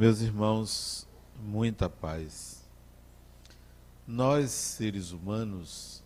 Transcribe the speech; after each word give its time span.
Meus 0.00 0.22
irmãos, 0.22 1.06
muita 1.38 1.86
paz. 1.86 2.64
Nós, 4.06 4.50
seres 4.50 5.10
humanos, 5.10 6.02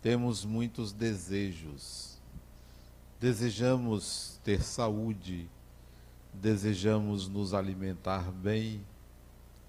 temos 0.00 0.42
muitos 0.42 0.90
desejos. 0.90 2.16
Desejamos 3.20 4.40
ter 4.42 4.62
saúde, 4.62 5.50
desejamos 6.32 7.28
nos 7.28 7.52
alimentar 7.52 8.32
bem, 8.32 8.82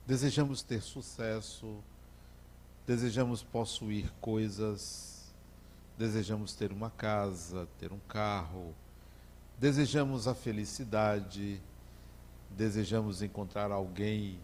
desejamos 0.06 0.62
ter 0.62 0.82
sucesso, 0.82 1.84
desejamos 2.88 3.44
possuir 3.44 4.14
coisas, 4.22 5.36
desejamos 5.98 6.54
ter 6.54 6.72
uma 6.72 6.90
casa, 6.90 7.68
ter 7.78 7.92
um 7.92 8.00
carro, 8.08 8.74
desejamos 9.60 10.26
a 10.26 10.34
felicidade, 10.34 11.62
desejamos 12.58 13.22
encontrar 13.22 13.72
alguém 13.72 14.40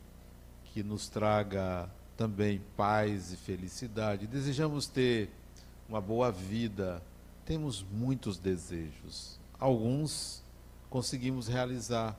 que 0.65 0.83
nos 0.83 1.09
traga 1.09 1.89
também 2.15 2.61
paz 2.77 3.33
e 3.33 3.37
felicidade, 3.37 4.27
desejamos 4.27 4.87
ter 4.87 5.31
uma 5.89 5.99
boa 5.99 6.31
vida, 6.31 7.01
temos 7.43 7.83
muitos 7.91 8.37
desejos. 8.37 9.39
Alguns 9.59 10.43
conseguimos 10.91 11.47
realizar, 11.47 12.15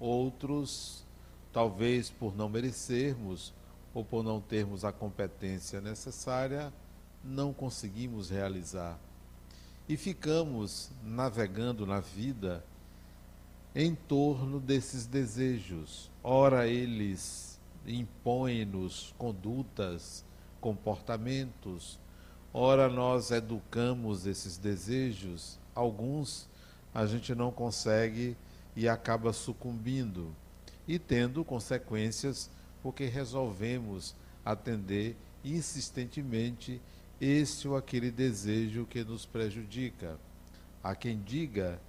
outros, 0.00 1.04
talvez 1.52 2.10
por 2.10 2.36
não 2.36 2.48
merecermos 2.48 3.52
ou 3.94 4.04
por 4.04 4.24
não 4.24 4.40
termos 4.40 4.84
a 4.84 4.92
competência 4.92 5.80
necessária, 5.80 6.72
não 7.22 7.52
conseguimos 7.52 8.28
realizar. 8.28 8.98
E 9.88 9.96
ficamos 9.96 10.90
navegando 11.04 11.86
na 11.86 12.00
vida 12.00 12.64
em 13.74 13.94
torno 13.94 14.58
desses 14.58 15.06
desejos. 15.06 16.10
Ora, 16.22 16.66
eles 16.66 17.58
impõem-nos 17.86 19.14
condutas, 19.16 20.24
comportamentos, 20.60 21.98
ora, 22.52 22.88
nós 22.88 23.30
educamos 23.30 24.26
esses 24.26 24.56
desejos, 24.56 25.58
alguns 25.74 26.48
a 26.92 27.06
gente 27.06 27.34
não 27.34 27.50
consegue 27.50 28.36
e 28.76 28.88
acaba 28.88 29.32
sucumbindo 29.32 30.34
e 30.86 30.98
tendo 30.98 31.44
consequências 31.44 32.50
porque 32.82 33.04
resolvemos 33.04 34.14
atender 34.44 35.16
insistentemente 35.44 36.80
este 37.20 37.68
ou 37.68 37.76
aquele 37.76 38.10
desejo 38.10 38.86
que 38.86 39.04
nos 39.04 39.24
prejudica. 39.24 40.18
Há 40.82 40.94
quem 40.94 41.20
diga 41.20 41.80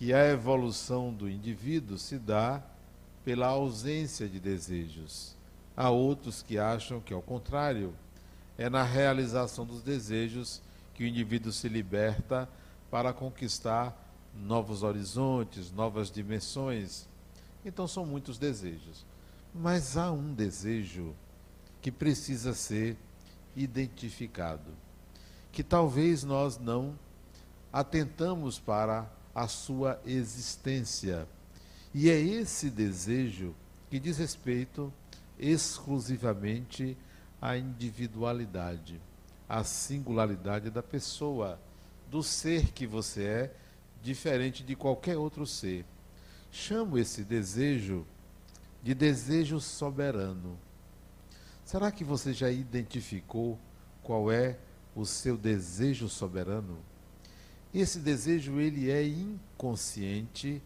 que 0.00 0.14
a 0.14 0.26
evolução 0.30 1.12
do 1.12 1.28
indivíduo 1.28 1.98
se 1.98 2.18
dá 2.18 2.62
pela 3.22 3.48
ausência 3.48 4.26
de 4.26 4.40
desejos. 4.40 5.36
Há 5.76 5.90
outros 5.90 6.42
que 6.42 6.58
acham 6.58 7.02
que, 7.02 7.12
ao 7.12 7.20
contrário, 7.20 7.92
é 8.56 8.70
na 8.70 8.82
realização 8.82 9.66
dos 9.66 9.82
desejos 9.82 10.62
que 10.94 11.04
o 11.04 11.06
indivíduo 11.06 11.52
se 11.52 11.68
liberta 11.68 12.48
para 12.90 13.12
conquistar 13.12 13.94
novos 14.34 14.82
horizontes, 14.82 15.70
novas 15.70 16.10
dimensões. 16.10 17.06
Então, 17.62 17.86
são 17.86 18.06
muitos 18.06 18.38
desejos. 18.38 19.04
Mas 19.54 19.98
há 19.98 20.10
um 20.10 20.32
desejo 20.32 21.14
que 21.82 21.92
precisa 21.92 22.54
ser 22.54 22.96
identificado, 23.54 24.70
que 25.52 25.62
talvez 25.62 26.24
nós 26.24 26.56
não 26.56 26.98
atentamos 27.70 28.58
para 28.58 29.19
a 29.34 29.46
sua 29.48 30.00
existência. 30.04 31.26
E 31.92 32.08
é 32.08 32.18
esse 32.18 32.70
desejo 32.70 33.54
que 33.88 33.98
diz 33.98 34.18
respeito 34.18 34.92
exclusivamente 35.38 36.96
à 37.40 37.56
individualidade, 37.56 39.00
à 39.48 39.64
singularidade 39.64 40.70
da 40.70 40.82
pessoa, 40.82 41.58
do 42.10 42.22
ser 42.22 42.72
que 42.72 42.86
você 42.86 43.24
é, 43.24 43.54
diferente 44.02 44.62
de 44.62 44.76
qualquer 44.76 45.16
outro 45.16 45.46
ser. 45.46 45.84
Chamo 46.50 46.98
esse 46.98 47.24
desejo 47.24 48.06
de 48.82 48.94
desejo 48.94 49.60
soberano. 49.60 50.58
Será 51.64 51.92
que 51.92 52.02
você 52.02 52.32
já 52.32 52.50
identificou 52.50 53.58
qual 54.02 54.30
é 54.30 54.58
o 54.94 55.06
seu 55.06 55.36
desejo 55.36 56.08
soberano? 56.08 56.78
Esse 57.72 58.00
desejo 58.00 58.58
ele 58.58 58.90
é 58.90 59.06
inconsciente, 59.06 60.60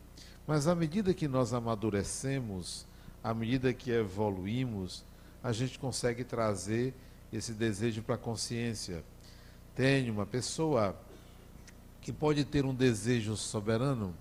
mas 0.47 0.67
à 0.67 0.75
medida 0.75 1.13
que 1.13 1.29
nós 1.29 1.53
amadurecemos, 1.53 2.87
à 3.23 3.35
medida 3.35 3.75
que 3.75 3.91
evoluímos, 3.91 5.05
a 5.43 5.53
gente 5.53 5.79
consegue 5.79 6.25
trazer 6.25 6.95
esse 7.31 7.53
desejo 7.53 8.03
para 8.03 8.15
a 8.15 8.19
consciência. 8.19 9.05
Tem 9.75 10.11
uma 10.11 10.25
pessoa 10.25 10.99
que 12.01 12.13
pode 12.13 12.45
ter 12.45 12.65
um 12.65 12.75
desejo 12.75 13.37
soberano 13.37 14.15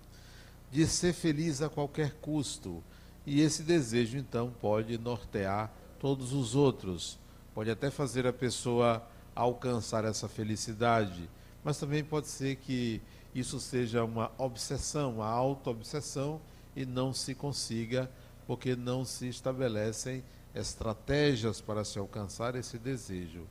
de 0.69 0.85
ser 0.85 1.13
feliz 1.13 1.61
a 1.61 1.69
qualquer 1.69 2.13
custo, 2.15 2.83
e 3.25 3.39
esse 3.39 3.63
desejo, 3.63 4.17
então, 4.17 4.53
pode 4.59 4.97
nortear 4.97 5.71
todos 5.99 6.33
os 6.33 6.55
outros. 6.55 7.17
Pode 7.53 7.69
até 7.69 7.89
fazer 7.89 8.27
a 8.27 8.33
pessoa 8.33 9.05
alcançar 9.33 10.03
essa 10.03 10.27
felicidade, 10.27 11.29
mas 11.63 11.77
também 11.77 12.03
pode 12.03 12.27
ser 12.27 12.57
que 12.57 13.01
isso 13.33 13.59
seja 13.59 14.03
uma 14.03 14.31
obsessão, 14.37 15.15
uma 15.15 15.27
auto-obsessão, 15.27 16.39
e 16.75 16.85
não 16.85 17.13
se 17.13 17.35
consiga, 17.35 18.09
porque 18.45 18.75
não 18.75 19.05
se 19.05 19.27
estabelecem 19.27 20.23
estratégias 20.53 21.61
para 21.61 21.83
se 21.83 21.97
alcançar 21.99 22.55
esse 22.55 22.77
desejo. 22.77 23.47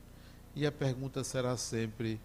E 0.55 0.65
a 0.65 0.71
pergunta 0.71 1.23
será 1.23 1.57
sempre: 1.57 2.19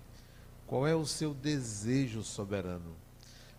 qual 0.66 0.86
é 0.86 0.94
o 0.94 1.06
seu 1.06 1.32
desejo 1.32 2.22
soberano? 2.22 2.96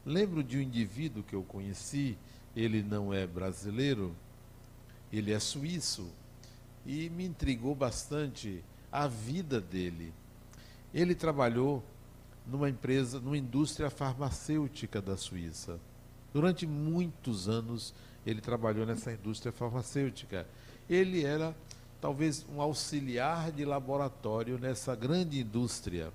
Lembro 0.06 0.44
de 0.44 0.58
um 0.58 0.62
indivíduo 0.62 1.24
que 1.24 1.36
eu 1.36 1.44
conheci 1.44 2.18
ele 2.56 2.84
não 2.84 3.14
é 3.14 3.26
brasileiro, 3.28 4.16
ele 5.12 5.32
é 5.32 5.40
suíço, 5.40 6.10
e 6.86 7.10
me 7.10 7.26
intrigou 7.26 7.76
bastante 7.76 8.64
a 8.92 9.08
vida 9.08 9.62
dele. 9.62 10.14
Ele 10.94 11.14
trabalhou 11.14 11.84
numa 12.50 12.70
empresa, 12.70 13.20
numa 13.20 13.38
indústria 13.38 13.90
farmacêutica 13.90 15.02
da 15.02 15.16
Suíça. 15.16 15.80
Durante 16.34 16.66
muitos 16.66 17.48
anos 17.48 17.94
ele 18.26 18.42
trabalhou 18.42 18.86
nessa 18.86 19.12
indústria 19.12 19.52
farmacêutica. 19.52 20.48
Ele 20.90 21.24
era 21.24 21.56
talvez 22.02 22.46
um 22.54 22.62
auxiliar 22.62 23.52
de 23.52 23.66
laboratório 23.66 24.58
nessa 24.58 24.96
grande 24.96 25.40
indústria. 25.40 26.12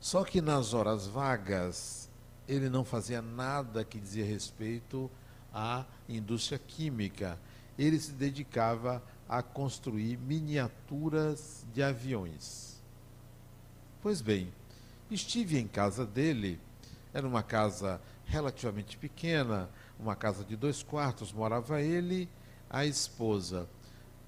Só 0.00 0.24
que 0.24 0.40
nas 0.40 0.74
horas 0.74 1.06
vagas 1.06 2.08
ele 2.46 2.68
não 2.68 2.84
fazia 2.84 3.22
nada 3.22 3.84
que 3.84 3.98
dizia 3.98 4.24
respeito 4.24 5.10
à 5.52 5.84
indústria 6.08 6.58
química. 6.58 7.38
Ele 7.78 7.98
se 7.98 8.12
dedicava 8.12 9.02
a 9.28 9.42
construir 9.42 10.18
miniaturas 10.18 11.64
de 11.72 11.82
aviões. 11.82 12.73
Pois 14.04 14.20
bem, 14.20 14.52
estive 15.10 15.58
em 15.58 15.66
casa 15.66 16.04
dele, 16.04 16.60
era 17.14 17.26
uma 17.26 17.42
casa 17.42 17.98
relativamente 18.26 18.98
pequena, 18.98 19.70
uma 19.98 20.14
casa 20.14 20.44
de 20.44 20.54
dois 20.56 20.82
quartos, 20.82 21.32
morava 21.32 21.80
ele, 21.80 22.28
a 22.68 22.84
esposa. 22.84 23.66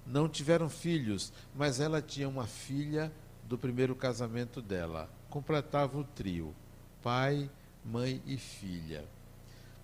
Não 0.06 0.30
tiveram 0.30 0.70
filhos, 0.70 1.30
mas 1.54 1.78
ela 1.78 2.00
tinha 2.00 2.26
uma 2.26 2.46
filha 2.46 3.12
do 3.44 3.58
primeiro 3.58 3.94
casamento 3.94 4.62
dela. 4.62 5.10
Completava 5.28 5.98
o 5.98 6.04
trio: 6.04 6.54
pai, 7.02 7.50
mãe 7.84 8.22
e 8.24 8.38
filha. 8.38 9.04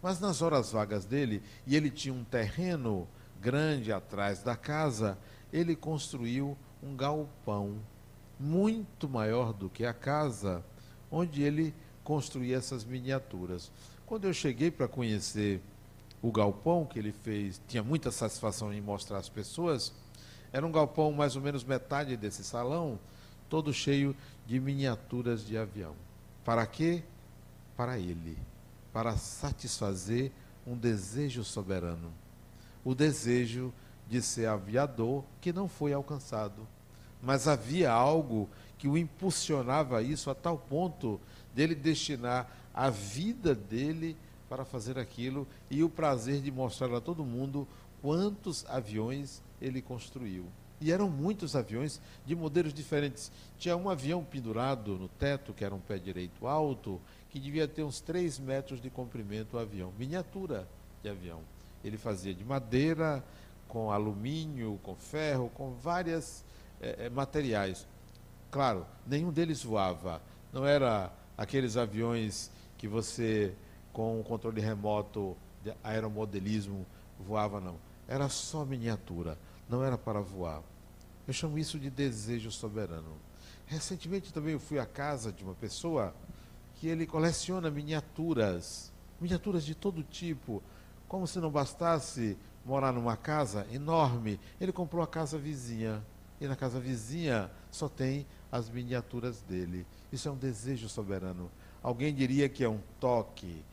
Mas 0.01 0.19
nas 0.19 0.41
horas 0.41 0.73
vagas 0.73 1.05
dele, 1.05 1.43
e 1.67 1.77
ele 1.77 1.91
tinha 1.91 2.15
um 2.15 2.25
terreno 2.25 3.07
grande 3.39 3.93
atrás 3.93 4.43
da 4.43 4.57
casa, 4.57 5.19
ele 5.53 5.77
construiu 5.77 6.57
um 6.83 6.97
galpão 6.97 7.79
muito 8.43 9.09
maior 9.09 9.53
do 9.53 9.69
que 9.69 9.87
a 9.87 9.95
casa, 9.95 10.65
onde 11.11 11.43
ele 11.43 11.75
construía 12.03 12.57
essas 12.57 12.85
miniaturas. 12.85 13.71
Quando 14.05 14.27
eu 14.27 14.35
cheguei 14.35 14.71
para 14.71 14.89
conhecer 14.89 15.61
o 16.21 16.33
galpão 16.33 16.85
que 16.85 16.99
ele 16.99 17.13
fez, 17.13 17.61
tinha 17.69 17.83
muita 17.83 18.11
satisfação 18.11 18.73
em 18.73 18.81
mostrar 18.81 19.19
às 19.19 19.29
pessoas. 19.29 19.93
Era 20.53 20.67
um 20.67 20.73
galpão 20.73 21.13
mais 21.13 21.37
ou 21.37 21.43
menos 21.43 21.65
metade 21.65 22.17
desse 22.17 22.45
salão, 22.45 22.99
todo 23.49 23.73
cheio 23.73 24.15
de 24.47 24.59
miniaturas 24.59 25.47
de 25.47 25.57
avião. 25.57 25.95
Para 26.45 26.67
quê? 26.67 27.03
para 27.77 27.99
ele, 27.99 28.39
para 28.93 29.17
satisfazer 29.17 30.31
um 30.67 30.77
desejo 30.77 31.43
soberano. 31.43 32.13
O 32.85 32.95
desejo 32.95 33.73
de 34.09 34.21
ser 34.21 34.47
aviador 34.47 35.25
que 35.41 35.53
não 35.53 35.69
foi 35.69 35.93
alcançado. 35.93 36.67
Mas 37.23 37.47
havia 37.47 37.91
algo 37.91 38.49
que 38.77 38.89
o 38.89 38.99
impulsionava 38.99 39.99
a 39.99 40.03
isso 40.03 40.29
a 40.29 40.35
tal 40.35 40.59
ponto 40.59 41.21
dele 41.55 41.75
destinar 41.75 42.51
a 42.75 42.91
vida 42.91 43.55
dele 43.55 44.17
para 44.49 44.65
fazer 44.65 44.99
aquilo 44.99 45.47
e 45.71 45.85
o 45.85 45.89
prazer 45.89 46.43
de 46.43 46.51
mostrar 46.51 46.93
a 46.95 47.01
todo 47.01 47.25
mundo 47.25 47.67
quantos 48.03 48.67
aviões 48.67 49.41
ele 49.61 49.81
construiu. 49.81 50.47
E 50.81 50.91
eram 50.91 51.09
muitos 51.09 51.55
aviões 51.55 52.01
de 52.27 52.35
modelos 52.35 52.75
diferentes. 52.75 53.31
Tinha 53.57 53.77
um 53.77 53.89
avião 53.89 54.25
pendurado 54.25 54.99
no 54.99 55.07
teto, 55.07 55.53
que 55.53 55.65
era 55.65 55.73
um 55.73 55.79
pé 55.79 55.97
direito 55.97 56.49
alto, 56.49 57.01
que 57.31 57.39
devia 57.39 57.69
ter 57.69 57.85
uns 57.85 58.01
3 58.01 58.41
metros 58.41 58.83
de 58.83 58.91
comprimento 58.91 59.57
o 59.57 59.61
avião, 59.61 59.93
miniatura 59.97 60.69
de 61.01 61.09
avião. 61.09 61.41
Ele 61.85 61.97
fazia 61.97 62.35
de 62.35 62.45
madeira, 62.45 63.25
com 63.69 63.93
alumínio, 63.93 64.79
com 64.83 64.97
ferro, 64.97 65.49
com 65.55 65.71
vários 65.71 66.45
é, 66.83 67.09
materiais. 67.09 67.87
Claro, 68.51 68.87
nenhum 69.07 69.33
deles 69.33 69.63
voava. 69.63 70.21
Não 70.53 70.67
era 70.67 71.13
aqueles 71.39 71.77
aviões 71.77 72.51
que 72.77 72.87
você, 72.87 73.55
com 73.93 74.21
o 74.21 74.25
controle 74.25 74.61
remoto 74.61 75.37
de 75.63 75.73
aeromodelismo, 75.83 76.85
voava, 77.19 77.61
não. 77.61 77.77
Era 78.09 78.29
só 78.29 78.65
miniatura, 78.65 79.39
não 79.69 79.83
era 79.83 79.97
para 79.97 80.21
voar. 80.21 80.63
Eu 81.27 81.33
chamo 81.33 81.57
isso 81.57 81.79
de 81.79 81.89
desejo 81.89 82.51
soberano. 82.51 83.17
Recentemente 83.67 84.33
também 84.33 84.53
eu 84.53 84.61
fui 84.61 84.79
à 84.79 84.85
casa 84.85 85.33
de 85.33 85.45
uma 85.45 85.55
pessoa 85.55 86.13
que 86.75 86.89
ele 86.89 87.07
coleciona 87.07 87.71
miniaturas, 87.71 88.93
miniaturas 89.21 89.65
de 89.65 89.75
todo 89.75 90.03
tipo. 90.03 90.63
Como 91.09 91.27
se 91.27 91.39
não 91.39 91.51
bastasse 91.51 92.37
morar 92.65 92.93
numa 92.93 93.17
casa 93.17 93.67
enorme, 93.73 94.39
ele 94.61 94.73
comprou 94.73 95.03
a 95.03 95.07
casa 95.07 95.39
vizinha. 95.39 96.05
E 96.43 96.49
na 96.49 96.57
casa 96.57 96.81
vizinha 96.81 97.49
só 97.71 97.89
tem 97.89 98.27
as 98.51 98.69
miniaturas 98.69 99.41
dele. 99.43 99.87
Isso 100.11 100.27
é 100.29 100.33
um 100.33 100.37
desejo 100.37 100.89
soberano. 100.89 101.49
Alguém 101.81 102.13
diria 102.13 102.49
que 102.49 102.65
é 102.65 102.69
um 102.69 102.81
toque, 102.99 103.65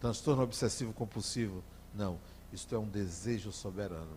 transtorno 0.00 0.42
obsessivo 0.42 0.94
compulsivo. 0.94 1.62
Não, 1.94 2.18
isto 2.54 2.74
é 2.74 2.78
um 2.78 2.88
desejo 2.88 3.52
soberano. 3.52 4.16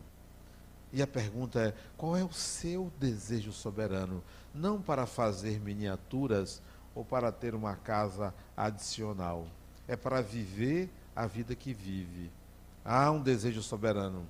E 0.93 1.01
a 1.01 1.07
pergunta 1.07 1.59
é: 1.59 1.73
qual 1.97 2.15
é 2.15 2.23
o 2.23 2.31
seu 2.31 2.89
desejo 3.01 3.51
soberano? 3.51 4.23
Não 4.55 4.81
para 4.81 5.05
fazer 5.05 5.59
miniaturas 5.59 6.61
ou 6.95 7.03
para 7.03 7.33
ter 7.33 7.53
uma 7.53 7.75
casa 7.75 8.33
adicional. 8.55 9.45
É 9.89 9.97
para 9.97 10.21
viver 10.21 10.89
a 11.13 11.27
vida 11.27 11.53
que 11.53 11.73
vive. 11.73 12.31
Há 12.85 13.11
um 13.11 13.21
desejo 13.21 13.61
soberano. 13.61 14.25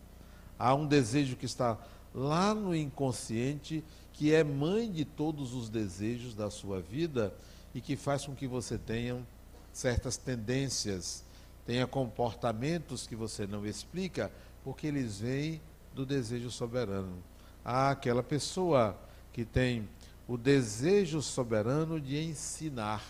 Há 0.58 0.74
um 0.74 0.88
desejo 0.88 1.36
que 1.36 1.46
está 1.46 1.78
lá 2.14 2.54
no 2.54 2.76
inconsciente, 2.76 3.84
que 4.12 4.34
é 4.34 4.44
mãe 4.44 4.92
de 4.92 5.04
todos 5.04 5.54
os 5.54 5.70
desejos 5.70 6.36
da 6.36 6.50
sua 6.50 6.80
vida 6.80 7.34
e 7.74 7.82
que 7.82 7.96
faz 7.96 8.26
com 8.26 8.36
que 8.36 8.48
você 8.48 8.78
tenha 8.78 9.26
certas 9.72 10.18
tendências, 10.18 11.24
tenha 11.66 11.88
comportamentos 11.88 13.08
que 13.08 13.16
você 13.16 13.48
não 13.48 13.66
explica, 13.66 14.32
porque 14.64 14.88
eles 14.88 15.20
vêm 15.20 15.60
do 15.94 16.06
desejo 16.06 16.52
soberano. 16.52 17.18
Há 17.66 17.92
aquela 17.92 18.22
pessoa 18.22 18.98
que 19.32 19.44
tem 19.44 19.88
o 20.28 20.38
desejo 20.38 21.22
soberano 21.22 22.00
de 22.00 22.22
ensinar, 22.22 23.04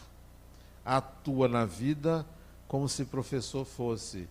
atua 0.85 1.47
na 1.47 1.65
vida 1.65 2.25
como 2.67 2.87
se 2.89 3.05
professor 3.05 3.65
fosse, 3.65 4.27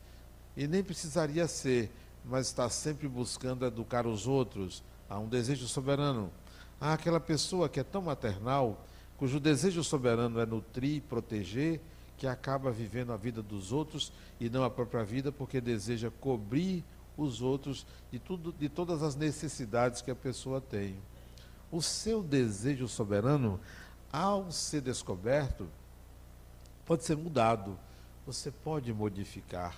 e 0.56 0.66
nem 0.66 0.82
precisaria 0.82 1.46
ser, 1.46 1.90
mas 2.24 2.46
está 2.46 2.68
sempre 2.68 3.08
buscando 3.08 3.66
educar 3.66 4.06
os 4.06 4.26
outros. 4.26 4.82
Há 5.08 5.18
um 5.18 5.28
desejo 5.28 5.66
soberano. 5.66 6.30
Há 6.80 6.94
aquela 6.94 7.20
pessoa 7.20 7.68
que 7.68 7.80
é 7.80 7.84
tão 7.84 8.02
maternal, 8.02 8.84
cujo 9.16 9.38
desejo 9.38 9.84
soberano 9.84 10.40
é 10.40 10.46
nutrir, 10.46 11.02
proteger, 11.02 11.80
que 12.16 12.26
acaba 12.26 12.70
vivendo 12.70 13.12
a 13.12 13.16
vida 13.16 13.42
dos 13.42 13.72
outros 13.72 14.12
e 14.38 14.48
não 14.48 14.64
a 14.64 14.70
própria 14.70 15.04
vida, 15.04 15.32
porque 15.32 15.60
deseja 15.60 16.10
cobrir 16.20 16.84
os 17.16 17.42
outros 17.42 17.86
de, 18.10 18.18
tudo, 18.18 18.52
de 18.52 18.68
todas 18.68 19.02
as 19.02 19.14
necessidades 19.14 20.00
que 20.00 20.10
a 20.10 20.14
pessoa 20.14 20.60
tem. 20.60 20.96
O 21.70 21.82
seu 21.82 22.22
desejo 22.22 22.86
soberano, 22.86 23.60
ao 24.12 24.50
ser 24.50 24.82
descoberto, 24.82 25.68
pode 26.84 27.04
ser 27.04 27.16
mudado, 27.16 27.78
você 28.26 28.50
pode 28.50 28.92
modificar. 28.92 29.76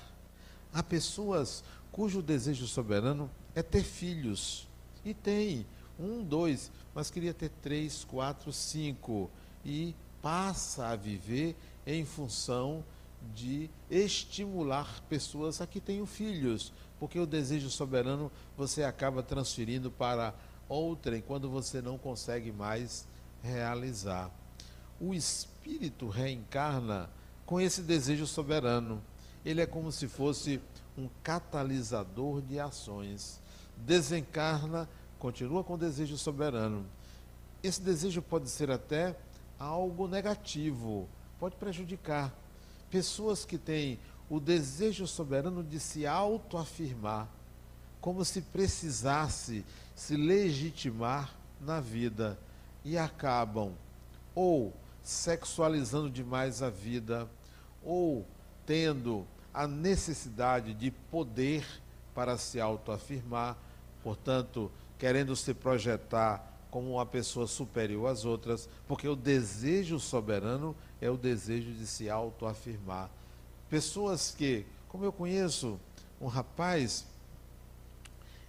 Há 0.73 0.83
pessoas 0.83 1.63
cujo 1.95 2.21
desejo 2.21 2.67
soberano 2.67 3.31
é 3.55 3.63
ter 3.63 3.85
filhos. 3.85 4.67
E 5.05 5.15
tem 5.15 5.65
um, 5.97 6.25
dois, 6.25 6.73
mas 6.93 7.09
queria 7.09 7.33
ter 7.33 7.51
três, 7.63 8.03
quatro, 8.03 8.53
cinco. 8.53 9.31
E 9.65 9.95
passa 10.21 10.89
a 10.89 10.97
viver 10.97 11.57
em 11.87 12.05
função 12.05 12.85
de 13.33 13.71
estimular 13.89 15.05
pessoas 15.09 15.61
a 15.61 15.69
que 15.69 15.81
tenham 15.81 16.05
filhos, 16.05 16.73
porque 16.99 17.17
o 17.17 17.27
desejo 17.27 17.71
soberano 17.71 18.31
você 18.57 18.83
acaba 18.83 19.23
transferindo 19.23 19.89
para 19.89 20.35
outrem 20.69 21.23
quando 21.23 21.49
você 21.49 21.81
não 21.81 21.97
consegue 21.97 22.51
mais 22.51 23.07
realizar. 23.41 24.33
O 25.01 25.15
espírito 25.15 26.09
reencarna 26.09 27.09
com 27.47 27.61
esse 27.61 27.83
desejo 27.83 28.27
soberano. 28.27 29.01
Ele 29.45 29.61
é 29.61 29.67
como 29.67 29.93
se 29.93 30.09
fosse 30.09 30.61
um 30.97 31.09
catalisador 31.23 32.41
de 32.41 32.59
ações. 32.59 33.41
Desencarna, 33.77 34.89
continua 35.19 35.65
com 35.65 35.75
o 35.75 35.79
desejo 35.79 36.17
soberano. 36.17 36.87
Esse 37.63 37.81
desejo 37.81 38.21
pode 38.23 38.49
ser 38.49 38.71
até 38.71 39.17
algo 39.59 40.07
negativo, 40.07 41.09
pode 41.39 41.57
prejudicar. 41.57 42.33
Pessoas 42.91 43.45
que 43.45 43.59
têm 43.59 43.99
o 44.29 44.39
desejo 44.39 45.07
soberano 45.07 45.63
de 45.63 45.81
se 45.81 46.07
autoafirmar, 46.07 47.29
como 48.01 48.25
se 48.25 48.43
precisasse 48.43 49.65
se 49.95 50.17
legitimar 50.17 51.35
na 51.61 51.81
vida, 51.81 52.39
e 52.85 52.99
acabam 52.99 53.73
ou 54.35 54.73
sexualizando 55.03 56.11
demais 56.11 56.63
a 56.63 56.71
vida, 56.71 57.29
ou 57.83 58.27
tendo 58.67 59.27
a 59.55 59.69
necessidade 59.69 60.75
de 60.75 60.91
poder 60.91 61.65
para 62.13 62.37
se 62.37 62.61
autoafirmar, 62.61 63.57
portanto, 64.03 64.71
querendo 64.99 65.37
se 65.37 65.55
projetar 65.55 66.53
como 66.71 66.95
uma 66.95 67.07
pessoa 67.07 67.47
superior 67.47 68.11
às 68.11 68.25
outras, 68.25 68.69
porque 68.89 69.07
o 69.07 69.15
desejo 69.15 70.01
soberano 70.01 70.75
é 71.01 71.09
o 71.09 71.17
desejo 71.17 71.73
de 71.73 71.87
se 71.87 72.11
autoafirmar. 72.11 73.09
Pessoas 73.71 74.35
que, 74.37 74.67
como 74.89 75.05
eu 75.05 75.13
conheço 75.13 75.79
um 76.21 76.27
rapaz, 76.27 77.07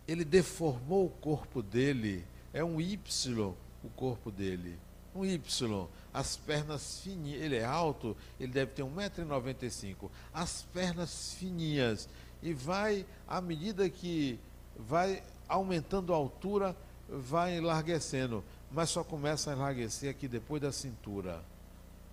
ele 0.07 0.25
deformou 0.25 1.05
o 1.05 1.09
corpo 1.09 1.61
dele, 1.61 2.25
é 2.51 2.63
um 2.63 2.81
Y 2.81 3.53
o 3.83 3.89
corpo 3.95 4.31
dele, 4.31 4.79
um 5.13 5.23
Y 5.23 5.87
as 6.15 6.37
pernas 6.37 7.01
fininhas, 7.01 7.41
ele 7.41 7.57
é 7.57 7.65
alto, 7.65 8.15
ele 8.39 8.53
deve 8.53 8.71
ter 8.71 8.83
1,95m, 8.83 10.09
as 10.33 10.61
pernas 10.73 11.33
fininhas, 11.33 12.07
e 12.41 12.53
vai, 12.53 13.05
à 13.27 13.41
medida 13.41 13.89
que 13.89 14.39
vai 14.77 15.21
aumentando 15.45 16.13
a 16.13 16.15
altura, 16.15 16.75
vai 17.09 17.57
enlarguecendo, 17.57 18.45
mas 18.71 18.89
só 18.89 19.03
começa 19.03 19.51
a 19.51 19.55
enlarguecer 19.55 20.09
aqui 20.09 20.25
depois 20.25 20.61
da 20.61 20.71
cintura. 20.71 21.43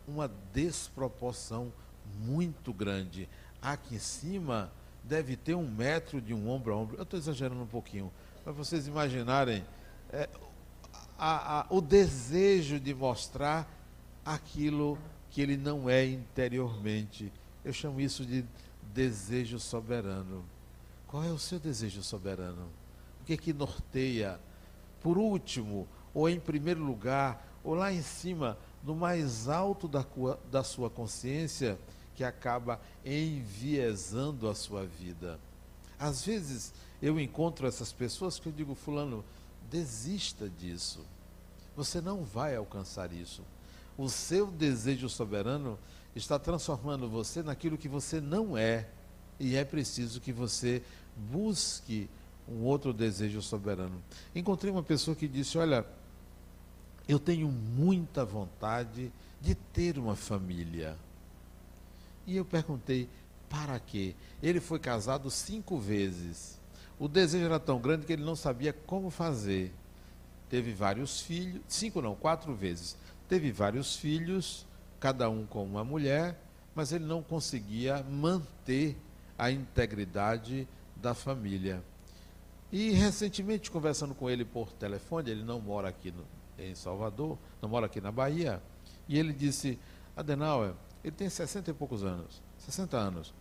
Uma 0.07 0.29
desproporção 0.53 1.73
muito 2.19 2.73
grande. 2.73 3.29
Aqui 3.61 3.95
em 3.95 4.01
cima 4.01 4.73
deve 5.05 5.37
ter 5.37 5.55
um 5.55 5.69
metro 5.69 6.21
de 6.21 6.35
um 6.35 6.51
ombro 6.51 6.73
a 6.73 6.77
ombro. 6.77 6.97
Eu 6.97 7.05
estou 7.05 7.19
exagerando 7.19 7.63
um 7.63 7.67
pouquinho, 7.67 8.13
para 8.43 8.53
vocês 8.53 8.89
imaginarem 8.89 9.65
é, 10.11 10.29
a, 11.17 11.61
a, 11.61 11.67
o 11.71 11.81
desejo 11.81 12.81
de 12.81 12.93
mostrar 12.93 13.69
aquilo 14.25 14.99
que 15.31 15.41
ele 15.41 15.57
não 15.57 15.89
é 15.89 16.05
interiormente. 16.05 17.33
Eu 17.65 17.73
chamo 17.73 18.01
isso 18.01 18.25
de 18.25 18.45
desejo 18.93 19.59
soberano. 19.59 20.45
Qual 21.07 21.25
é 21.25 21.31
o 21.31 21.39
seu 21.39 21.59
desejo 21.59 22.03
soberano? 22.03 22.69
O 23.21 23.25
que 23.25 23.35
é 23.35 23.37
que 23.37 23.53
norteia? 23.53 24.41
Por 25.01 25.19
último, 25.19 25.87
ou 26.15 26.29
em 26.29 26.39
primeiro 26.39 26.83
lugar, 26.85 27.47
ou 27.65 27.75
lá 27.75 27.93
em 27.93 28.03
cima, 28.03 28.59
no 28.83 28.95
mais 28.95 29.49
alto 29.49 29.89
da, 29.89 30.05
da 30.51 30.63
sua 30.63 30.91
consciência, 30.91 31.79
que 32.15 32.25
acaba 32.25 32.81
enviesando 33.05 34.49
a 34.49 34.55
sua 34.55 34.85
vida. 34.85 35.41
Às 35.99 36.25
vezes 36.25 36.75
eu 37.01 37.19
encontro 37.19 37.67
essas 37.67 37.93
pessoas 37.93 38.39
que 38.39 38.49
eu 38.49 38.53
digo, 38.53 38.75
Fulano, 38.75 39.25
desista 39.71 40.49
disso. 40.49 41.01
Você 41.75 42.01
não 42.01 42.23
vai 42.23 42.55
alcançar 42.55 43.13
isso 43.13 43.43
o 43.97 44.09
seu 44.09 44.47
desejo 44.51 45.09
soberano 45.09 45.79
está 46.15 46.39
transformando 46.39 47.09
você 47.09 47.43
naquilo 47.43 47.79
que 47.79 47.89
você 47.89 48.21
não 48.21 48.57
é. 48.57 48.89
E 49.39 49.57
é 49.57 49.65
preciso 49.65 50.21
que 50.21 50.33
você 50.33 50.83
busque 51.17 52.09
um 52.49 52.65
outro 52.65 52.93
desejo 52.93 53.41
soberano. 53.41 54.03
Encontrei 54.35 54.71
uma 54.71 54.83
pessoa 54.83 55.17
que 55.17 55.29
disse: 55.29 55.59
Olha, 55.59 55.87
eu 57.09 57.19
tenho 57.19 57.49
muita 57.49 58.25
vontade 58.25 59.13
de 59.41 59.55
ter 59.55 59.99
uma 59.99 60.15
família. 60.15 60.97
E 62.27 62.37
eu 62.37 62.45
perguntei: 62.45 63.09
Para 63.49 63.79
quê? 63.81 64.15
Ele 64.43 64.61
foi 64.61 64.79
casado 64.79 65.31
cinco 65.31 65.79
vezes. 65.79 66.61
O 66.99 67.09
desejo 67.09 67.45
era 67.45 67.59
tão 67.59 67.81
grande 67.81 68.07
que 68.07 68.13
ele 68.13 68.25
não 68.25 68.37
sabia 68.37 68.73
como 68.73 69.11
fazer. 69.11 69.75
Teve 70.49 70.73
vários 70.73 71.21
filhos, 71.21 71.63
cinco 71.67 72.01
não, 72.03 72.15
quatro 72.15 72.55
vezes. 72.55 72.97
Teve 73.33 73.51
vários 73.51 73.97
filhos, 73.97 74.67
cada 75.01 75.31
um 75.31 75.47
com 75.47 75.65
uma 75.65 75.83
mulher, 75.83 76.39
mas 76.75 76.93
ele 76.93 77.07
não 77.07 77.23
conseguia 77.23 78.03
manter 78.03 78.95
a 79.39 79.51
integridade 79.51 80.69
da 80.95 81.15
família. 81.15 81.83
E 82.71 82.91
recentemente, 82.91 83.71
conversando 83.71 84.15
com 84.15 84.29
ele 84.29 84.45
por 84.45 84.71
telefone, 84.75 85.31
ele 85.31 85.43
não 85.43 85.63
mora 85.63 85.89
aqui 85.89 86.13
no, 86.13 86.27
em 86.63 86.75
Salvador, 86.75 87.39
não 87.63 87.71
mora 87.71 87.87
aqui 87.87 88.03
na 88.03 88.13
Bahia, 88.13 88.63
e 89.09 89.19
ele 89.19 89.33
disse: 89.33 89.79
Adenauer, 90.15 90.75
ele 91.03 91.17
tem 91.17 91.31
60 91.31 91.71
e 91.71 91.73
poucos 91.73 92.05
anos, 92.05 92.43
60 92.59 92.99
anos. 92.99 93.33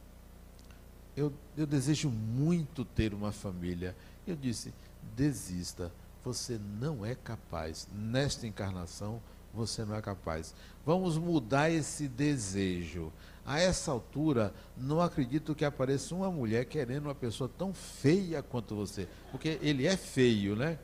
Eu, 1.18 1.34
eu 1.58 1.68
desejo 1.68 2.10
muito 2.10 2.86
ter 2.86 3.14
uma 3.14 3.34
família. 3.34 3.94
Eu 4.26 4.38
disse: 4.38 4.74
desista, 5.18 5.92
você 6.24 6.58
não 6.80 7.06
é 7.06 7.14
capaz. 7.14 7.90
Nesta 7.94 8.48
encarnação, 8.48 9.22
você 9.54 9.84
não 9.84 9.96
é 9.96 10.02
capaz. 10.02 10.54
Vamos 10.86 11.18
mudar 11.18 11.70
esse 11.70 12.08
desejo. 12.08 13.12
A 13.46 13.60
essa 13.60 13.92
altura, 13.92 14.54
não 14.78 15.02
acredito 15.02 15.56
que 15.56 15.66
apareça 15.66 16.14
uma 16.14 16.32
mulher 16.32 16.66
querendo 16.66 17.06
uma 17.06 17.16
pessoa 17.16 17.50
tão 17.58 17.74
feia 17.74 18.42
quanto 18.42 18.76
você. 18.76 19.08
Porque 19.32 19.58
ele 19.62 19.88
é 19.88 19.98
feio, 19.98 20.56
né? 20.56 20.78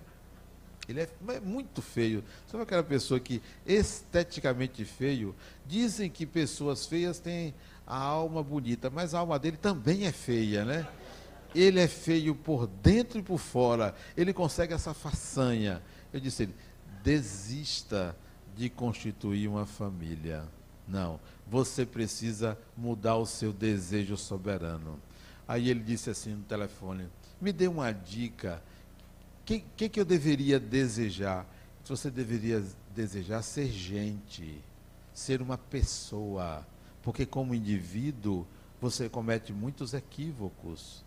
Ele 0.87 1.01
é, 1.01 1.09
muito 1.43 1.81
feio. 1.81 2.23
Sabe 2.47 2.63
aquela 2.63 2.83
pessoa 2.83 3.19
que 3.19 3.41
esteticamente 3.65 4.85
feio? 4.85 5.35
Dizem 5.65 6.09
que 6.09 6.25
pessoas 6.25 6.85
feias 6.85 7.19
têm 7.19 7.53
a 7.85 7.97
alma 7.97 8.41
bonita, 8.41 8.89
mas 8.89 9.13
a 9.13 9.19
alma 9.19 9.37
dele 9.37 9.57
também 9.57 10.05
é 10.05 10.11
feia, 10.11 10.65
né? 10.65 10.87
Ele 11.53 11.79
é 11.79 11.87
feio 11.87 12.33
por 12.35 12.67
dentro 12.67 13.19
e 13.19 13.23
por 13.23 13.37
fora. 13.37 13.95
Ele 14.15 14.33
consegue 14.33 14.73
essa 14.73 14.93
façanha. 14.93 15.81
Eu 16.11 16.19
disse 16.19 16.43
ele, 16.43 16.55
desista 17.03 18.15
de 18.57 18.69
constituir 18.69 19.47
uma 19.47 19.65
família. 19.65 20.43
Não, 20.87 21.19
você 21.45 21.85
precisa 21.85 22.57
mudar 22.75 23.17
o 23.17 23.25
seu 23.25 23.53
desejo 23.53 24.17
soberano. 24.17 24.99
Aí 25.47 25.69
ele 25.69 25.81
disse 25.81 26.09
assim 26.09 26.33
no 26.33 26.43
telefone: 26.43 27.07
me 27.39 27.51
dê 27.53 27.67
uma 27.67 27.91
dica 27.91 28.61
que, 29.47 29.63
que, 29.77 29.87
que 29.87 29.99
eu 29.99 30.03
deveria 30.03 30.59
desejar? 30.59 31.47
Você 31.85 32.11
deveria 32.11 32.61
desejar 32.93 33.41
ser 33.41 33.67
gente, 33.67 34.61
ser 35.13 35.41
uma 35.41 35.57
pessoa, 35.57 36.67
porque 37.01 37.25
como 37.25 37.55
indivíduo 37.55 38.45
você 38.81 39.07
comete 39.07 39.53
muitos 39.53 39.93
equívocos. 39.93 41.01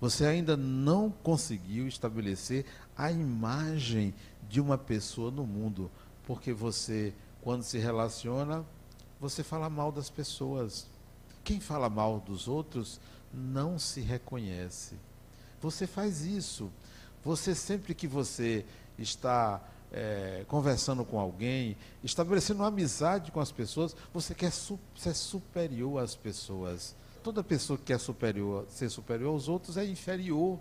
Você 0.00 0.26
ainda 0.26 0.56
não 0.56 1.08
conseguiu 1.08 1.86
estabelecer 1.86 2.64
a 2.96 3.12
imagem 3.12 4.12
de 4.48 4.60
uma 4.60 4.76
pessoa 4.76 5.30
no 5.30 5.46
mundo, 5.46 5.88
porque 6.28 6.52
você, 6.52 7.14
quando 7.40 7.62
se 7.62 7.78
relaciona, 7.78 8.62
você 9.18 9.42
fala 9.42 9.70
mal 9.70 9.90
das 9.90 10.10
pessoas. 10.10 10.86
Quem 11.42 11.58
fala 11.58 11.88
mal 11.88 12.20
dos 12.20 12.46
outros 12.46 13.00
não 13.32 13.78
se 13.78 14.02
reconhece. 14.02 14.96
Você 15.58 15.86
faz 15.86 16.26
isso. 16.26 16.70
Você, 17.24 17.54
sempre 17.54 17.94
que 17.94 18.06
você 18.06 18.66
está 18.98 19.58
é, 19.90 20.44
conversando 20.46 21.02
com 21.02 21.18
alguém, 21.18 21.74
estabelecendo 22.04 22.60
uma 22.60 22.68
amizade 22.68 23.32
com 23.32 23.40
as 23.40 23.50
pessoas, 23.50 23.96
você 24.12 24.34
quer 24.34 24.52
su 24.52 24.78
ser 24.94 25.14
superior 25.14 26.04
às 26.04 26.14
pessoas. 26.14 26.94
Toda 27.24 27.42
pessoa 27.42 27.78
que 27.78 27.84
quer 27.84 27.98
superior, 27.98 28.66
ser 28.68 28.90
superior 28.90 29.32
aos 29.32 29.48
outros 29.48 29.78
é 29.78 29.84
inferior. 29.86 30.60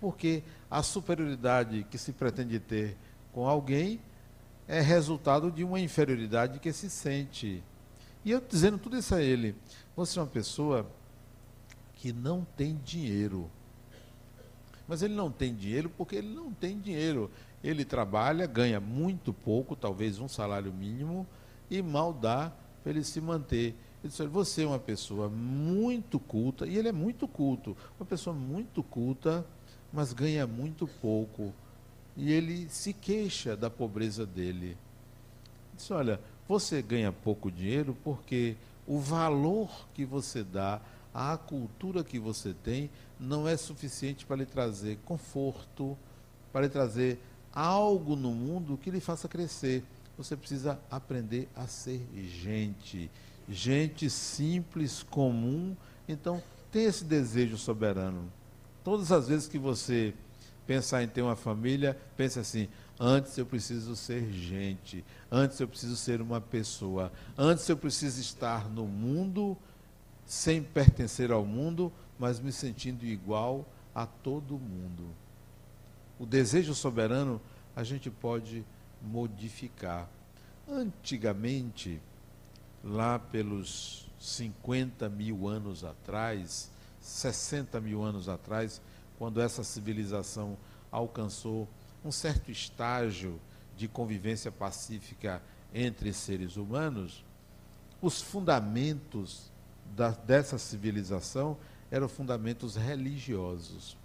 Porque 0.00 0.42
a 0.68 0.82
superioridade 0.82 1.86
que 1.88 1.98
se 1.98 2.12
pretende 2.12 2.58
ter 2.58 2.96
com 3.32 3.46
alguém 3.46 4.00
é 4.68 4.82
resultado 4.82 5.50
de 5.50 5.64
uma 5.64 5.80
inferioridade 5.80 6.58
que 6.58 6.72
se 6.72 6.90
sente. 6.90 7.64
E 8.22 8.30
eu 8.30 8.40
dizendo 8.40 8.76
tudo 8.76 8.98
isso 8.98 9.14
a 9.14 9.22
ele, 9.22 9.56
você 9.96 10.18
é 10.18 10.22
uma 10.22 10.28
pessoa 10.28 10.86
que 11.94 12.12
não 12.12 12.46
tem 12.56 12.78
dinheiro. 12.84 13.50
Mas 14.86 15.02
ele 15.02 15.14
não 15.14 15.30
tem 15.30 15.54
dinheiro 15.54 15.90
porque 15.96 16.16
ele 16.16 16.28
não 16.28 16.52
tem 16.52 16.78
dinheiro. 16.78 17.30
Ele 17.64 17.84
trabalha, 17.84 18.46
ganha 18.46 18.78
muito 18.78 19.32
pouco, 19.32 19.74
talvez 19.74 20.20
um 20.20 20.28
salário 20.28 20.72
mínimo, 20.72 21.26
e 21.70 21.82
mal 21.82 22.12
dá 22.12 22.52
para 22.82 22.92
ele 22.92 23.02
se 23.02 23.20
manter. 23.20 23.74
Ele 24.02 24.10
disse, 24.10 24.26
você 24.26 24.62
é 24.62 24.66
uma 24.66 24.78
pessoa 24.78 25.28
muito 25.28 26.20
culta, 26.20 26.66
e 26.66 26.76
ele 26.76 26.88
é 26.88 26.92
muito 26.92 27.26
culto, 27.26 27.76
uma 27.98 28.06
pessoa 28.06 28.34
muito 28.34 28.82
culta, 28.82 29.44
mas 29.92 30.12
ganha 30.12 30.46
muito 30.46 30.86
pouco. 30.86 31.52
E 32.18 32.32
ele 32.32 32.68
se 32.68 32.92
queixa 32.92 33.56
da 33.56 33.70
pobreza 33.70 34.26
dele. 34.26 34.76
Disse, 35.76 35.92
olha, 35.92 36.20
você 36.48 36.82
ganha 36.82 37.12
pouco 37.12 37.48
dinheiro 37.48 37.96
porque 38.02 38.56
o 38.88 38.98
valor 38.98 39.70
que 39.94 40.04
você 40.04 40.42
dá 40.42 40.80
à 41.14 41.36
cultura 41.36 42.02
que 42.02 42.18
você 42.18 42.52
tem 42.52 42.90
não 43.20 43.46
é 43.46 43.56
suficiente 43.56 44.26
para 44.26 44.36
lhe 44.36 44.46
trazer 44.46 44.98
conforto, 45.04 45.96
para 46.52 46.62
lhe 46.62 46.68
trazer 46.68 47.20
algo 47.52 48.16
no 48.16 48.32
mundo 48.32 48.76
que 48.76 48.90
lhe 48.90 49.00
faça 49.00 49.28
crescer. 49.28 49.84
Você 50.16 50.36
precisa 50.36 50.76
aprender 50.90 51.48
a 51.54 51.68
ser 51.68 52.04
gente, 52.16 53.08
gente 53.48 54.10
simples, 54.10 55.04
comum. 55.04 55.76
Então, 56.08 56.42
tem 56.72 56.84
esse 56.84 57.04
desejo 57.04 57.56
soberano. 57.56 58.24
Todas 58.82 59.12
as 59.12 59.28
vezes 59.28 59.46
que 59.46 59.58
você 59.58 60.12
pensar 60.68 61.02
em 61.02 61.08
ter 61.08 61.22
uma 61.22 61.34
família, 61.34 61.98
pense 62.14 62.38
assim: 62.38 62.68
antes 63.00 63.38
eu 63.38 63.46
preciso 63.46 63.96
ser 63.96 64.30
gente, 64.30 65.02
antes 65.32 65.58
eu 65.58 65.66
preciso 65.66 65.96
ser 65.96 66.20
uma 66.20 66.42
pessoa, 66.42 67.10
antes 67.38 67.66
eu 67.70 67.76
preciso 67.76 68.20
estar 68.20 68.68
no 68.68 68.84
mundo 68.86 69.56
sem 70.26 70.62
pertencer 70.62 71.32
ao 71.32 71.46
mundo, 71.46 71.90
mas 72.18 72.38
me 72.38 72.52
sentindo 72.52 73.06
igual 73.06 73.66
a 73.94 74.04
todo 74.04 74.58
mundo. 74.58 75.08
O 76.18 76.26
desejo 76.26 76.74
soberano 76.74 77.40
a 77.74 77.82
gente 77.82 78.10
pode 78.10 78.62
modificar. 79.00 80.06
Antigamente, 80.68 81.98
lá 82.84 83.18
pelos 83.18 84.06
50 84.20 85.08
mil 85.08 85.48
anos 85.48 85.82
atrás, 85.82 86.70
60 87.00 87.80
mil 87.80 88.02
anos 88.02 88.28
atrás, 88.28 88.82
quando 89.18 89.40
essa 89.40 89.64
civilização 89.64 90.56
alcançou 90.90 91.68
um 92.04 92.12
certo 92.12 92.50
estágio 92.50 93.40
de 93.76 93.88
convivência 93.88 94.50
pacífica 94.50 95.42
entre 95.74 96.12
seres 96.12 96.56
humanos, 96.56 97.24
os 98.00 98.22
fundamentos 98.22 99.50
da, 99.94 100.10
dessa 100.10 100.56
civilização 100.56 101.56
eram 101.90 102.08
fundamentos 102.08 102.76
religiosos, 102.76 103.96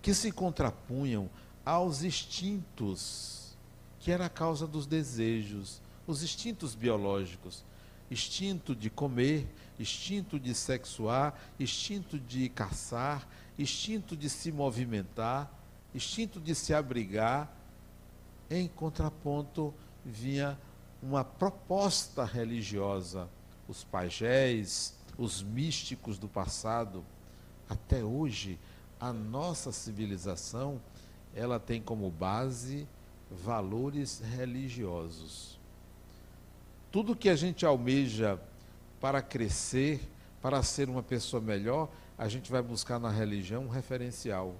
que 0.00 0.12
se 0.12 0.30
contrapunham 0.30 1.30
aos 1.64 2.02
instintos, 2.02 3.56
que 3.98 4.10
era 4.10 4.26
a 4.26 4.30
causa 4.30 4.66
dos 4.66 4.86
desejos, 4.86 5.80
os 6.06 6.22
instintos 6.22 6.74
biológicos, 6.74 7.64
instinto 8.10 8.74
de 8.74 8.90
comer, 8.90 9.46
instinto 9.78 10.38
de 10.38 10.54
sexuar, 10.54 11.40
instinto 11.58 12.18
de 12.18 12.48
caçar, 12.48 13.26
instinto 13.58 14.16
de 14.16 14.28
se 14.28 14.50
movimentar, 14.50 15.50
instinto 15.94 16.40
de 16.40 16.54
se 16.54 16.72
abrigar. 16.72 17.50
Em 18.50 18.68
contraponto, 18.68 19.72
vinha 20.04 20.58
uma 21.02 21.24
proposta 21.24 22.24
religiosa. 22.24 23.28
Os 23.68 23.84
pajés, 23.84 24.94
os 25.16 25.42
místicos 25.42 26.18
do 26.18 26.28
passado, 26.28 27.04
até 27.68 28.04
hoje, 28.04 28.58
a 29.00 29.12
nossa 29.12 29.72
civilização, 29.72 30.80
ela 31.34 31.58
tem 31.58 31.80
como 31.80 32.10
base 32.10 32.86
valores 33.30 34.20
religiosos. 34.20 35.58
Tudo 36.90 37.16
que 37.16 37.28
a 37.28 37.36
gente 37.36 37.64
almeja 37.64 38.38
para 39.00 39.22
crescer, 39.22 40.00
para 40.40 40.62
ser 40.62 40.88
uma 40.88 41.02
pessoa 41.02 41.40
melhor, 41.40 41.88
a 42.22 42.28
gente 42.28 42.52
vai 42.52 42.62
buscar 42.62 43.00
na 43.00 43.10
religião 43.10 43.64
um 43.64 43.68
referencial. 43.68 44.54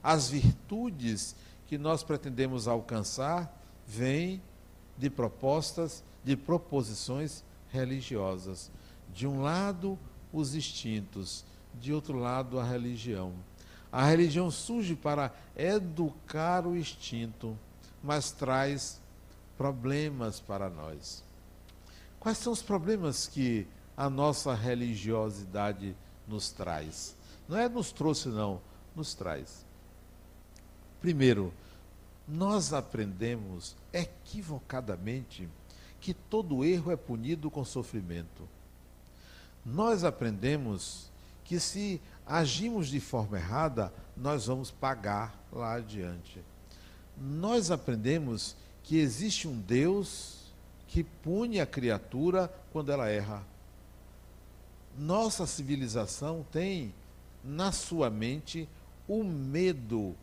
As 0.00 0.30
virtudes 0.30 1.34
que 1.66 1.76
nós 1.76 2.04
pretendemos 2.04 2.68
alcançar 2.68 3.60
vêm 3.84 4.40
de 4.96 5.10
propostas, 5.10 6.04
de 6.22 6.36
proposições 6.36 7.42
religiosas. 7.72 8.70
De 9.12 9.26
um 9.26 9.42
lado, 9.42 9.98
os 10.32 10.54
instintos, 10.54 11.44
de 11.74 11.92
outro 11.92 12.20
lado, 12.20 12.60
a 12.60 12.62
religião. 12.62 13.32
A 13.90 14.04
religião 14.04 14.48
surge 14.48 14.94
para 14.94 15.34
educar 15.56 16.68
o 16.68 16.76
instinto, 16.76 17.58
mas 18.00 18.30
traz 18.30 19.00
problemas 19.58 20.38
para 20.38 20.70
nós. 20.70 21.24
Quais 22.20 22.38
são 22.38 22.52
os 22.52 22.62
problemas 22.62 23.26
que 23.26 23.66
a 23.96 24.08
nossa 24.08 24.54
religiosidade 24.54 25.96
nos 26.28 26.50
traz. 26.50 27.14
Não 27.48 27.56
é 27.56 27.68
nos 27.68 27.92
trouxe, 27.92 28.28
não, 28.28 28.60
nos 28.94 29.14
traz. 29.14 29.64
Primeiro, 31.00 31.52
nós 32.26 32.72
aprendemos 32.72 33.76
equivocadamente 33.92 35.48
que 36.00 36.12
todo 36.12 36.64
erro 36.64 36.90
é 36.90 36.96
punido 36.96 37.50
com 37.50 37.64
sofrimento. 37.64 38.48
Nós 39.64 40.04
aprendemos 40.04 41.10
que 41.44 41.60
se 41.60 42.00
agimos 42.26 42.88
de 42.88 43.00
forma 43.00 43.38
errada, 43.38 43.92
nós 44.16 44.46
vamos 44.46 44.70
pagar 44.70 45.40
lá 45.52 45.74
adiante. 45.74 46.42
Nós 47.16 47.70
aprendemos 47.70 48.56
que 48.82 48.98
existe 48.98 49.46
um 49.46 49.58
Deus 49.58 50.52
que 50.88 51.02
pune 51.02 51.60
a 51.60 51.66
criatura 51.66 52.52
quando 52.72 52.90
ela 52.90 53.08
erra. 53.08 53.42
Nossa 54.98 55.46
civilização 55.46 56.44
tem 56.50 56.94
na 57.44 57.70
sua 57.70 58.10
mente 58.10 58.68
o 59.06 59.22
medo 59.22 60.14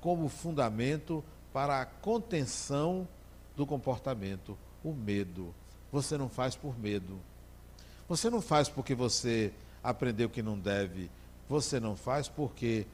como 0.00 0.28
fundamento 0.28 1.24
para 1.52 1.80
a 1.80 1.86
contenção 1.86 3.08
do 3.56 3.66
comportamento. 3.66 4.56
O 4.84 4.92
medo. 4.92 5.54
Você 5.90 6.16
não 6.16 6.28
faz 6.28 6.54
por 6.54 6.78
medo. 6.78 7.18
Você 8.08 8.30
não 8.30 8.40
faz 8.40 8.68
porque 8.68 8.94
você 8.94 9.52
aprendeu 9.82 10.28
que 10.28 10.42
não 10.42 10.58
deve. 10.58 11.10
Você 11.48 11.80
não 11.80 11.96
faz 11.96 12.28
porque 12.28 12.86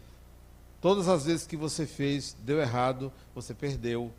todas 0.80 1.08
as 1.08 1.24
vezes 1.26 1.46
que 1.46 1.56
você 1.56 1.86
fez, 1.86 2.36
deu 2.40 2.60
errado, 2.60 3.12
você 3.34 3.52
perdeu. 3.52 4.12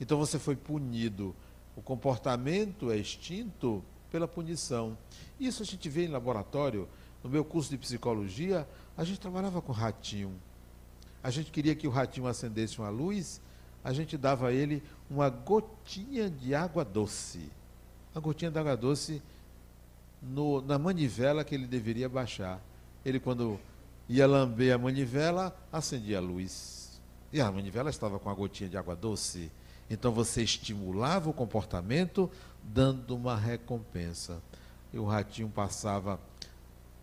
Então 0.00 0.18
você 0.18 0.38
foi 0.38 0.56
punido. 0.56 1.34
O 1.76 1.80
comportamento 1.80 2.90
é 2.90 2.96
extinto 2.96 3.82
pela 4.14 4.28
punição. 4.28 4.96
Isso 5.40 5.60
a 5.60 5.66
gente 5.66 5.88
vê 5.88 6.04
em 6.04 6.08
laboratório. 6.08 6.88
No 7.24 7.28
meu 7.28 7.44
curso 7.44 7.68
de 7.70 7.76
psicologia, 7.76 8.64
a 8.96 9.02
gente 9.02 9.18
trabalhava 9.18 9.60
com 9.60 9.72
ratinho. 9.72 10.32
A 11.20 11.30
gente 11.30 11.50
queria 11.50 11.74
que 11.74 11.88
o 11.88 11.90
ratinho 11.90 12.28
acendesse 12.28 12.78
uma 12.78 12.90
luz, 12.90 13.40
a 13.82 13.92
gente 13.92 14.16
dava 14.16 14.46
a 14.46 14.52
ele 14.52 14.84
uma 15.10 15.28
gotinha 15.28 16.30
de 16.30 16.54
água 16.54 16.84
doce. 16.84 17.50
Uma 18.14 18.20
gotinha 18.20 18.52
de 18.52 18.56
água 18.56 18.76
doce 18.76 19.20
no, 20.22 20.62
na 20.62 20.78
manivela 20.78 21.42
que 21.42 21.56
ele 21.56 21.66
deveria 21.66 22.08
baixar. 22.08 22.60
Ele, 23.04 23.18
quando 23.18 23.58
ia 24.08 24.28
lamber 24.28 24.72
a 24.72 24.78
manivela, 24.78 25.52
acendia 25.72 26.18
a 26.18 26.20
luz. 26.20 27.00
E 27.32 27.40
a 27.40 27.50
manivela 27.50 27.90
estava 27.90 28.20
com 28.20 28.30
a 28.30 28.34
gotinha 28.34 28.70
de 28.70 28.76
água 28.76 28.94
doce. 28.94 29.50
Então 29.88 30.12
você 30.12 30.42
estimulava 30.42 31.28
o 31.28 31.32
comportamento, 31.32 32.30
dando 32.62 33.14
uma 33.14 33.36
recompensa. 33.36 34.42
E 34.92 34.98
o 34.98 35.04
ratinho 35.04 35.48
passava 35.48 36.20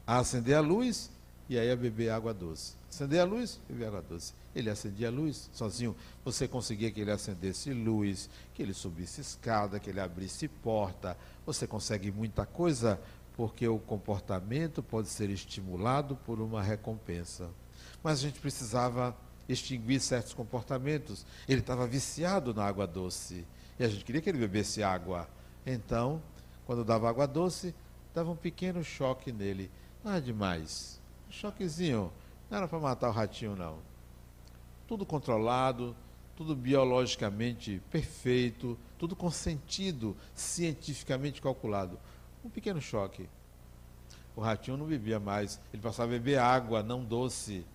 a 0.05 0.19
acender 0.19 0.55
a 0.55 0.61
luz 0.61 1.11
e 1.47 1.57
aí 1.57 1.69
a 1.69 1.75
beber 1.75 2.09
água 2.09 2.33
doce. 2.33 2.75
Acender 2.89 3.19
a 3.19 3.25
luz, 3.25 3.59
beber 3.67 3.87
água 3.87 4.01
doce. 4.01 4.33
Ele 4.55 4.69
acendia 4.69 5.09
a 5.09 5.11
luz 5.11 5.49
sozinho. 5.53 5.95
Você 6.23 6.47
conseguia 6.47 6.91
que 6.91 7.01
ele 7.01 7.11
acendesse 7.11 7.73
luz, 7.73 8.29
que 8.53 8.61
ele 8.61 8.73
subisse 8.73 9.21
escada, 9.21 9.79
que 9.79 9.89
ele 9.89 9.99
abrisse 9.99 10.47
porta. 10.47 11.17
Você 11.45 11.67
consegue 11.67 12.11
muita 12.11 12.45
coisa 12.45 12.99
porque 13.35 13.67
o 13.67 13.79
comportamento 13.79 14.83
pode 14.83 15.07
ser 15.07 15.29
estimulado 15.29 16.15
por 16.15 16.39
uma 16.39 16.61
recompensa. 16.61 17.49
Mas 18.03 18.19
a 18.19 18.21
gente 18.23 18.39
precisava 18.39 19.15
extinguir 19.47 19.99
certos 19.99 20.33
comportamentos. 20.33 21.25
Ele 21.47 21.61
estava 21.61 21.87
viciado 21.87 22.53
na 22.53 22.65
água 22.65 22.87
doce 22.87 23.45
e 23.79 23.83
a 23.83 23.87
gente 23.87 24.05
queria 24.05 24.21
que 24.21 24.29
ele 24.29 24.37
bebesse 24.37 24.83
água. 24.83 25.27
Então, 25.65 26.21
quando 26.65 26.83
dava 26.83 27.09
água 27.09 27.27
doce, 27.27 27.73
dava 28.13 28.31
um 28.31 28.35
pequeno 28.35 28.83
choque 28.83 29.31
nele. 29.31 29.71
Nada 30.03 30.21
demais. 30.21 31.01
Um 31.27 31.31
choquezinho. 31.31 32.11
Não 32.49 32.57
era 32.57 32.67
para 32.67 32.79
matar 32.79 33.09
o 33.09 33.13
ratinho, 33.13 33.55
não. 33.55 33.79
Tudo 34.87 35.05
controlado, 35.05 35.95
tudo 36.35 36.55
biologicamente 36.55 37.81
perfeito, 37.89 38.77
tudo 38.97 39.15
com 39.15 39.29
sentido 39.29 40.17
cientificamente 40.33 41.41
calculado. 41.41 41.99
Um 42.43 42.49
pequeno 42.49 42.81
choque. 42.81 43.29
O 44.35 44.41
ratinho 44.41 44.77
não 44.77 44.85
bebia 44.85 45.19
mais, 45.19 45.59
ele 45.73 45.81
passava 45.81 46.09
a 46.09 46.13
beber 46.13 46.39
água, 46.39 46.81
não 46.81 47.03
doce. 47.03 47.65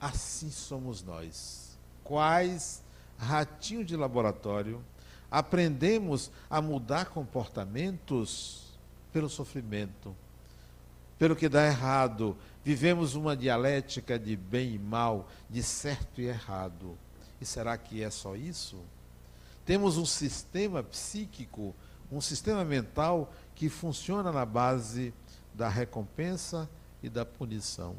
Assim 0.00 0.50
somos 0.50 1.02
nós. 1.02 1.78
Quais 2.04 2.82
ratinhos 3.16 3.86
de 3.86 3.96
laboratório 3.96 4.82
aprendemos 5.30 6.30
a 6.48 6.62
mudar 6.62 7.06
comportamentos 7.06 8.78
pelo 9.12 9.28
sofrimento 9.28 10.14
pelo 11.18 11.34
que 11.34 11.48
dá 11.48 11.66
errado. 11.66 12.36
Vivemos 12.64 13.14
uma 13.14 13.36
dialética 13.36 14.18
de 14.18 14.36
bem 14.36 14.74
e 14.74 14.78
mal, 14.78 15.28
de 15.50 15.62
certo 15.62 16.20
e 16.20 16.26
errado. 16.26 16.96
E 17.40 17.44
será 17.44 17.76
que 17.76 18.02
é 18.02 18.10
só 18.10 18.36
isso? 18.36 18.78
Temos 19.66 19.98
um 19.98 20.06
sistema 20.06 20.82
psíquico, 20.82 21.74
um 22.10 22.20
sistema 22.20 22.64
mental 22.64 23.32
que 23.54 23.68
funciona 23.68 24.30
na 24.30 24.46
base 24.46 25.12
da 25.52 25.68
recompensa 25.68 26.68
e 27.02 27.08
da 27.08 27.24
punição. 27.24 27.96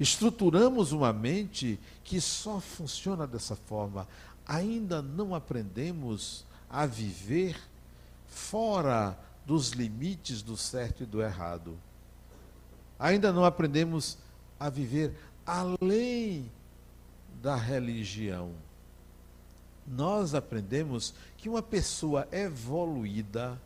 Estruturamos 0.00 0.92
uma 0.92 1.12
mente 1.12 1.78
que 2.02 2.22
só 2.22 2.58
funciona 2.58 3.26
dessa 3.26 3.54
forma. 3.54 4.08
Ainda 4.46 5.02
não 5.02 5.34
aprendemos 5.34 6.46
a 6.70 6.86
viver 6.86 7.60
fora 8.26 9.18
dos 9.44 9.72
limites 9.72 10.40
do 10.40 10.56
certo 10.56 11.02
e 11.02 11.06
do 11.06 11.20
errado. 11.20 11.78
Ainda 12.98 13.30
não 13.30 13.44
aprendemos 13.44 14.16
a 14.58 14.70
viver 14.70 15.14
além 15.44 16.50
da 17.42 17.54
religião. 17.54 18.52
Nós 19.86 20.34
aprendemos 20.34 21.12
que 21.36 21.48
uma 21.48 21.62
pessoa 21.62 22.26
evoluída 22.32 23.60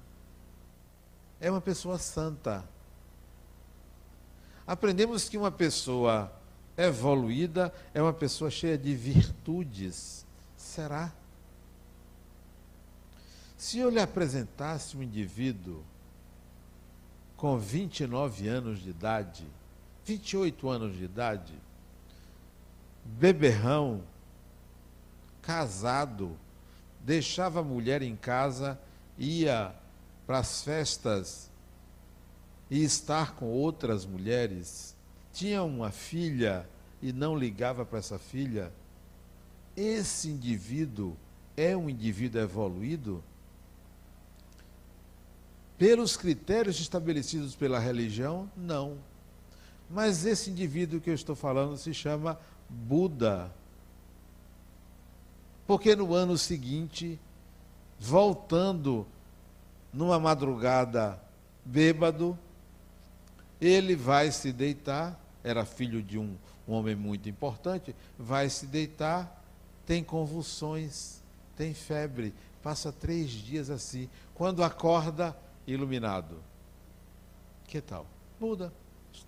é 1.40 1.48
uma 1.48 1.60
pessoa 1.60 1.96
santa. 1.96 2.64
Aprendemos 4.66 5.28
que 5.28 5.36
uma 5.36 5.50
pessoa 5.50 6.32
evoluída 6.76 7.72
é 7.92 8.00
uma 8.00 8.12
pessoa 8.12 8.50
cheia 8.50 8.78
de 8.78 8.94
virtudes. 8.94 10.24
Será? 10.56 11.12
Se 13.56 13.78
eu 13.78 13.90
lhe 13.90 14.00
apresentasse 14.00 14.96
um 14.96 15.02
indivíduo 15.02 15.82
com 17.36 17.58
29 17.58 18.48
anos 18.48 18.82
de 18.82 18.90
idade, 18.90 19.46
28 20.04 20.68
anos 20.68 20.96
de 20.96 21.04
idade, 21.04 21.54
beberrão, 23.04 24.02
casado, 25.42 26.36
deixava 27.00 27.60
a 27.60 27.64
mulher 27.64 28.00
em 28.02 28.16
casa, 28.16 28.78
ia 29.18 29.74
para 30.26 30.38
as 30.38 30.62
festas 30.62 31.50
e 32.70 32.82
estar 32.82 33.34
com 33.34 33.46
outras 33.46 34.06
mulheres, 34.06 34.94
tinha 35.32 35.62
uma 35.62 35.90
filha 35.90 36.68
e 37.02 37.12
não 37.12 37.36
ligava 37.36 37.84
para 37.84 37.98
essa 37.98 38.18
filha, 38.18 38.72
esse 39.76 40.28
indivíduo 40.28 41.16
é 41.56 41.76
um 41.76 41.88
indivíduo 41.88 42.40
evoluído? 42.40 43.22
Pelos 45.76 46.16
critérios 46.16 46.80
estabelecidos 46.80 47.54
pela 47.54 47.78
religião, 47.78 48.50
não. 48.56 48.96
Mas 49.90 50.24
esse 50.24 50.50
indivíduo 50.50 51.00
que 51.00 51.10
eu 51.10 51.14
estou 51.14 51.34
falando 51.34 51.76
se 51.76 51.92
chama 51.92 52.38
Buda. 52.68 53.52
Porque 55.66 55.96
no 55.96 56.14
ano 56.14 56.38
seguinte, 56.38 57.18
voltando 57.98 59.06
numa 59.92 60.18
madrugada 60.18 61.20
bêbado, 61.64 62.38
ele 63.66 63.96
vai 63.96 64.30
se 64.30 64.52
deitar, 64.52 65.18
era 65.42 65.64
filho 65.64 66.02
de 66.02 66.18
um, 66.18 66.36
um 66.68 66.72
homem 66.72 66.94
muito 66.94 67.28
importante, 67.28 67.94
vai 68.18 68.50
se 68.50 68.66
deitar, 68.66 69.42
tem 69.86 70.04
convulsões, 70.04 71.22
tem 71.56 71.72
febre, 71.72 72.34
passa 72.62 72.92
três 72.92 73.30
dias 73.30 73.70
assim. 73.70 74.08
Quando 74.34 74.62
acorda, 74.62 75.36
iluminado. 75.66 76.42
Que 77.66 77.80
tal? 77.80 78.06
Buda. 78.38 78.72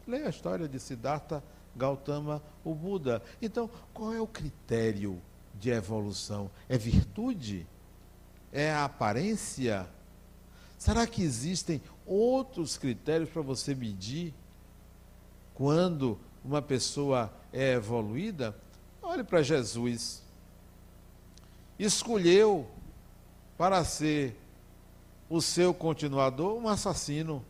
Leia 0.07 0.27
a 0.27 0.31
história 0.31 0.69
de 0.69 0.79
Siddhartha 0.79 1.43
Gautama, 1.75 2.43
o 2.65 2.75
Buda. 2.75 3.23
Então, 3.41 3.71
qual 3.95 4.13
é 4.13 4.21
o 4.21 4.27
critério 4.27 5.21
de 5.55 5.71
evolução? 5.71 6.51
É 6.69 6.77
virtude? 6.77 7.67
É 8.53 8.71
a 8.71 8.85
aparência? 8.85 9.89
Será 10.79 11.07
que 11.07 11.23
existem 11.23 11.81
outros 12.07 12.79
critérios 12.79 13.29
para 13.31 13.43
você 13.43 13.75
medir 13.75 14.33
quando 15.55 16.19
uma 16.45 16.63
pessoa 16.63 17.33
é 17.53 17.73
evoluída? 17.73 18.57
Olhe 19.03 19.25
para 19.25 19.43
Jesus. 19.43 20.23
Escolheu 21.79 22.69
para 23.59 23.85
ser 23.85 24.37
o 25.29 25.41
seu 25.41 25.75
continuador 25.75 26.57
um 26.57 26.69
assassino? 26.69 27.45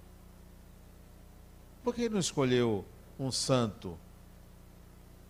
Por 1.83 1.95
que 1.95 2.09
não 2.09 2.19
escolheu 2.19 2.85
um 3.19 3.31
santo? 3.31 3.97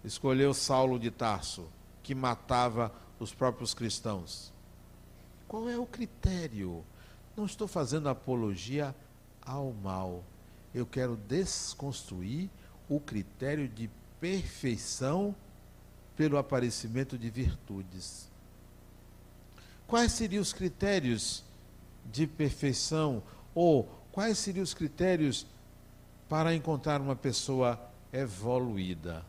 Escolheu 0.04 0.54
Saulo 0.54 0.98
de 0.98 1.10
Tarso, 1.10 1.66
que 2.02 2.14
matava 2.14 2.92
os 3.18 3.34
próprios 3.34 3.74
cristãos. 3.74 4.52
Qual 5.48 5.68
é 5.68 5.76
o 5.78 5.86
critério? 5.86 6.84
Não 7.36 7.44
estou 7.44 7.68
fazendo 7.68 8.08
apologia 8.08 8.94
ao 9.46 9.72
mal. 9.72 10.24
Eu 10.74 10.84
quero 10.84 11.16
desconstruir 11.16 12.50
o 12.88 13.00
critério 13.00 13.68
de 13.68 13.88
perfeição 14.20 15.34
pelo 16.16 16.36
aparecimento 16.36 17.16
de 17.16 17.30
virtudes. 17.30 18.28
Quais 19.86 20.12
seriam 20.12 20.42
os 20.42 20.52
critérios 20.52 21.44
de 22.04 22.26
perfeição? 22.26 23.22
Ou 23.54 23.88
quais 24.10 24.38
seriam 24.38 24.64
os 24.64 24.74
critérios 24.74 25.46
para 26.28 26.54
encontrar 26.54 27.00
uma 27.00 27.14
pessoa 27.14 27.80
evoluída? 28.12 29.24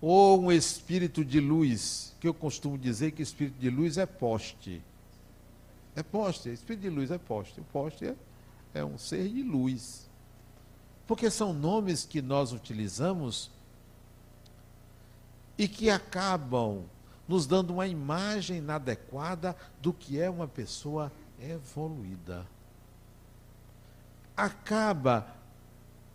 Ou 0.00 0.42
um 0.42 0.52
espírito 0.52 1.24
de 1.24 1.40
luz, 1.40 2.14
que 2.20 2.26
eu 2.26 2.34
costumo 2.34 2.76
dizer 2.76 3.12
que 3.12 3.22
espírito 3.22 3.58
de 3.58 3.70
luz 3.70 3.96
é 3.96 4.04
poste. 4.04 4.82
É 5.94 6.02
poste, 6.02 6.50
espírito 6.50 6.82
de 6.82 6.90
luz 6.90 7.10
é 7.10 7.18
poste. 7.18 7.60
O 7.60 7.64
poste 7.64 8.06
é, 8.06 8.16
é 8.74 8.84
um 8.84 8.98
ser 8.98 9.28
de 9.28 9.42
luz. 9.42 10.10
Porque 11.06 11.30
são 11.30 11.52
nomes 11.52 12.04
que 12.04 12.22
nós 12.22 12.52
utilizamos 12.52 13.50
e 15.58 15.68
que 15.68 15.90
acabam 15.90 16.84
nos 17.28 17.46
dando 17.46 17.72
uma 17.72 17.86
imagem 17.86 18.58
inadequada 18.58 19.56
do 19.80 19.92
que 19.92 20.20
é 20.20 20.28
uma 20.28 20.48
pessoa 20.48 21.12
evoluída. 21.40 22.46
Acaba 24.36 25.26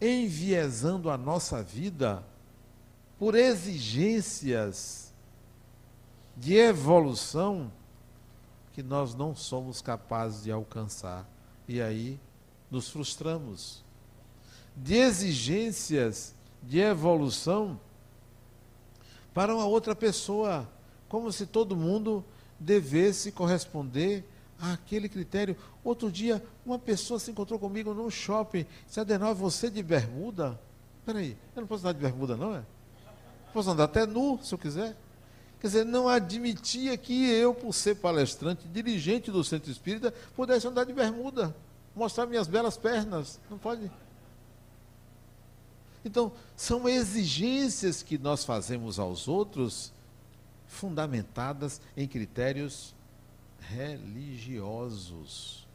enviesando 0.01 1.09
a 1.09 1.17
nossa 1.17 1.63
vida 1.63 2.23
por 3.17 3.35
exigências 3.35 5.13
de 6.35 6.55
evolução 6.55 7.71
que 8.73 8.83
nós 8.83 9.15
não 9.15 9.35
somos 9.35 9.81
capazes 9.81 10.43
de 10.43 10.51
alcançar. 10.51 11.27
E 11.67 11.81
aí 11.81 12.19
nos 12.69 12.89
frustramos. 12.89 13.84
De 14.75 14.95
exigências 14.95 16.36
de 16.62 16.80
evolução 16.80 17.80
para 19.34 19.56
uma 19.56 19.65
outra 19.65 19.95
pessoa, 19.95 20.67
como 21.08 21.32
se 21.32 21.45
todo 21.45 21.75
mundo 21.75 22.23
devesse 22.60 23.32
corresponder 23.32 24.23
àquele 24.60 25.08
critério. 25.08 25.56
Outro 25.84 26.12
dia, 26.12 26.43
uma 26.65 26.80
pessoa 26.80 27.19
se 27.19 27.32
encontrou 27.32 27.60
comigo 27.60 27.93
num 27.93 28.10
shopping. 28.10 28.65
Se 28.88 28.99
Adenal, 28.99 29.34
você 29.34 29.69
de 29.69 29.82
bermuda? 29.82 30.60
Peraí, 31.06 31.38
eu 31.56 31.62
não 31.62 31.67
posso 31.67 31.84
andar 31.84 31.93
de 31.93 31.99
bermuda, 31.99 32.36
não 32.36 32.56
é? 32.56 32.63
Posso 33.53 33.69
andar 33.69 33.86
até 33.86 34.06
nu, 34.06 34.39
se 34.43 34.53
eu 34.53 34.58
quiser. 34.58 34.95
Quer 35.60 35.67
dizer, 35.67 35.86
não 35.86 36.08
admitia 36.08 36.95
que 36.97 37.30
eu, 37.30 37.53
por 37.53 37.73
ser 37.73 37.95
palestrante, 37.95 38.67
dirigente 38.67 39.32
do 39.32 39.43
centro 39.43 39.71
espírita, 39.71 40.13
pudesse 40.36 40.67
andar 40.67 40.84
de 40.84 40.93
bermuda, 40.93 41.56
mostrar 41.97 42.25
minhas 42.25 42.47
belas 42.47 42.77
pernas. 42.77 43.39
Não 43.49 43.57
pode. 43.57 43.91
Então, 46.05 46.31
são 46.55 46.88
exigências 46.88 48.01
que 48.01 48.17
nós 48.17 48.45
fazemos 48.45 48.99
aos 48.99 49.27
outros, 49.27 49.91
fundamentadas 50.67 51.81
em 51.95 52.07
critérios 52.07 52.95
religiosos. 53.60 55.67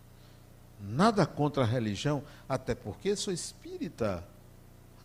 Nada 0.81 1.27
contra 1.27 1.65
a 1.65 1.67
religião, 1.67 2.23
até 2.49 2.75
porque 2.75 3.15
sou 3.15 3.33
espírita, 3.33 4.27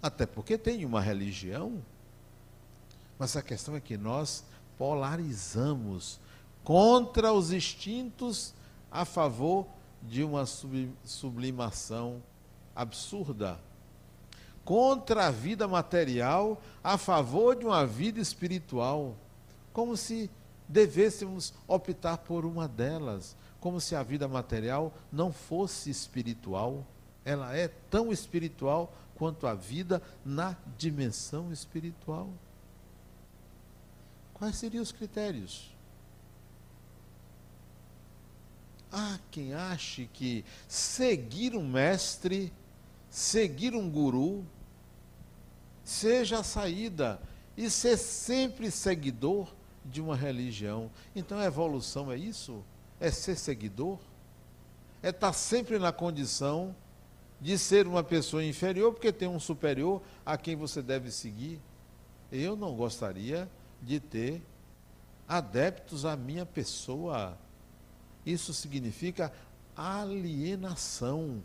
até 0.02 0.26
porque 0.26 0.58
tenho 0.58 0.88
uma 0.88 1.02
religião. 1.02 1.84
Mas 3.20 3.36
a 3.36 3.42
questão 3.42 3.76
é 3.76 3.80
que 3.80 3.98
nós 3.98 4.44
polarizamos 4.78 6.20
contra 6.64 7.34
os 7.34 7.52
instintos 7.52 8.54
a 8.92 9.06
favor 9.06 9.68
de 10.02 10.24
uma 10.24 10.46
sublimação 10.46 12.22
absurda 12.76 13.60
contra 14.68 15.28
a 15.28 15.32
vida 15.32 15.66
material 15.66 16.62
a 16.84 16.98
favor 16.98 17.56
de 17.56 17.66
uma 17.66 17.86
vida 17.86 18.20
espiritual, 18.20 19.16
como 19.72 19.96
se 19.96 20.30
devêssemos 20.68 21.54
optar 21.66 22.18
por 22.18 22.46
uma 22.46 22.68
delas, 22.68 23.34
como 23.62 23.80
se 23.80 23.96
a 23.96 24.04
vida 24.04 24.28
material 24.28 24.94
não 25.10 25.32
fosse 25.32 25.90
espiritual. 25.90 26.86
Ela 27.24 27.56
é 27.56 27.70
tão 27.90 28.12
espiritual 28.12 28.94
quanto 29.16 29.48
a 29.48 29.54
vida 29.54 30.02
na 30.26 30.58
dimensão 30.78 31.50
espiritual. 31.54 32.30
Quais 34.34 34.58
seriam 34.58 34.84
os 34.84 34.92
critérios? 34.92 35.74
Há 38.92 39.20
quem 39.30 39.54
ache 39.54 40.10
que 40.14 40.46
seguir 40.68 41.56
um 41.56 41.68
mestre, 41.68 42.54
seguir 43.10 43.76
um 43.76 43.90
guru, 43.90 44.46
seja 45.84 46.40
a 46.40 46.44
saída 46.44 47.20
e 47.56 47.70
ser 47.70 47.98
sempre 47.98 48.70
seguidor 48.72 49.54
de 49.84 50.02
uma 50.02 50.16
religião. 50.16 50.92
Então 51.16 51.40
a 51.40 51.46
evolução 51.46 52.12
é 52.12 52.18
isso? 52.18 52.64
É 53.00 53.10
ser 53.10 53.36
seguidor? 53.36 54.00
É 55.02 55.10
estar 55.10 55.34
sempre 55.34 55.80
na 55.80 55.92
condição 55.92 56.76
de 57.40 57.58
ser 57.58 57.88
uma 57.88 58.04
pessoa 58.04 58.44
inferior 58.44 58.94
porque 58.94 59.12
tem 59.12 59.28
um 59.28 59.40
superior 59.40 60.02
a 60.26 60.38
quem 60.38 60.56
você 60.56 60.82
deve 60.82 61.12
seguir? 61.12 61.60
Eu 62.32 62.56
não 62.56 62.76
gostaria 62.76 63.50
de 63.82 64.00
ter 64.00 64.42
adeptos 65.28 66.06
à 66.06 66.16
minha 66.16 66.46
pessoa. 66.46 67.38
Isso 68.28 68.54
significa 68.54 69.32
alienação. 69.74 71.42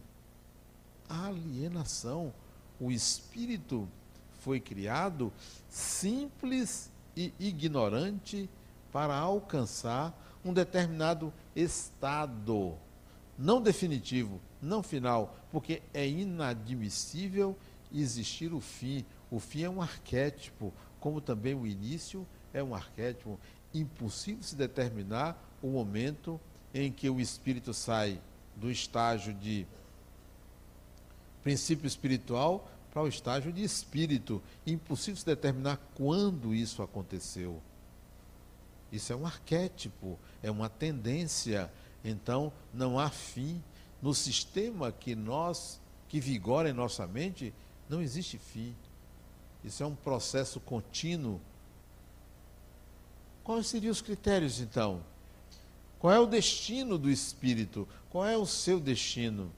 Alienação. 1.09 2.35
O 2.81 2.91
espírito 2.91 3.89
foi 4.41 4.59
criado 4.59 5.33
simples 5.69 6.91
e 7.17 7.33
ignorante 7.39 8.51
para 8.91 9.17
alcançar 9.17 10.13
um 10.45 10.53
determinado 10.53 11.33
estado, 11.55 12.75
não 13.39 13.63
definitivo, 13.63 14.41
não 14.61 14.83
final, 14.83 15.37
porque 15.53 15.83
é 15.95 16.09
inadmissível 16.09 17.57
existir 17.95 18.53
o 18.53 18.61
fim. 18.61 19.05
O 19.31 19.39
fim 19.39 19.63
é 19.63 19.71
um 19.71 19.81
arquétipo, 19.81 20.75
como 20.99 21.21
também 21.21 21.55
o 21.55 21.65
início 21.65 22.27
é 22.53 22.61
um 22.61 22.75
arquétipo. 22.75 23.39
Impossível 23.73 24.43
se 24.43 24.57
determinar 24.57 25.41
o 25.63 25.69
momento 25.69 26.41
em 26.75 26.91
que 26.91 27.09
o 27.09 27.21
espírito 27.21 27.75
sai 27.75 28.21
do 28.57 28.71
estágio 28.71 29.33
de 29.35 29.67
princípio 31.43 31.87
espiritual 31.87 32.69
para 32.93 33.03
o 33.03 33.09
estágio 33.09 33.53
de 33.53 33.63
espírito. 33.63 34.43
Impossível 34.67 35.19
se 35.19 35.27
determinar 35.27 35.79
quando 35.95 36.55
isso 36.55 36.83
aconteceu. 36.83 37.61
Isso 38.91 39.13
é 39.13 39.17
um 39.17 39.27
arquétipo, 39.27 40.19
é 40.43 40.51
uma 40.51 40.69
tendência. 40.69 41.73
Então, 42.05 42.53
não 42.73 42.99
há 42.99 43.09
fim. 43.09 43.63
No 44.01 44.13
sistema 44.13 44.93
que 44.93 45.15
nós, 45.15 45.81
que 46.09 46.21
vigora 46.21 46.69
em 46.69 46.75
nossa 46.75 47.07
mente, 47.07 47.55
não 47.89 48.03
existe 48.03 48.37
fim. 48.37 48.75
Isso 49.65 49.83
é 49.83 49.87
um 49.87 49.95
processo 49.95 50.61
contínuo. 50.61 51.41
Quais 53.45 53.69
seriam 53.69 53.93
os 53.93 54.03
critérios, 54.03 54.61
então? 54.61 55.03
Qual 56.03 56.13
é 56.13 56.21
o 56.21 56.27
destino 56.27 56.99
do 56.99 57.09
espírito? 57.09 57.89
Qual 58.11 58.27
é 58.27 58.37
o 58.37 58.45
seu 58.45 58.79
destino? 58.79 59.51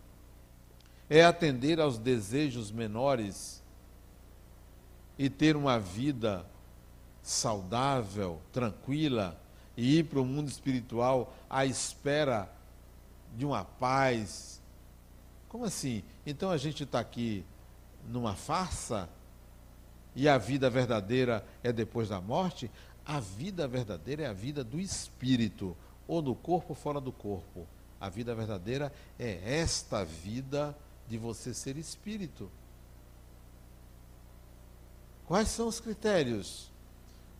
é 1.08 1.24
atender 1.24 1.80
aos 1.80 1.98
desejos 1.98 2.70
menores 2.70 3.62
e 5.18 5.28
ter 5.28 5.56
uma 5.56 5.78
vida 5.78 6.44
saudável, 7.22 8.40
tranquila 8.52 9.38
e 9.76 9.98
ir 9.98 10.04
para 10.04 10.20
o 10.20 10.24
mundo 10.24 10.48
espiritual 10.48 11.34
à 11.48 11.64
espera 11.64 12.50
de 13.36 13.44
uma 13.44 13.64
paz. 13.64 14.60
Como 15.48 15.64
assim? 15.64 16.02
Então 16.26 16.50
a 16.50 16.56
gente 16.56 16.84
está 16.84 17.00
aqui 17.00 17.44
numa 18.08 18.34
farsa 18.34 19.08
e 20.16 20.28
a 20.28 20.38
vida 20.38 20.70
verdadeira 20.70 21.44
é 21.62 21.72
depois 21.72 22.08
da 22.08 22.20
morte? 22.20 22.70
A 23.04 23.20
vida 23.20 23.68
verdadeira 23.68 24.22
é 24.22 24.26
a 24.26 24.32
vida 24.32 24.64
do 24.64 24.80
espírito, 24.80 25.76
ou 26.06 26.22
no 26.22 26.34
corpo 26.34 26.70
ou 26.70 26.74
fora 26.74 27.00
do 27.00 27.12
corpo. 27.12 27.66
A 28.00 28.08
vida 28.08 28.34
verdadeira 28.34 28.92
é 29.18 29.60
esta 29.60 30.04
vida 30.04 30.76
de 31.08 31.16
você 31.16 31.54
ser 31.54 31.76
espírito. 31.76 32.50
Quais 35.26 35.48
são 35.48 35.68
os 35.68 35.80
critérios? 35.80 36.70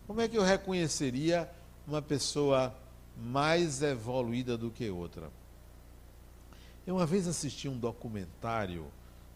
Como 0.07 0.21
é 0.21 0.29
que 0.29 0.39
eu 0.39 0.43
reconheceria 0.43 1.51
uma 1.87 2.01
pessoa 2.01 2.75
mais 3.17 3.83
evoluída 3.83 4.57
do 4.57 4.71
que 4.71 4.89
outra? 4.89 5.31
Eu 6.87 6.97
uma 6.97 7.07
vez 7.07 7.27
assisti 7.27 7.69
um 7.69 7.79
documentário 7.79 8.87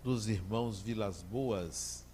dos 0.02 0.28
irmãos 0.28 0.80
Vilas 0.80 1.22
Boas, 1.22 2.04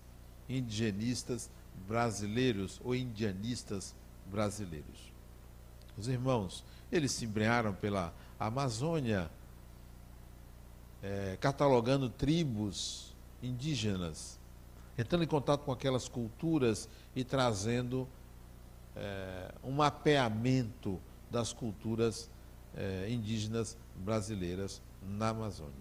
indigenistas 0.49 1.51
brasileiros 1.87 2.81
ou 2.85 2.95
indianistas 2.95 3.95
brasileiros. 4.27 5.13
Os 5.97 6.09
irmãos, 6.09 6.65
eles 6.97 7.13
se 7.13 7.25
embrearam 7.25 7.75
pela 7.75 8.13
Amazônia, 8.39 9.31
é, 11.03 11.37
catalogando 11.41 12.09
tribos 12.09 13.15
indígenas, 13.43 14.39
entrando 14.97 15.25
em 15.25 15.27
contato 15.27 15.63
com 15.65 15.73
aquelas 15.73 16.09
culturas 16.09 16.89
e 17.15 17.25
trazendo 17.25 18.09
é, 18.97 19.53
um 19.63 19.73
mapeamento 19.73 21.01
das 21.31 21.53
culturas 21.53 22.31
é, 22.77 23.09
indígenas 23.11 23.77
brasileiras 23.97 24.81
na 25.03 25.29
Amazônia. 25.29 25.73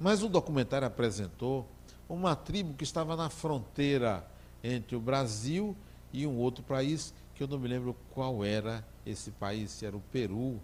Mas 0.00 0.22
o 0.22 0.28
documentário 0.28 0.86
apresentou 0.86 1.68
uma 2.08 2.34
tribo 2.34 2.74
que 2.74 2.84
estava 2.84 3.14
na 3.14 3.30
fronteira 3.30 4.26
entre 4.62 4.96
o 4.96 5.00
Brasil 5.00 5.76
e 6.12 6.26
um 6.26 6.36
outro 6.36 6.62
país, 6.62 7.14
que 7.34 7.42
eu 7.42 7.48
não 7.48 7.58
me 7.58 7.68
lembro 7.68 7.96
qual 8.10 8.44
era 8.44 8.84
esse 9.04 9.30
país, 9.32 9.70
se 9.70 9.86
era 9.86 9.96
o 9.96 10.00
Peru. 10.12 10.60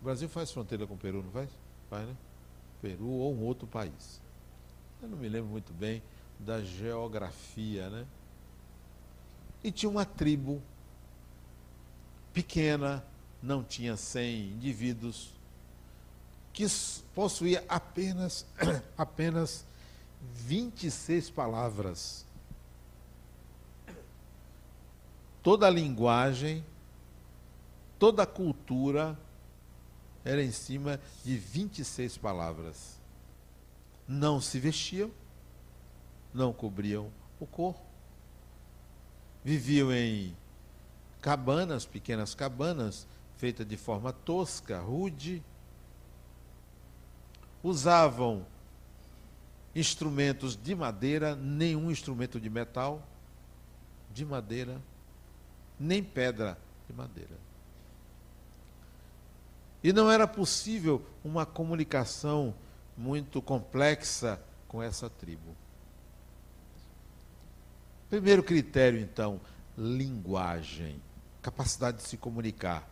O 0.00 0.04
Brasil 0.04 0.28
faz 0.28 0.50
fronteira 0.50 0.86
com 0.86 0.94
o 0.94 0.98
Peru, 0.98 1.22
não 1.22 1.30
faz? 1.30 1.50
Faz, 1.88 2.06
né? 2.06 2.16
Peru 2.80 3.08
ou 3.08 3.34
um 3.34 3.42
outro 3.42 3.66
país. 3.66 4.20
Eu 5.02 5.08
não 5.08 5.18
me 5.18 5.28
lembro 5.28 5.50
muito 5.50 5.72
bem 5.72 6.02
da 6.38 6.62
geografia, 6.62 7.90
né? 7.90 8.06
E 9.62 9.70
tinha 9.70 9.90
uma 9.90 10.04
tribo 10.04 10.62
pequena, 12.32 13.04
não 13.42 13.62
tinha 13.62 13.96
100 13.96 14.52
indivíduos, 14.52 15.30
que 16.52 16.66
possuía 17.14 17.64
apenas, 17.68 18.46
apenas 18.96 19.64
26 20.20 21.30
palavras. 21.30 22.24
Toda 25.42 25.66
a 25.66 25.70
linguagem, 25.70 26.64
toda 28.00 28.22
a 28.22 28.26
cultura 28.26 29.16
era 30.24 30.42
em 30.42 30.50
cima 30.50 30.98
de 31.22 31.36
26 31.36 32.16
palavras. 32.16 32.98
Não 34.08 34.40
se 34.40 34.58
vestiam, 34.58 35.10
não 36.32 36.50
cobriam 36.50 37.12
o 37.38 37.46
corpo, 37.46 37.84
viviam 39.44 39.92
em 39.92 40.34
cabanas, 41.20 41.84
pequenas 41.84 42.34
cabanas, 42.34 43.06
feitas 43.36 43.68
de 43.68 43.76
forma 43.76 44.12
tosca, 44.12 44.80
rude, 44.80 45.42
usavam 47.62 48.46
instrumentos 49.74 50.56
de 50.56 50.74
madeira, 50.74 51.36
nenhum 51.36 51.90
instrumento 51.90 52.40
de 52.40 52.48
metal, 52.48 53.06
de 54.12 54.24
madeira, 54.24 54.80
nem 55.78 56.02
pedra 56.02 56.58
de 56.88 56.94
madeira. 56.94 57.49
E 59.82 59.92
não 59.92 60.10
era 60.10 60.26
possível 60.26 61.04
uma 61.24 61.46
comunicação 61.46 62.54
muito 62.96 63.40
complexa 63.40 64.40
com 64.68 64.82
essa 64.82 65.08
tribo. 65.08 65.56
Primeiro 68.10 68.42
critério, 68.42 69.00
então, 69.00 69.40
linguagem, 69.78 71.00
capacidade 71.40 71.98
de 71.98 72.02
se 72.02 72.16
comunicar. 72.16 72.88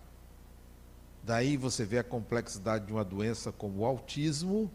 Daí 1.22 1.56
você 1.56 1.84
vê 1.84 1.98
a 1.98 2.04
complexidade 2.04 2.86
de 2.86 2.92
uma 2.92 3.04
doença 3.04 3.52
como 3.52 3.80
o 3.80 3.84
autismo, 3.84 4.70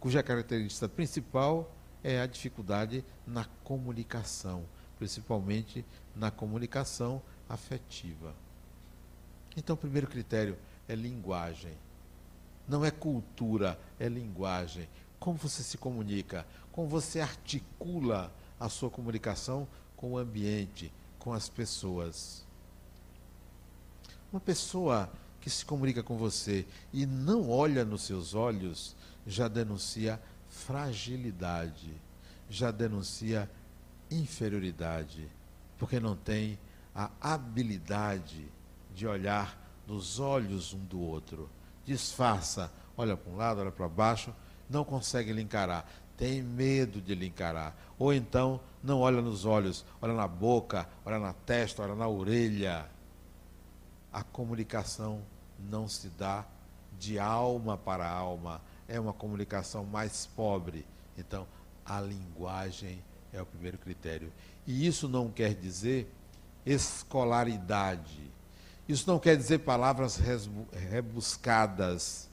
cuja 0.00 0.22
característica 0.22 0.88
principal 0.88 1.70
é 2.02 2.20
a 2.20 2.26
dificuldade 2.26 3.04
na 3.26 3.44
comunicação, 3.62 4.64
principalmente 4.98 5.84
na 6.14 6.30
comunicação 6.30 7.22
afetiva. 7.48 8.34
Então, 9.56 9.76
primeiro 9.76 10.06
critério 10.06 10.56
é 10.88 10.94
linguagem. 10.94 11.72
Não 12.68 12.84
é 12.84 12.90
cultura, 12.90 13.78
é 13.98 14.08
linguagem. 14.08 14.88
Como 15.18 15.36
você 15.36 15.62
se 15.62 15.78
comunica, 15.78 16.46
como 16.72 16.88
você 16.88 17.20
articula 17.20 18.32
a 18.58 18.68
sua 18.68 18.90
comunicação 18.90 19.66
com 19.96 20.12
o 20.12 20.18
ambiente, 20.18 20.92
com 21.18 21.32
as 21.32 21.48
pessoas. 21.48 22.44
Uma 24.32 24.40
pessoa 24.40 25.10
que 25.40 25.48
se 25.48 25.64
comunica 25.64 26.02
com 26.02 26.16
você 26.16 26.66
e 26.92 27.06
não 27.06 27.48
olha 27.48 27.84
nos 27.84 28.02
seus 28.02 28.34
olhos, 28.34 28.96
já 29.26 29.48
denuncia 29.48 30.20
fragilidade, 30.48 31.90
já 32.48 32.70
denuncia 32.70 33.50
inferioridade, 34.10 35.28
porque 35.78 36.00
não 36.00 36.16
tem 36.16 36.58
a 36.94 37.10
habilidade 37.20 38.46
de 38.94 39.06
olhar 39.06 39.65
nos 39.86 40.18
olhos 40.18 40.72
um 40.72 40.84
do 40.84 41.00
outro. 41.00 41.48
Disfarça, 41.84 42.72
olha 42.96 43.16
para 43.16 43.32
um 43.32 43.36
lado, 43.36 43.60
olha 43.60 43.70
para 43.70 43.88
baixo, 43.88 44.34
não 44.68 44.84
consegue 44.84 45.32
lhe 45.32 45.42
encarar, 45.42 45.88
tem 46.16 46.42
medo 46.42 47.00
de 47.00 47.14
lhe 47.14 47.26
encarar. 47.26 47.76
Ou 47.98 48.12
então 48.12 48.60
não 48.82 49.00
olha 49.00 49.22
nos 49.22 49.44
olhos, 49.44 49.84
olha 50.00 50.14
na 50.14 50.26
boca, 50.26 50.88
olha 51.04 51.18
na 51.18 51.32
testa, 51.32 51.82
olha 51.82 51.94
na 51.94 52.08
orelha. 52.08 52.86
A 54.12 54.22
comunicação 54.22 55.22
não 55.58 55.86
se 55.86 56.08
dá 56.08 56.44
de 56.98 57.18
alma 57.18 57.76
para 57.76 58.08
alma, 58.08 58.60
é 58.88 58.98
uma 58.98 59.12
comunicação 59.12 59.84
mais 59.84 60.26
pobre. 60.26 60.86
Então, 61.18 61.46
a 61.84 62.00
linguagem 62.00 63.02
é 63.32 63.40
o 63.40 63.46
primeiro 63.46 63.78
critério. 63.78 64.32
E 64.66 64.86
isso 64.86 65.08
não 65.08 65.30
quer 65.30 65.54
dizer 65.54 66.12
escolaridade. 66.64 68.30
Isso 68.88 69.08
não 69.10 69.18
quer 69.18 69.36
dizer 69.36 69.58
palavras 69.58 70.20
rebuscadas. 70.90 72.28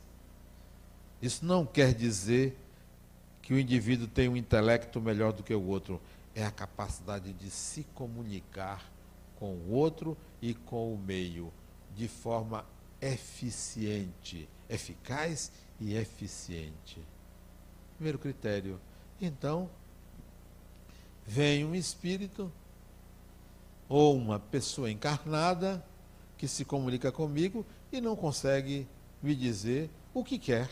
Isso 1.22 1.46
não 1.46 1.66
quer 1.66 1.94
dizer 1.94 2.58
que 3.42 3.54
o 3.54 3.60
indivíduo 3.60 4.08
tem 4.08 4.30
um 4.30 4.38
intelecto 4.38 5.02
melhor 5.02 5.34
do 5.34 5.42
que 5.42 5.54
o 5.54 5.66
outro. 5.66 6.00
É 6.36 6.46
a 6.46 6.52
capacidade 6.52 7.34
de 7.34 7.50
se 7.50 7.84
comunicar 7.96 8.92
com 9.36 9.54
o 9.54 9.72
outro 9.72 10.18
e 10.42 10.54
com 10.54 10.94
o 10.94 10.98
meio 10.98 11.52
de 11.96 12.08
forma 12.08 12.66
eficiente, 13.02 14.48
eficaz 14.70 15.52
e 15.80 15.96
eficiente. 15.96 17.02
Primeiro 17.96 18.18
critério. 18.18 18.80
Então, 19.20 19.70
vem 21.26 21.66
um 21.66 21.76
espírito 21.76 22.52
ou 23.90 24.16
uma 24.16 24.40
pessoa 24.40 24.90
encarnada 24.90 25.84
que 26.44 26.48
se 26.50 26.66
comunica 26.66 27.10
comigo 27.10 27.66
e 27.90 28.02
não 28.02 28.18
consegue 28.18 28.86
me 29.22 29.34
dizer 29.34 29.90
o 30.14 30.26
que 30.26 30.38
quer. 30.38 30.70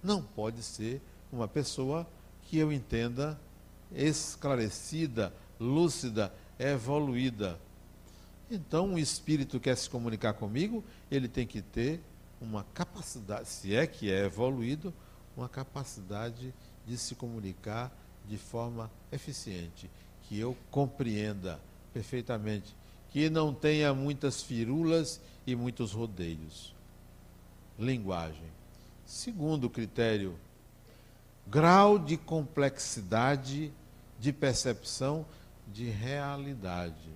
Não 0.00 0.22
pode 0.22 0.62
ser 0.62 1.02
uma 1.32 1.48
pessoa 1.48 2.08
que 2.42 2.56
eu 2.56 2.72
entenda 2.72 3.36
esclarecida, 3.90 5.34
lúcida, 5.58 6.32
evoluída. 6.56 7.58
Então, 8.48 8.90
um 8.90 8.96
espírito 8.96 9.58
quer 9.58 9.76
se 9.76 9.90
comunicar 9.90 10.34
comigo, 10.34 10.84
ele 11.10 11.26
tem 11.26 11.44
que 11.44 11.60
ter 11.60 12.00
uma 12.40 12.62
capacidade, 12.72 13.48
se 13.48 13.74
é 13.74 13.88
que 13.88 14.08
é 14.08 14.26
evoluído, 14.26 14.94
uma 15.36 15.48
capacidade 15.48 16.54
de 16.86 16.96
se 16.96 17.16
comunicar 17.16 17.90
de 18.28 18.38
forma 18.38 18.88
eficiente, 19.10 19.90
que 20.22 20.38
eu 20.38 20.56
compreenda 20.70 21.58
perfeitamente, 21.92 22.72
que 23.12 23.28
não 23.28 23.52
tenha 23.52 23.92
muitas 23.92 24.42
firulas 24.42 25.20
e 25.46 25.54
muitos 25.54 25.92
rodeios. 25.92 26.74
Linguagem. 27.78 28.50
Segundo 29.04 29.68
critério, 29.68 30.38
grau 31.46 31.98
de 31.98 32.16
complexidade 32.16 33.72
de 34.18 34.32
percepção 34.32 35.26
de 35.68 35.84
realidade. 35.90 37.10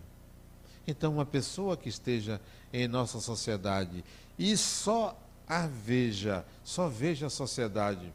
Então, 0.87 1.15
uma 1.15 1.27
pessoa 1.27 1.77
que 1.77 1.89
esteja 1.89 2.41
em 2.73 2.87
nossa 2.87 3.21
sociedade 3.21 4.05
e 4.39 4.57
só 4.57 5.19
a 5.49 5.67
veja, 5.67 6.45
só 6.63 6.89
veja 6.89 7.27
a 7.27 7.31
sociedade 7.31 8.13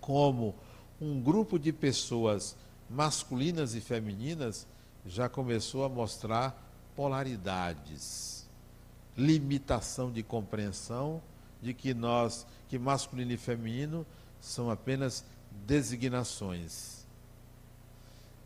como 0.00 0.54
um 1.00 1.20
grupo 1.20 1.58
de 1.58 1.72
pessoas 1.72 2.56
masculinas 2.88 3.74
e 3.74 3.80
femininas, 3.80 4.66
já 5.06 5.28
começou 5.28 5.84
a 5.84 5.88
mostrar 5.88 6.70
polaridades, 6.94 8.48
limitação 9.16 10.10
de 10.10 10.22
compreensão 10.22 11.22
de 11.62 11.74
que 11.74 11.92
nós, 11.94 12.46
que 12.68 12.78
masculino 12.78 13.32
e 13.32 13.36
feminino, 13.36 14.06
são 14.40 14.70
apenas 14.70 15.24
designações. 15.66 17.06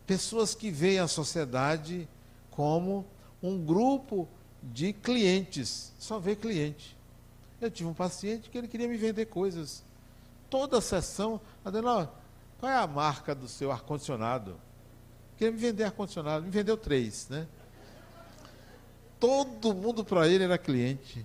Pessoas 0.06 0.54
que 0.54 0.70
veem 0.70 0.98
a 0.98 1.08
sociedade 1.08 2.08
como 2.50 3.06
um 3.42 3.64
grupo 3.64 4.28
de 4.62 4.92
clientes, 4.92 5.92
só 5.98 6.18
vê 6.18 6.34
cliente. 6.34 6.96
Eu 7.60 7.70
tive 7.70 7.88
um 7.88 7.94
paciente 7.94 8.50
que 8.50 8.58
ele 8.58 8.68
queria 8.68 8.88
me 8.88 8.96
vender 8.96 9.26
coisas. 9.26 9.82
Toda 10.50 10.78
a 10.78 10.82
sessão, 10.82 11.40
Adenal, 11.64 12.18
qual 12.58 12.70
é 12.70 12.76
a 12.76 12.86
marca 12.86 13.34
do 13.34 13.48
seu 13.48 13.72
ar-condicionado? 13.72 14.56
Queria 15.36 15.52
me 15.52 15.58
vender 15.58 15.84
ar-condicionado, 15.84 16.44
me 16.44 16.50
vendeu 16.50 16.76
três, 16.76 17.28
né? 17.28 17.46
Todo 19.18 19.74
mundo 19.74 20.04
para 20.04 20.28
ele 20.28 20.44
era 20.44 20.58
cliente. 20.58 21.24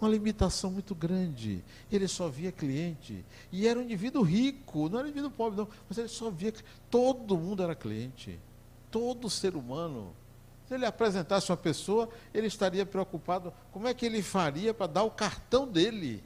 Uma 0.00 0.10
limitação 0.10 0.70
muito 0.70 0.94
grande. 0.94 1.64
Ele 1.90 2.06
só 2.06 2.28
via 2.28 2.52
cliente. 2.52 3.24
E 3.50 3.66
era 3.66 3.78
um 3.78 3.82
indivíduo 3.82 4.22
rico, 4.22 4.88
não 4.88 4.98
era 4.98 5.06
um 5.06 5.10
indivíduo 5.10 5.30
pobre, 5.30 5.58
não. 5.58 5.68
Mas 5.88 5.98
ele 5.98 6.08
só 6.08 6.30
via. 6.30 6.52
Todo 6.90 7.36
mundo 7.36 7.62
era 7.62 7.74
cliente. 7.74 8.38
Todo 8.90 9.30
ser 9.30 9.56
humano. 9.56 10.14
Se 10.68 10.74
ele 10.74 10.86
apresentasse 10.86 11.50
uma 11.50 11.56
pessoa, 11.56 12.08
ele 12.32 12.46
estaria 12.46 12.86
preocupado 12.86 13.52
como 13.72 13.86
é 13.86 13.94
que 13.94 14.06
ele 14.06 14.22
faria 14.22 14.72
para 14.72 14.86
dar 14.86 15.02
o 15.02 15.10
cartão 15.10 15.66
dele. 15.66 16.22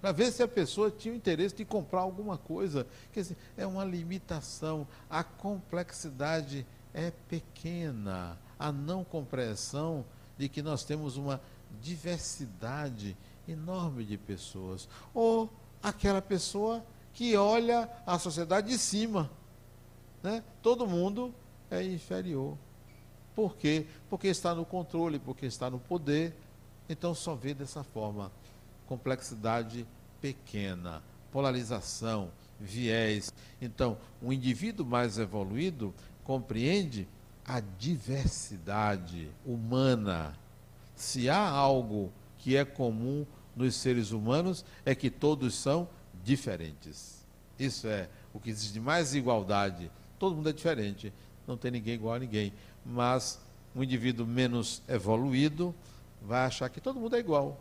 Para 0.00 0.12
ver 0.12 0.30
se 0.30 0.42
a 0.42 0.48
pessoa 0.48 0.90
tinha 0.90 1.14
interesse 1.14 1.56
de 1.56 1.64
comprar 1.64 2.00
alguma 2.00 2.38
coisa. 2.38 2.86
Quer 3.12 3.20
dizer, 3.20 3.36
é 3.56 3.66
uma 3.66 3.84
limitação. 3.84 4.86
A 5.10 5.24
complexidade 5.24 6.64
é 6.94 7.10
pequena. 7.28 8.38
A 8.58 8.70
não 8.70 9.02
compreensão 9.04 10.04
de 10.36 10.48
que 10.48 10.62
nós 10.62 10.84
temos 10.84 11.16
uma 11.16 11.40
diversidade 11.80 13.16
enorme 13.46 14.04
de 14.04 14.16
pessoas. 14.16 14.88
Ou 15.12 15.50
aquela 15.82 16.22
pessoa 16.22 16.84
que 17.12 17.36
olha 17.36 17.88
a 18.06 18.18
sociedade 18.18 18.68
de 18.68 18.78
cima. 18.78 19.28
Né? 20.22 20.44
Todo 20.62 20.86
mundo 20.86 21.34
é 21.70 21.82
inferior. 21.82 22.56
Por 23.34 23.56
quê? 23.56 23.86
Porque 24.08 24.28
está 24.28 24.54
no 24.54 24.64
controle, 24.64 25.18
porque 25.18 25.46
está 25.46 25.68
no 25.68 25.78
poder. 25.78 26.36
Então 26.88 27.14
só 27.14 27.34
vê 27.34 27.54
dessa 27.54 27.82
forma. 27.82 28.30
Complexidade 28.88 29.86
pequena, 30.20 31.02
polarização, 31.30 32.32
viés. 32.58 33.32
Então, 33.62 33.96
um 34.20 34.32
indivíduo 34.32 34.84
mais 34.84 35.18
evoluído 35.18 35.94
compreende 36.24 37.06
a 37.44 37.60
diversidade 37.60 39.30
humana 39.46 40.36
se 40.98 41.30
há 41.30 41.48
algo 41.48 42.12
que 42.38 42.56
é 42.56 42.64
comum 42.64 43.24
nos 43.54 43.76
seres 43.76 44.10
humanos, 44.10 44.64
é 44.84 44.94
que 44.94 45.08
todos 45.08 45.54
são 45.54 45.88
diferentes. 46.24 47.24
Isso 47.56 47.86
é 47.86 48.08
o 48.34 48.40
que 48.40 48.50
existe 48.50 48.72
de 48.72 48.80
mais 48.80 49.14
igualdade. 49.14 49.90
Todo 50.18 50.34
mundo 50.34 50.48
é 50.48 50.52
diferente, 50.52 51.12
não 51.46 51.56
tem 51.56 51.70
ninguém 51.70 51.94
igual 51.94 52.14
a 52.14 52.18
ninguém. 52.18 52.52
Mas 52.84 53.40
um 53.74 53.82
indivíduo 53.82 54.26
menos 54.26 54.82
evoluído 54.88 55.72
vai 56.20 56.46
achar 56.46 56.68
que 56.68 56.80
todo 56.80 56.98
mundo 56.98 57.14
é 57.14 57.20
igual, 57.20 57.60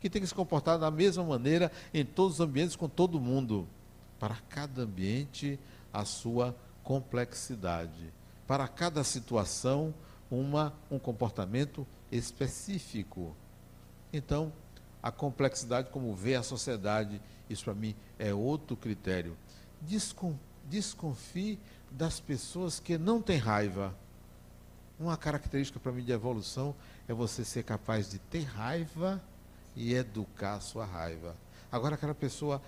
que 0.00 0.10
tem 0.10 0.20
que 0.22 0.28
se 0.28 0.34
comportar 0.34 0.78
da 0.78 0.90
mesma 0.90 1.24
maneira 1.24 1.70
em 1.92 2.04
todos 2.04 2.34
os 2.34 2.40
ambientes 2.40 2.76
com 2.76 2.88
todo 2.88 3.20
mundo. 3.20 3.66
Para 4.18 4.36
cada 4.48 4.82
ambiente, 4.82 5.58
a 5.92 6.04
sua 6.04 6.54
complexidade. 6.82 8.12
Para 8.46 8.66
cada 8.66 9.04
situação, 9.04 9.94
uma, 10.30 10.72
um 10.90 10.98
comportamento 10.98 11.86
específico. 12.10 13.36
Então, 14.12 14.52
a 15.02 15.10
complexidade, 15.10 15.90
como 15.90 16.14
vê 16.14 16.34
a 16.34 16.42
sociedade, 16.42 17.20
isso 17.48 17.64
para 17.64 17.74
mim 17.74 17.94
é 18.18 18.32
outro 18.32 18.76
critério. 18.76 19.36
Desconfie 20.68 21.58
das 21.90 22.20
pessoas 22.20 22.80
que 22.80 22.98
não 22.98 23.22
têm 23.22 23.38
raiva. 23.38 23.94
Uma 24.98 25.16
característica 25.16 25.78
para 25.78 25.92
mim 25.92 26.02
de 26.02 26.12
evolução 26.12 26.74
é 27.06 27.14
você 27.14 27.44
ser 27.44 27.62
capaz 27.62 28.10
de 28.10 28.18
ter 28.18 28.42
raiva 28.42 29.22
e 29.74 29.94
educar 29.94 30.54
a 30.54 30.60
sua 30.60 30.84
raiva. 30.84 31.36
Agora, 31.70 31.94
aquela 31.94 32.14
pessoa 32.14 32.62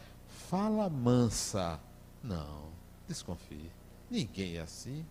fala 0.48 0.88
mansa. 0.88 1.80
Não, 2.22 2.64
desconfie. 3.08 3.70
Ninguém 4.10 4.56
é 4.56 4.60
assim 4.60 5.04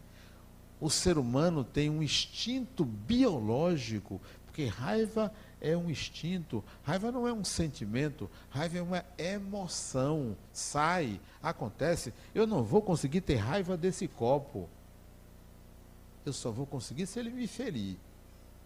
o 0.79 0.89
ser 0.89 1.17
humano 1.17 1.63
tem 1.63 1.89
um 1.89 2.01
instinto 2.01 2.85
biológico, 2.85 4.21
porque 4.45 4.65
raiva 4.65 5.33
é 5.59 5.75
um 5.75 5.89
instinto, 5.89 6.63
raiva 6.83 7.11
não 7.11 7.27
é 7.27 7.33
um 7.33 7.43
sentimento, 7.43 8.29
raiva 8.49 8.77
é 8.77 8.81
uma 8.81 9.05
emoção. 9.17 10.37
Sai, 10.53 11.19
acontece, 11.43 12.13
eu 12.33 12.47
não 12.47 12.63
vou 12.63 12.81
conseguir 12.81 13.21
ter 13.21 13.35
raiva 13.35 13.75
desse 13.75 14.07
copo. 14.07 14.69
Eu 16.25 16.31
só 16.31 16.51
vou 16.51 16.65
conseguir 16.65 17.07
se 17.07 17.19
ele 17.19 17.29
me 17.29 17.47
ferir. 17.47 17.97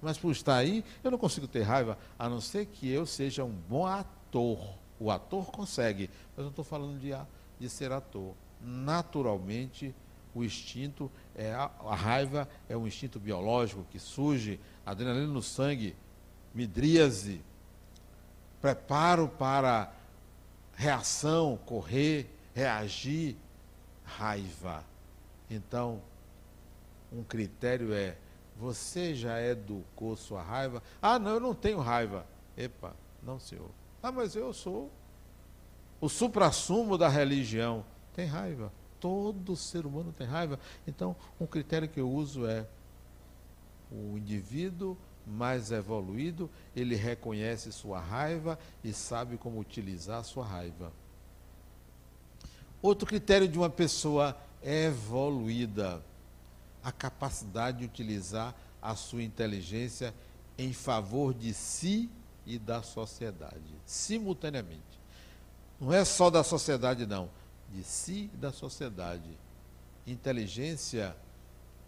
Mas 0.03 0.17
por 0.17 0.31
estar 0.31 0.57
aí, 0.57 0.83
eu 1.03 1.09
não 1.09 1.17
consigo 1.17 1.47
ter 1.47 1.61
raiva, 1.61 1.97
a 2.19 2.27
não 2.27 2.41
ser 2.41 2.65
que 2.65 2.89
eu 2.89 3.05
seja 3.05 3.43
um 3.43 3.53
bom 3.69 3.85
ator. 3.85 4.59
O 4.99 5.09
ator 5.09 5.45
consegue, 5.45 6.09
mas 6.29 6.39
eu 6.39 6.43
não 6.43 6.49
estou 6.49 6.65
falando 6.65 6.99
de, 6.99 7.11
de 7.59 7.69
ser 7.69 7.91
ator. 7.91 8.33
Naturalmente, 8.61 9.95
o 10.35 10.43
instinto, 10.43 11.11
é 11.35 11.53
a, 11.53 11.71
a, 11.85 11.95
raiva 11.95 12.49
é 12.67 12.75
um 12.75 12.85
instinto 12.85 13.19
biológico 13.19 13.85
que 13.91 13.99
surge, 13.99 14.59
adrenalina 14.85 15.27
no 15.27 15.41
sangue, 15.41 15.95
midríase, 16.53 17.41
preparo 18.61 19.27
para 19.27 19.93
reação, 20.75 21.57
correr, 21.65 22.29
reagir, 22.53 23.37
raiva. 24.03 24.83
Então, 25.49 26.01
um 27.11 27.23
critério 27.23 27.93
é: 27.93 28.17
você 28.57 29.13
já 29.15 29.41
educou 29.41 30.15
sua 30.15 30.41
raiva? 30.41 30.81
Ah, 31.01 31.17
não, 31.17 31.31
eu 31.31 31.39
não 31.39 31.55
tenho 31.55 31.79
raiva. 31.79 32.25
Epa, 32.55 32.95
não, 33.21 33.39
senhor. 33.39 33.69
Ah, 34.01 34.11
mas 34.11 34.35
eu 34.35 34.53
sou 34.53 34.91
o 35.99 36.09
suprassumo 36.09 36.97
da 36.97 37.07
religião. 37.07 37.85
Tem 38.13 38.25
raiva 38.25 38.71
todo 39.03 39.53
ser 39.57 39.85
humano 39.85 40.13
tem 40.17 40.25
raiva. 40.25 40.57
Então, 40.87 41.13
um 41.37 41.45
critério 41.45 41.89
que 41.89 41.99
eu 41.99 42.09
uso 42.09 42.47
é 42.47 42.65
o 43.91 44.17
indivíduo 44.17 44.97
mais 45.27 45.73
evoluído, 45.73 46.49
ele 46.73 46.95
reconhece 46.95 47.69
sua 47.73 47.99
raiva 47.99 48.57
e 48.81 48.93
sabe 48.93 49.35
como 49.35 49.59
utilizar 49.59 50.23
sua 50.23 50.45
raiva. 50.45 50.89
Outro 52.81 53.05
critério 53.05 53.45
de 53.45 53.57
uma 53.57 53.69
pessoa 53.69 54.37
evoluída, 54.63 56.01
a 56.83 56.91
capacidade 56.91 57.79
de 57.79 57.85
utilizar 57.85 58.55
a 58.81 58.95
sua 58.95 59.23
inteligência 59.23 60.13
em 60.57 60.73
favor 60.73 61.33
de 61.33 61.53
si 61.53 62.09
e 62.45 62.59
da 62.59 62.83
sociedade, 62.83 63.73
simultaneamente. 63.85 64.81
Não 65.79 65.93
é 65.93 66.03
só 66.03 66.29
da 66.29 66.43
sociedade, 66.43 67.05
não 67.05 67.29
de 67.73 67.83
si 67.83 68.29
e 68.33 68.37
da 68.37 68.51
sociedade. 68.51 69.37
Inteligência 70.05 71.15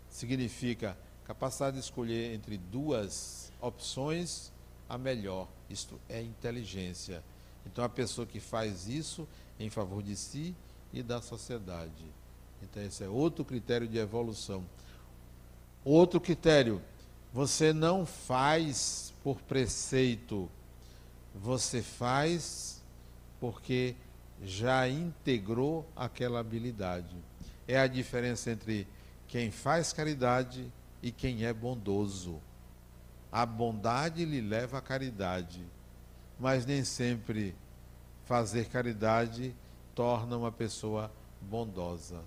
significa 0.10 0.98
capacidade 1.26 1.78
de 1.78 1.84
escolher 1.84 2.34
entre 2.34 2.58
duas 2.58 3.52
opções 3.62 4.52
a 4.90 4.98
melhor. 4.98 5.48
Isto 5.70 6.00
é 6.10 6.22
inteligência. 6.22 7.24
Então, 7.66 7.84
a 7.84 7.90
pessoa 7.90 8.26
que 8.26 8.40
faz 8.40 8.88
isso 8.88 9.28
em 9.60 9.70
favor 9.70 10.02
de 10.02 10.16
si 10.16 10.56
e 10.92 11.04
da 11.04 11.22
sociedade. 11.22 12.06
Então, 12.62 12.82
esse 12.82 13.04
é 13.04 13.10
outro 13.10 13.46
critério 13.46 13.88
de 13.88 13.98
evolução. 13.98 14.64
Outro 15.86 16.20
critério, 16.20 16.82
você 17.32 17.72
não 17.72 18.08
faz 18.08 19.14
por 19.24 19.40
preceito, 19.42 20.50
você 21.36 21.84
faz 21.84 22.84
porque 23.40 23.96
já 24.44 24.90
integrou 24.90 25.88
aquela 25.96 26.40
habilidade. 26.40 27.16
É 27.68 27.78
a 27.80 27.86
diferença 27.86 28.50
entre 28.50 28.88
quem 29.28 29.52
faz 29.52 29.94
caridade 29.94 30.72
e 31.04 31.12
quem 31.12 31.46
é 31.46 31.54
bondoso. 31.54 32.42
A 33.32 33.46
bondade 33.46 34.26
lhe 34.26 34.42
leva 34.42 34.80
à 34.80 34.82
caridade, 34.82 35.64
mas 36.40 36.66
nem 36.66 36.84
sempre 36.84 37.54
fazer 38.26 38.70
caridade 38.70 39.56
torna 39.94 40.36
uma 40.36 40.52
pessoa 40.52 41.12
bondosa. 41.40 42.24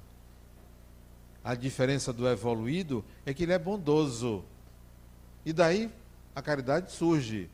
A 1.48 1.54
diferença 1.54 2.12
do 2.12 2.28
evoluído 2.28 3.02
é 3.24 3.32
que 3.32 3.44
ele 3.44 3.54
é 3.54 3.58
bondoso. 3.58 4.44
E 5.46 5.50
daí 5.50 5.90
a 6.34 6.42
caridade 6.42 6.92
surge. 6.92 7.48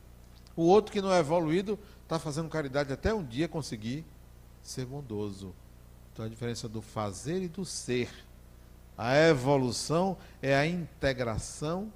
O 0.56 0.64
outro 0.64 0.92
que 0.92 1.00
não 1.00 1.12
é 1.12 1.20
evoluído 1.20 1.78
está 2.02 2.18
fazendo 2.18 2.48
caridade 2.48 2.92
até 2.92 3.14
um 3.14 3.22
dia 3.22 3.46
conseguir 3.46 4.04
ser 4.64 4.84
bondoso. 4.84 5.54
Então 6.12 6.24
a 6.24 6.28
diferença 6.28 6.68
do 6.68 6.82
fazer 6.82 7.40
e 7.40 7.46
do 7.46 7.64
ser. 7.64 8.10
A 8.98 9.16
evolução 9.16 10.16
é 10.42 10.56
a 10.56 10.66
integração 10.66 11.92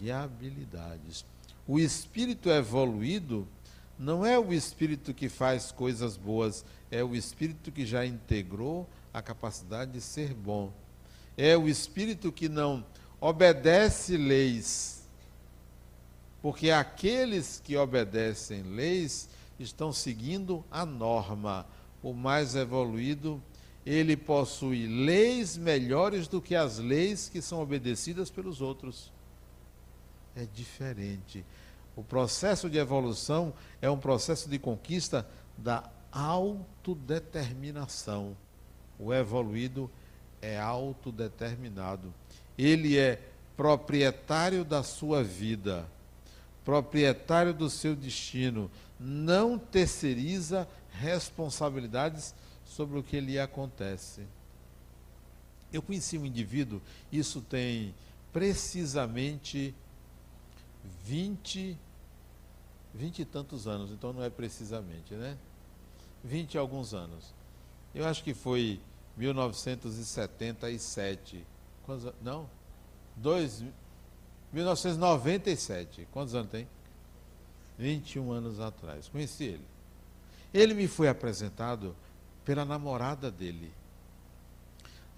de 0.00 0.10
habilidades. 0.10 1.24
O 1.64 1.78
espírito 1.78 2.50
evoluído 2.50 3.46
não 3.96 4.26
é 4.26 4.36
o 4.36 4.52
espírito 4.52 5.14
que 5.14 5.28
faz 5.28 5.70
coisas 5.70 6.16
boas, 6.16 6.64
é 6.90 7.04
o 7.04 7.14
espírito 7.14 7.70
que 7.70 7.86
já 7.86 8.04
integrou 8.04 8.84
a 9.14 9.22
capacidade 9.22 9.92
de 9.92 10.00
ser 10.00 10.34
bom. 10.34 10.72
É 11.36 11.56
o 11.56 11.68
espírito 11.68 12.32
que 12.32 12.48
não 12.48 12.84
obedece 13.20 14.16
leis, 14.16 15.02
porque 16.40 16.70
aqueles 16.70 17.60
que 17.62 17.76
obedecem 17.76 18.62
leis 18.62 19.28
estão 19.58 19.92
seguindo 19.92 20.64
a 20.70 20.86
norma. 20.86 21.66
O 22.02 22.12
mais 22.12 22.54
evoluído, 22.54 23.42
ele 23.84 24.16
possui 24.16 24.86
leis 24.86 25.56
melhores 25.56 26.28
do 26.28 26.40
que 26.40 26.54
as 26.54 26.78
leis 26.78 27.28
que 27.28 27.42
são 27.42 27.60
obedecidas 27.60 28.30
pelos 28.30 28.60
outros. 28.60 29.12
É 30.34 30.46
diferente. 30.54 31.44
O 31.96 32.04
processo 32.04 32.70
de 32.70 32.78
evolução 32.78 33.52
é 33.80 33.90
um 33.90 33.98
processo 33.98 34.48
de 34.48 34.58
conquista 34.58 35.28
da 35.56 35.90
autodeterminação. 36.12 38.36
O 38.98 39.12
evoluído 39.12 39.90
é 39.90 39.92
autodeterminado. 40.54 42.12
Ele 42.58 42.98
é 42.98 43.20
proprietário 43.56 44.64
da 44.64 44.82
sua 44.82 45.24
vida, 45.24 45.88
proprietário 46.64 47.54
do 47.54 47.70
seu 47.70 47.96
destino, 47.96 48.70
não 49.00 49.58
terceiriza 49.58 50.68
responsabilidades 50.92 52.34
sobre 52.64 52.98
o 52.98 53.02
que 53.02 53.20
lhe 53.20 53.38
acontece. 53.38 54.22
Eu 55.72 55.82
conheci 55.82 56.18
um 56.18 56.26
indivíduo, 56.26 56.80
isso 57.10 57.40
tem 57.40 57.94
precisamente 58.32 59.74
20, 61.04 61.76
20 62.94 63.18
e 63.20 63.24
tantos 63.24 63.66
anos, 63.66 63.90
então 63.90 64.12
não 64.12 64.22
é 64.22 64.30
precisamente, 64.30 65.14
né? 65.14 65.36
20 66.22 66.54
e 66.54 66.58
alguns 66.58 66.92
anos. 66.92 67.34
Eu 67.94 68.06
acho 68.06 68.22
que 68.22 68.34
foi 68.34 68.80
1977. 69.16 71.44
Quantos, 71.84 72.12
não? 72.22 72.48
Dois, 73.16 73.64
1997. 74.52 76.06
Quantos 76.12 76.34
anos 76.34 76.50
tem? 76.50 76.68
21 77.78 78.32
anos 78.32 78.60
atrás. 78.60 79.08
Conheci 79.08 79.44
ele. 79.44 79.64
Ele 80.52 80.74
me 80.74 80.88
foi 80.88 81.08
apresentado 81.08 81.94
pela 82.44 82.64
namorada 82.64 83.30
dele. 83.30 83.72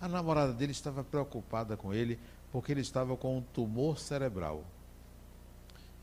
A 0.01 0.09
namorada 0.09 0.53
dele 0.53 0.73
estava 0.73 1.05
preocupada 1.05 1.77
com 1.77 1.93
ele 1.93 2.19
porque 2.51 2.73
ele 2.73 2.81
estava 2.81 3.17
com 3.17 3.39
um 3.39 3.43
tumor 3.43 3.99
cerebral. 3.99 4.65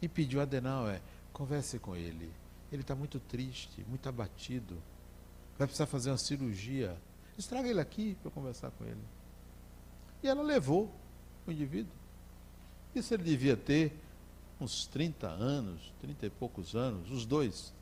E 0.01 0.07
pediu 0.07 0.39
a 0.39 0.43
Adenauer, 0.43 1.01
converse 1.33 1.79
com 1.79 1.95
ele. 1.95 2.31
Ele 2.71 2.81
está 2.81 2.93
muito 2.93 3.19
triste, 3.19 3.83
muito 3.87 4.07
abatido. 4.07 4.77
Vai 5.57 5.67
precisar 5.67 5.85
fazer 5.85 6.11
uma 6.11 6.17
cirurgia. 6.17 6.95
Estraga 7.37 7.67
ele 7.67 7.81
aqui 7.81 8.15
para 8.21 8.31
conversar 8.31 8.71
com 8.71 8.85
ele. 8.85 9.01
E 10.23 10.27
ela 10.27 10.41
levou 10.41 10.91
o 11.45 11.51
indivíduo. 11.51 11.91
Isso 12.93 13.13
ele 13.13 13.23
devia 13.23 13.57
ter 13.57 13.99
uns 14.59 14.85
30 14.87 15.27
anos, 15.27 15.93
30 16.01 16.25
e 16.25 16.29
poucos 16.29 16.75
anos, 16.75 17.11
os 17.11 17.25
dois. 17.25 17.73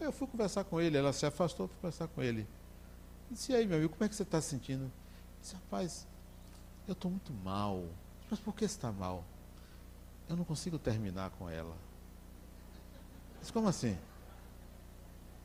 Aí 0.00 0.06
eu 0.06 0.12
fui 0.12 0.26
conversar 0.26 0.64
com 0.64 0.80
ele, 0.80 0.96
ela 0.96 1.12
se 1.12 1.24
afastou, 1.24 1.68
fui 1.68 1.76
conversar 1.76 2.08
com 2.08 2.22
ele. 2.22 2.46
Disse, 3.30 3.52
e 3.52 3.54
aí, 3.54 3.66
meu 3.66 3.78
amigo, 3.78 3.92
como 3.92 4.04
é 4.04 4.08
que 4.08 4.14
você 4.14 4.24
está 4.24 4.40
se 4.40 4.50
sentindo? 4.50 4.90
Disse, 5.40 5.54
rapaz, 5.54 6.06
eu 6.86 6.92
estou 6.92 7.10
muito 7.10 7.32
mal. 7.32 7.84
Mas 8.28 8.40
por 8.40 8.54
que 8.54 8.64
está 8.64 8.90
mal? 8.90 9.24
Eu 10.28 10.36
não 10.36 10.44
consigo 10.44 10.78
terminar 10.78 11.30
com 11.30 11.48
ela. 11.48 11.76
Disse, 13.40 13.52
como 13.52 13.68
assim? 13.68 13.96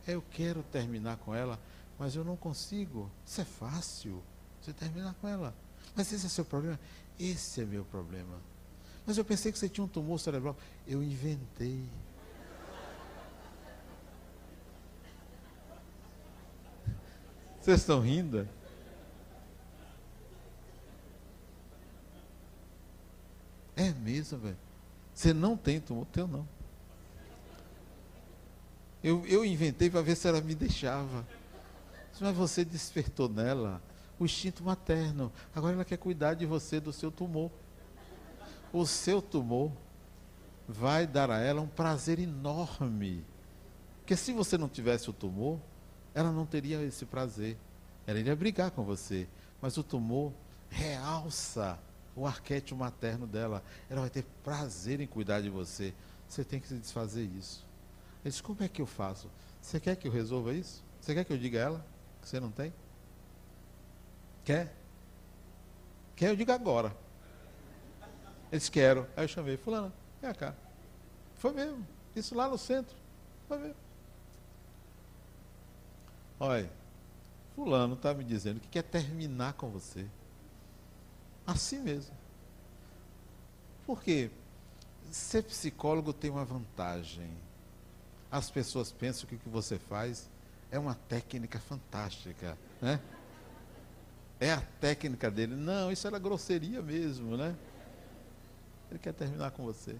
Eu 0.07 0.23
quero 0.31 0.63
terminar 0.63 1.17
com 1.17 1.35
ela, 1.35 1.59
mas 1.97 2.15
eu 2.15 2.23
não 2.23 2.35
consigo. 2.35 3.09
Isso 3.25 3.41
é 3.41 3.45
fácil, 3.45 4.23
você 4.61 4.73
terminar 4.73 5.13
com 5.15 5.27
ela. 5.27 5.53
Mas 5.95 6.11
esse 6.11 6.25
é 6.25 6.29
seu 6.29 6.45
problema? 6.45 6.79
Esse 7.19 7.61
é 7.61 7.65
meu 7.65 7.83
problema. 7.85 8.39
Mas 9.05 9.17
eu 9.17 9.25
pensei 9.25 9.51
que 9.51 9.57
você 9.57 9.69
tinha 9.69 9.83
um 9.83 9.87
tumor 9.87 10.19
cerebral. 10.19 10.55
Eu 10.85 11.01
inventei. 11.01 11.83
Vocês 17.61 17.79
estão 17.79 18.01
rindo? 18.01 18.47
É 23.75 23.91
mesmo, 23.91 24.37
velho. 24.39 24.57
Você 25.13 25.33
não 25.33 25.57
tem 25.57 25.79
tumor, 25.79 26.05
teu 26.07 26.27
não. 26.27 26.47
Eu, 29.03 29.25
eu 29.25 29.45
inventei 29.45 29.89
para 29.89 30.01
ver 30.01 30.15
se 30.15 30.27
ela 30.27 30.41
me 30.41 30.53
deixava. 30.53 31.25
Mas 32.19 32.35
você 32.35 32.65
despertou 32.65 33.29
nela 33.29 33.81
o 34.19 34.25
instinto 34.25 34.63
materno. 34.63 35.31
Agora 35.55 35.73
ela 35.73 35.85
quer 35.85 35.97
cuidar 35.97 36.33
de 36.33 36.45
você, 36.45 36.79
do 36.79 36.91
seu 36.91 37.11
tumor. 37.11 37.51
O 38.73 38.85
seu 38.85 39.21
tumor 39.21 39.71
vai 40.67 41.05
dar 41.07 41.29
a 41.31 41.39
ela 41.39 41.61
um 41.61 41.67
prazer 41.67 42.19
enorme. 42.19 43.23
Porque 43.99 44.15
se 44.15 44.33
você 44.33 44.57
não 44.57 44.67
tivesse 44.67 45.09
o 45.09 45.13
tumor, 45.13 45.59
ela 46.13 46.31
não 46.31 46.45
teria 46.45 46.81
esse 46.83 47.05
prazer. 47.05 47.57
Ela 48.05 48.19
iria 48.19 48.35
brigar 48.35 48.71
com 48.71 48.83
você. 48.83 49.27
Mas 49.61 49.77
o 49.77 49.83
tumor 49.83 50.33
realça 50.69 51.79
o 52.15 52.25
arquétipo 52.25 52.75
materno 52.75 53.27
dela. 53.27 53.63
Ela 53.89 54.01
vai 54.01 54.09
ter 54.09 54.25
prazer 54.43 54.99
em 54.99 55.07
cuidar 55.07 55.41
de 55.41 55.49
você. 55.49 55.93
Você 56.27 56.43
tem 56.43 56.59
que 56.59 56.67
se 56.67 56.75
desfazer 56.75 57.23
isso. 57.37 57.65
Ele 58.23 58.31
disse, 58.31 58.43
como 58.43 58.63
é 58.63 58.67
que 58.67 58.81
eu 58.81 58.87
faço? 58.87 59.29
Você 59.61 59.79
quer 59.79 59.95
que 59.95 60.07
eu 60.07 60.11
resolva 60.11 60.53
isso? 60.53 60.83
Você 60.99 61.13
quer 61.13 61.23
que 61.23 61.31
eu 61.31 61.37
diga 61.37 61.59
a 61.59 61.61
ela 61.61 61.96
você 62.27 62.39
não 62.41 62.51
tem? 62.51 62.73
Quer? 64.43 64.73
Quer? 66.15 66.31
Eu 66.31 66.35
digo 66.35 66.51
agora. 66.51 66.95
Ele 68.51 68.59
disse, 68.59 68.69
quero. 68.69 69.07
Aí 69.15 69.23
eu 69.23 69.27
chamei, 69.27 69.55
fulano, 69.55 69.93
vem 70.21 70.33
cá. 70.33 70.53
Foi 71.35 71.53
mesmo. 71.53 71.87
Isso 72.15 72.35
lá 72.35 72.49
no 72.49 72.57
centro. 72.57 72.95
Foi 73.47 73.57
mesmo. 73.57 73.75
Olha, 76.39 76.69
fulano 77.55 77.93
está 77.93 78.13
me 78.13 78.23
dizendo 78.23 78.59
que 78.59 78.67
quer 78.67 78.83
terminar 78.83 79.53
com 79.53 79.69
você. 79.69 80.05
Assim 81.45 81.79
mesmo. 81.79 82.13
Por 83.85 84.03
quê? 84.03 84.29
Ser 85.09 85.43
psicólogo 85.43 86.11
tem 86.11 86.29
uma 86.29 86.43
vantagem. 86.43 87.31
As 88.29 88.51
pessoas 88.51 88.91
pensam 88.91 89.27
que 89.29 89.35
o 89.35 89.39
que 89.39 89.47
você 89.47 89.79
faz 89.79 90.29
é 90.71 90.77
uma 90.77 90.95
técnica 90.95 91.59
fantástica, 91.59 92.57
né? 92.81 92.99
É 94.39 94.51
a 94.53 94.61
técnica 94.79 95.31
dele. 95.31 95.55
Não, 95.55 95.91
isso 95.91 96.05
era 96.05 96.19
grosseria 96.19 96.81
mesmo, 96.81 97.35
né? 97.35 97.55
Ele 98.89 98.99
quer 98.99 99.13
terminar 99.13 99.51
com 99.51 99.63
você. 99.63 99.95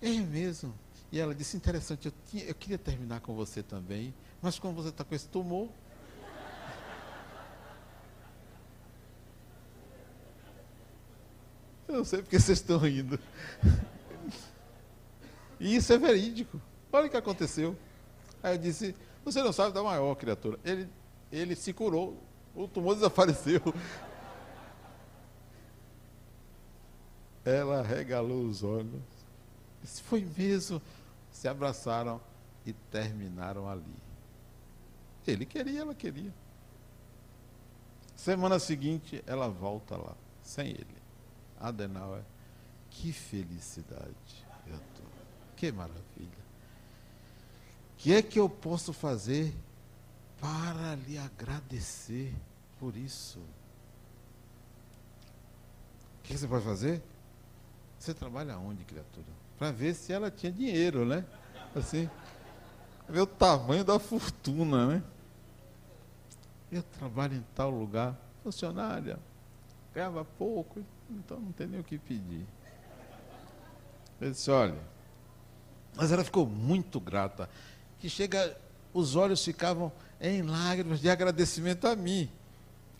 É 0.00 0.08
mesmo. 0.08 0.74
E 1.10 1.18
ela 1.18 1.34
disse, 1.34 1.56
interessante, 1.56 2.06
eu, 2.06 2.12
tinha, 2.26 2.44
eu 2.44 2.54
queria 2.54 2.78
terminar 2.78 3.20
com 3.20 3.34
você 3.34 3.62
também, 3.62 4.14
mas 4.40 4.58
como 4.58 4.74
você 4.74 4.90
está 4.90 5.04
com 5.04 5.14
esse 5.14 5.28
tumor. 5.28 5.68
Eu 11.88 11.96
não 11.96 12.04
sei 12.04 12.20
porque 12.20 12.38
vocês 12.38 12.58
estão 12.58 12.78
rindo. 12.78 13.18
E 15.60 15.74
isso 15.74 15.92
é 15.92 15.98
verídico. 15.98 16.60
Olha 16.92 17.08
o 17.08 17.10
que 17.10 17.16
aconteceu. 17.16 17.76
Aí 18.40 18.54
eu 18.54 18.58
disse, 18.58 18.94
você 19.32 19.42
não 19.42 19.52
sabe 19.52 19.72
da 19.72 19.82
maior 19.82 20.14
criatura. 20.14 20.58
Ele, 20.64 20.88
ele 21.30 21.54
se 21.54 21.72
curou 21.72 22.22
o 22.54 22.66
tumor 22.66 22.94
desapareceu. 22.96 23.60
Ela 27.44 27.82
regalou 27.82 28.44
os 28.44 28.62
olhos. 28.62 29.02
Disse, 29.82 30.02
foi 30.02 30.26
mesmo. 30.36 30.82
Se 31.30 31.46
abraçaram 31.46 32.20
e 32.66 32.72
terminaram 32.72 33.68
ali. 33.68 33.96
Ele 35.26 35.44
queria, 35.46 35.80
ela 35.80 35.94
queria. 35.94 36.32
Semana 38.16 38.58
seguinte, 38.58 39.22
ela 39.26 39.48
volta 39.48 39.96
lá, 39.96 40.16
sem 40.42 40.70
ele. 40.70 40.98
Adenauer, 41.60 42.24
que 42.90 43.12
felicidade. 43.12 44.46
Eu. 44.66 44.78
Que 45.56 45.70
maravilha. 45.70 46.47
Que 47.98 48.14
é 48.14 48.22
que 48.22 48.38
eu 48.38 48.48
posso 48.48 48.92
fazer 48.92 49.52
para 50.40 50.94
lhe 50.94 51.18
agradecer 51.18 52.34
por 52.78 52.96
isso. 52.96 53.40
O 56.18 56.22
que 56.22 56.36
você 56.36 56.46
pode 56.46 56.64
fazer? 56.64 57.02
Você 57.98 58.14
trabalha 58.14 58.56
onde, 58.56 58.84
criatura? 58.84 59.26
Para 59.58 59.72
ver 59.72 59.94
se 59.94 60.12
ela 60.12 60.30
tinha 60.30 60.52
dinheiro, 60.52 61.04
né? 61.04 61.24
Assim, 61.74 62.08
ver 63.08 63.20
o 63.20 63.26
tamanho 63.26 63.84
da 63.84 63.98
fortuna, 63.98 64.86
né? 64.86 65.02
Eu 66.70 66.82
trabalho 66.82 67.34
em 67.34 67.44
tal 67.54 67.70
lugar, 67.70 68.16
funcionária, 68.42 69.18
ganhava 69.92 70.24
pouco, 70.24 70.84
então 71.10 71.40
não 71.40 71.50
tem 71.50 71.66
nem 71.66 71.80
o 71.80 71.84
que 71.84 71.98
pedir. 71.98 72.46
Eu 74.20 74.30
disse, 74.30 74.50
olha, 74.50 74.78
mas 75.96 76.12
ela 76.12 76.22
ficou 76.22 76.46
muito 76.46 77.00
grata, 77.00 77.48
que 78.00 78.08
chega, 78.08 78.56
os 78.92 79.16
olhos 79.16 79.44
ficavam 79.44 79.92
em 80.20 80.42
lágrimas 80.42 81.00
de 81.00 81.10
agradecimento 81.10 81.86
a 81.86 81.96
mim. 81.96 82.30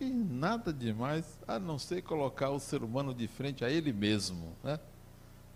E 0.00 0.04
nada 0.04 0.72
demais 0.72 1.24
a 1.46 1.58
não 1.58 1.78
ser 1.78 2.02
colocar 2.02 2.50
o 2.50 2.60
ser 2.60 2.82
humano 2.82 3.12
de 3.12 3.26
frente 3.26 3.64
a 3.64 3.70
ele 3.70 3.92
mesmo. 3.92 4.52
Né? 4.62 4.78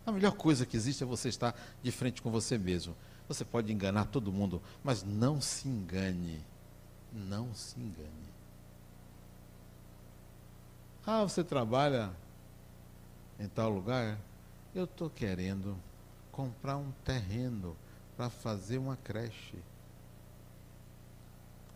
A 0.04 0.10
melhor 0.10 0.32
coisa 0.32 0.66
que 0.66 0.76
existe 0.76 1.02
é 1.02 1.06
você 1.06 1.28
estar 1.28 1.54
de 1.82 1.92
frente 1.92 2.20
com 2.20 2.30
você 2.30 2.58
mesmo. 2.58 2.96
Você 3.28 3.44
pode 3.44 3.72
enganar 3.72 4.06
todo 4.06 4.32
mundo, 4.32 4.60
mas 4.82 5.04
não 5.04 5.40
se 5.40 5.68
engane. 5.68 6.40
Não 7.12 7.54
se 7.54 7.78
engane. 7.78 8.32
Ah, 11.06 11.22
você 11.22 11.44
trabalha 11.44 12.10
em 13.38 13.46
tal 13.46 13.70
lugar? 13.70 14.18
Eu 14.74 14.84
estou 14.84 15.08
querendo 15.10 15.76
comprar 16.32 16.76
um 16.76 16.90
terreno 17.04 17.76
para 18.16 18.30
fazer 18.30 18.78
uma 18.78 18.96
creche. 18.96 19.58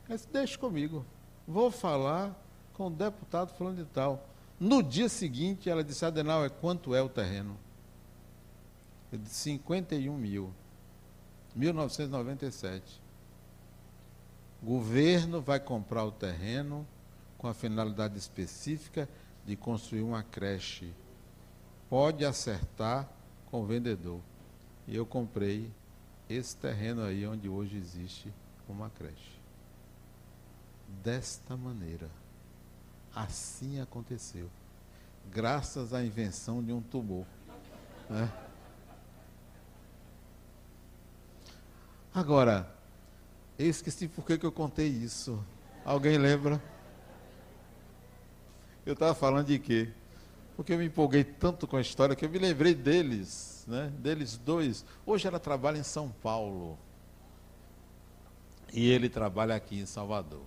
Mas 0.08 0.24
deixe 0.26 0.56
comigo. 0.56 1.04
Vou 1.46 1.70
falar 1.70 2.34
com 2.74 2.86
o 2.88 2.90
deputado 2.90 3.52
falando 3.54 3.78
de 3.78 3.84
tal. 3.84 4.26
No 4.58 4.82
dia 4.82 5.08
seguinte, 5.08 5.68
ela 5.68 5.84
disse, 5.84 6.04
Adenauer, 6.04 6.50
quanto 6.50 6.94
é 6.94 7.02
o 7.02 7.08
terreno? 7.08 7.56
Eu 9.10 9.18
disse, 9.18 9.34
51 9.34 10.16
mil. 10.16 10.52
1997. 11.54 13.00
O 14.62 14.66
governo 14.66 15.40
vai 15.40 15.60
comprar 15.60 16.04
o 16.04 16.12
terreno 16.12 16.86
com 17.38 17.46
a 17.46 17.54
finalidade 17.54 18.18
específica 18.18 19.08
de 19.44 19.56
construir 19.56 20.02
uma 20.02 20.22
creche. 20.22 20.92
Pode 21.88 22.24
acertar 22.24 23.08
com 23.46 23.62
o 23.62 23.66
vendedor. 23.66 24.20
E 24.88 24.96
eu 24.96 25.06
comprei 25.06 25.70
esse 26.28 26.56
terreno 26.56 27.02
aí 27.02 27.26
onde 27.26 27.48
hoje 27.48 27.76
existe 27.76 28.32
uma 28.68 28.90
creche. 28.90 29.40
Desta 31.02 31.56
maneira. 31.56 32.10
Assim 33.14 33.80
aconteceu. 33.80 34.50
Graças 35.30 35.92
à 35.92 36.04
invenção 36.04 36.62
de 36.62 36.72
um 36.72 36.80
tubo. 36.80 37.26
Né? 38.10 38.30
Agora, 42.14 42.70
eu 43.58 43.68
esqueci 43.68 44.08
por 44.08 44.24
que 44.24 44.44
eu 44.44 44.52
contei 44.52 44.88
isso. 44.88 45.42
Alguém 45.84 46.18
lembra? 46.18 46.62
Eu 48.84 48.92
estava 48.92 49.14
falando 49.14 49.46
de 49.46 49.58
quê? 49.58 49.92
Porque 50.56 50.72
eu 50.72 50.78
me 50.78 50.86
empolguei 50.86 51.22
tanto 51.22 51.66
com 51.66 51.76
a 51.76 51.80
história 51.80 52.16
que 52.16 52.24
eu 52.24 52.30
me 52.30 52.38
lembrei 52.38 52.74
deles, 52.74 53.64
né? 53.68 53.92
deles 53.98 54.36
dois. 54.38 54.84
Hoje 55.04 55.28
ela 55.28 55.38
trabalha 55.38 55.78
em 55.78 55.84
São 55.84 56.08
Paulo. 56.08 56.78
E 58.72 58.90
ele 58.90 59.08
trabalha 59.08 59.54
aqui 59.54 59.78
em 59.78 59.86
Salvador. 59.86 60.42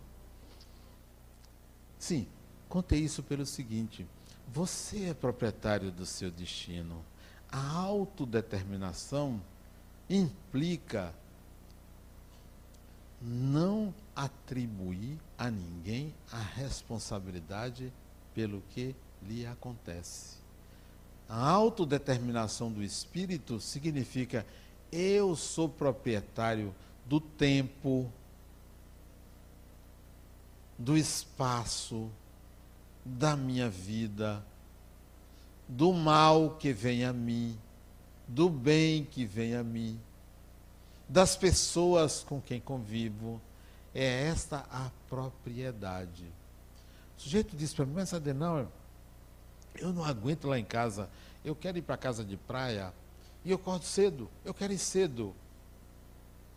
Sim, 1.97 2.27
Contei 2.69 2.99
isso 2.99 3.23
pelo 3.23 3.45
seguinte: 3.47 4.07
você 4.47 5.05
é 5.05 5.13
proprietário 5.13 5.91
do 5.91 6.05
seu 6.05 6.29
destino. 6.29 7.03
A 7.51 7.77
autodeterminação 7.79 9.41
implica 10.07 11.13
não 13.19 13.93
atribuir 14.15 15.17
a 15.35 15.49
ninguém 15.49 16.13
a 16.31 16.39
responsabilidade 16.39 17.91
pelo 18.35 18.61
que 18.69 18.95
lhe 19.27 19.45
acontece. 19.45 20.37
A 21.27 21.47
autodeterminação 21.47 22.71
do 22.71 22.83
espírito 22.83 23.59
significa 23.59 24.45
eu 24.91 25.35
sou 25.35 25.69
proprietário 25.69 26.73
do 27.05 27.19
tempo, 27.19 28.11
do 30.77 30.97
espaço, 30.97 32.09
da 33.05 33.35
minha 33.35 33.69
vida, 33.69 34.43
do 35.67 35.93
mal 35.93 36.55
que 36.57 36.73
vem 36.73 37.05
a 37.05 37.13
mim, 37.13 37.57
do 38.27 38.49
bem 38.49 39.03
que 39.03 39.25
vem 39.25 39.55
a 39.55 39.63
mim, 39.63 39.99
das 41.07 41.35
pessoas 41.35 42.23
com 42.23 42.41
quem 42.41 42.59
convivo. 42.59 43.41
É 43.93 44.27
esta 44.27 44.65
a 44.71 44.91
propriedade. 45.07 46.25
O 47.17 47.21
sujeito 47.21 47.55
disse 47.55 47.75
para 47.75 47.85
mim, 47.85 47.93
mas 47.95 48.13
Adenauer, 48.13 48.67
eu 49.75 49.93
não 49.93 50.03
aguento 50.03 50.47
lá 50.47 50.57
em 50.57 50.65
casa, 50.65 51.09
eu 51.43 51.55
quero 51.55 51.77
ir 51.77 51.81
para 51.81 51.97
casa 51.97 52.23
de 52.23 52.37
praia 52.37 52.93
e 53.43 53.51
eu 53.51 53.55
acordo 53.55 53.85
cedo, 53.85 54.29
eu 54.43 54.53
quero 54.53 54.73
ir 54.73 54.77
cedo. 54.77 55.33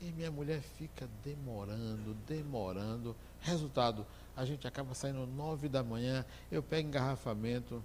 E 0.00 0.10
minha 0.12 0.30
mulher 0.30 0.60
fica 0.60 1.08
demorando, 1.24 2.14
demorando. 2.26 3.14
Resultado, 3.40 4.04
a 4.36 4.44
gente 4.44 4.66
acaba 4.66 4.94
saindo 4.94 5.26
nove 5.26 5.68
da 5.68 5.82
manhã, 5.82 6.24
eu 6.50 6.62
pego 6.62 6.88
engarrafamento. 6.88 7.82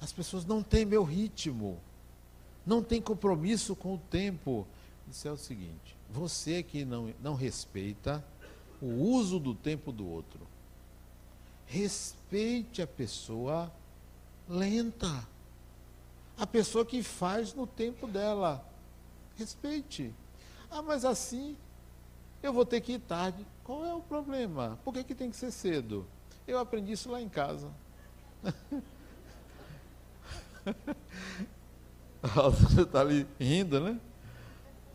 As 0.00 0.12
pessoas 0.12 0.44
não 0.44 0.62
têm 0.62 0.84
meu 0.84 1.04
ritmo, 1.04 1.78
não 2.66 2.82
têm 2.82 3.00
compromisso 3.00 3.74
com 3.74 3.94
o 3.94 3.98
tempo. 3.98 4.66
Isso 5.10 5.26
é 5.26 5.32
o 5.32 5.38
seguinte: 5.38 5.96
você 6.10 6.62
que 6.62 6.84
não, 6.84 7.12
não 7.22 7.34
respeita 7.34 8.22
o 8.80 8.86
uso 8.86 9.40
do 9.40 9.54
tempo 9.54 9.90
do 9.90 10.06
outro, 10.06 10.46
respeite 11.66 12.82
a 12.82 12.86
pessoa 12.86 13.72
lenta, 14.48 15.26
a 16.36 16.46
pessoa 16.46 16.86
que 16.86 17.02
faz 17.02 17.52
no 17.52 17.66
tempo 17.66 18.06
dela. 18.06 18.64
Respeite. 19.36 20.14
Ah, 20.70 20.82
mas 20.82 21.04
assim 21.04 21.56
eu 22.42 22.52
vou 22.52 22.64
ter 22.64 22.80
que 22.80 22.92
ir 22.92 23.00
tarde. 23.00 23.44
Qual 23.64 23.84
é 23.84 23.92
o 23.94 24.00
problema? 24.00 24.78
Por 24.84 24.94
que, 24.94 25.04
que 25.04 25.14
tem 25.14 25.30
que 25.30 25.36
ser 25.36 25.50
cedo? 25.50 26.06
Eu 26.46 26.58
aprendi 26.58 26.92
isso 26.92 27.10
lá 27.10 27.20
em 27.20 27.28
casa. 27.28 27.68
Você 32.22 32.82
está 32.82 33.00
ali 33.00 33.26
rindo, 33.38 33.80
né? 33.80 34.00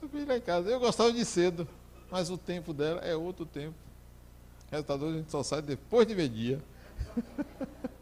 Eu 0.02 0.08
vim 0.08 0.26
lá 0.26 0.38
em 0.38 0.42
casa. 0.42 0.70
Eu 0.70 0.80
gostava 0.80 1.12
de 1.12 1.24
cedo, 1.26 1.68
mas 2.10 2.30
o 2.30 2.38
tempo 2.38 2.74
dela 2.74 3.02
é 3.02 3.16
outro 3.16 3.46
tempo. 3.46 3.76
Resultado, 4.72 5.06
a 5.06 5.14
gente 5.14 5.32
só 5.32 5.44
sai 5.44 5.62
depois 5.62 6.08
de 6.08 6.16
meio-dia. 6.16 6.64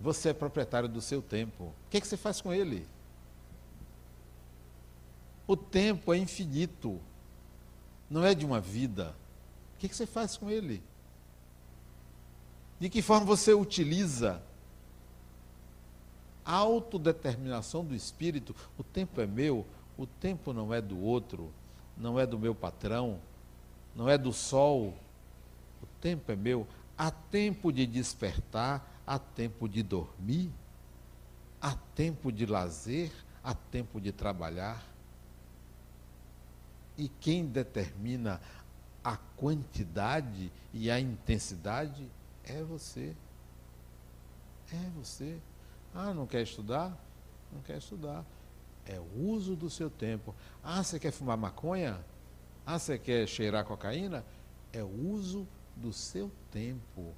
Você 0.00 0.30
é 0.30 0.32
proprietário 0.32 0.88
do 0.88 1.00
seu 1.00 1.20
tempo. 1.20 1.64
O 1.64 1.90
que, 1.90 1.96
é 1.96 2.00
que 2.00 2.06
você 2.06 2.16
faz 2.16 2.40
com 2.40 2.52
ele? 2.52 2.86
O 5.46 5.56
tempo 5.56 6.12
é 6.12 6.18
infinito, 6.18 7.00
não 8.10 8.24
é 8.24 8.34
de 8.34 8.44
uma 8.44 8.60
vida. 8.60 9.16
O 9.74 9.78
que, 9.78 9.88
você 9.88 10.06
faz 10.06 10.36
com 10.36 10.50
ele? 10.50 10.82
De 12.78 12.88
que 12.88 13.00
forma 13.00 13.24
você 13.24 13.54
utiliza? 13.54 14.42
A 16.44 16.54
autodeterminação 16.54 17.84
do 17.84 17.94
espírito, 17.94 18.54
o 18.76 18.82
tempo 18.82 19.20
é 19.20 19.26
meu, 19.26 19.66
o 19.96 20.06
tempo 20.06 20.52
não 20.52 20.72
é 20.72 20.80
do 20.80 21.00
outro, 21.00 21.50
não 21.96 22.18
é 22.18 22.26
do 22.26 22.38
meu 22.38 22.54
patrão, 22.54 23.18
não 23.94 24.08
é 24.08 24.16
do 24.16 24.32
sol. 24.32 24.94
O 25.82 25.86
tempo 26.00 26.30
é 26.30 26.36
meu. 26.36 26.66
Há 26.96 27.10
tempo 27.10 27.72
de 27.72 27.86
despertar, 27.86 28.97
há 29.08 29.18
tempo 29.18 29.66
de 29.66 29.82
dormir, 29.82 30.52
há 31.62 31.74
tempo 31.94 32.30
de 32.30 32.44
lazer, 32.44 33.10
há 33.42 33.54
tempo 33.54 33.98
de 33.98 34.12
trabalhar. 34.12 34.84
E 36.94 37.08
quem 37.08 37.46
determina 37.46 38.38
a 39.02 39.16
quantidade 39.16 40.52
e 40.74 40.90
a 40.90 41.00
intensidade 41.00 42.06
é 42.44 42.62
você. 42.62 43.16
É 44.70 44.90
você. 44.94 45.40
Ah, 45.94 46.12
não 46.12 46.26
quer 46.26 46.42
estudar? 46.42 46.94
Não 47.50 47.62
quer 47.62 47.78
estudar. 47.78 48.26
É 48.84 49.00
o 49.00 49.30
uso 49.30 49.56
do 49.56 49.70
seu 49.70 49.88
tempo. 49.88 50.34
Ah, 50.62 50.82
você 50.82 50.98
quer 50.98 51.12
fumar 51.12 51.38
maconha? 51.38 52.04
Ah, 52.66 52.78
você 52.78 52.98
quer 52.98 53.26
cheirar 53.26 53.64
cocaína? 53.64 54.22
É 54.70 54.82
o 54.82 55.08
uso 55.10 55.48
do 55.74 55.94
seu 55.94 56.30
tempo. 56.50 57.14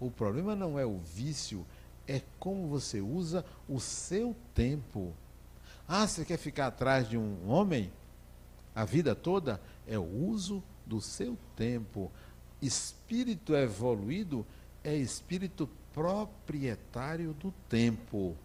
O 0.00 0.10
problema 0.10 0.54
não 0.54 0.78
é 0.78 0.86
o 0.86 0.98
vício, 0.98 1.66
é 2.06 2.22
como 2.38 2.68
você 2.68 3.00
usa 3.00 3.44
o 3.68 3.80
seu 3.80 4.34
tempo. 4.54 5.12
Ah, 5.86 6.06
você 6.06 6.24
quer 6.24 6.38
ficar 6.38 6.68
atrás 6.68 7.08
de 7.08 7.16
um 7.16 7.48
homem? 7.48 7.90
a 8.78 8.84
vida 8.84 9.12
toda 9.12 9.60
é 9.88 9.98
o 9.98 10.04
uso 10.04 10.62
do 10.86 11.00
seu 11.00 11.36
tempo. 11.56 12.12
Espírito 12.62 13.52
evoluído 13.56 14.46
é 14.84 14.94
espírito 14.94 15.68
proprietário 15.92 17.32
do 17.32 17.52
tempo, 17.68 18.36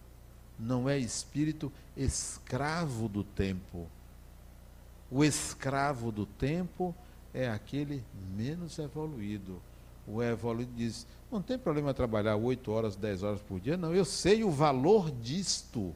não 0.58 0.88
é 0.88 0.98
espírito 0.98 1.72
escravo 1.96 3.08
do 3.08 3.22
tempo. 3.22 3.86
O 5.08 5.22
escravo 5.22 6.10
do 6.10 6.26
tempo 6.26 6.92
é 7.32 7.48
aquele 7.48 8.02
menos 8.36 8.80
evoluído. 8.80 9.62
O 10.04 10.20
evoluído 10.20 10.72
diz: 10.76 11.06
não 11.34 11.42
tem 11.42 11.58
problema 11.58 11.92
trabalhar 11.92 12.36
8 12.36 12.70
horas, 12.70 12.96
10 12.96 13.22
horas 13.22 13.40
por 13.40 13.60
dia, 13.60 13.76
não. 13.76 13.94
Eu 13.94 14.04
sei 14.04 14.44
o 14.44 14.50
valor 14.50 15.10
disto. 15.10 15.94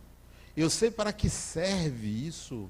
Eu 0.56 0.68
sei 0.68 0.90
para 0.90 1.12
que 1.12 1.30
serve 1.30 2.08
isso. 2.08 2.68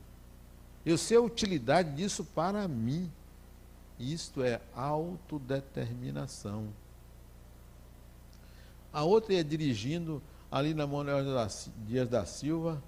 Eu 0.85 0.99
sei 0.99 1.17
a 1.17 1.21
utilidade 1.21 1.97
disso 1.97 2.25
para 2.25 2.69
mim. 2.69 3.11
Isto 3.99 4.43
é 4.43 4.61
autodeterminação. 4.75 6.69
A 8.93 9.03
outra 9.03 9.35
ia 9.35 9.45
dirigindo 9.45 10.23
ali 10.51 10.75
na 10.75 10.87
Manuel 10.87 11.25
Dias 11.87 12.09
da 12.09 12.25
Silva, 12.25 12.83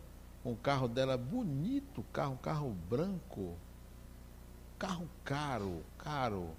um 0.44 0.54
carro 0.54 0.88
dela 0.88 1.16
bonito, 1.16 2.04
carro, 2.12 2.38
carro 2.42 2.74
branco, 2.88 3.54
carro 4.78 5.06
caro, 5.24 5.82
caro, 5.98 6.50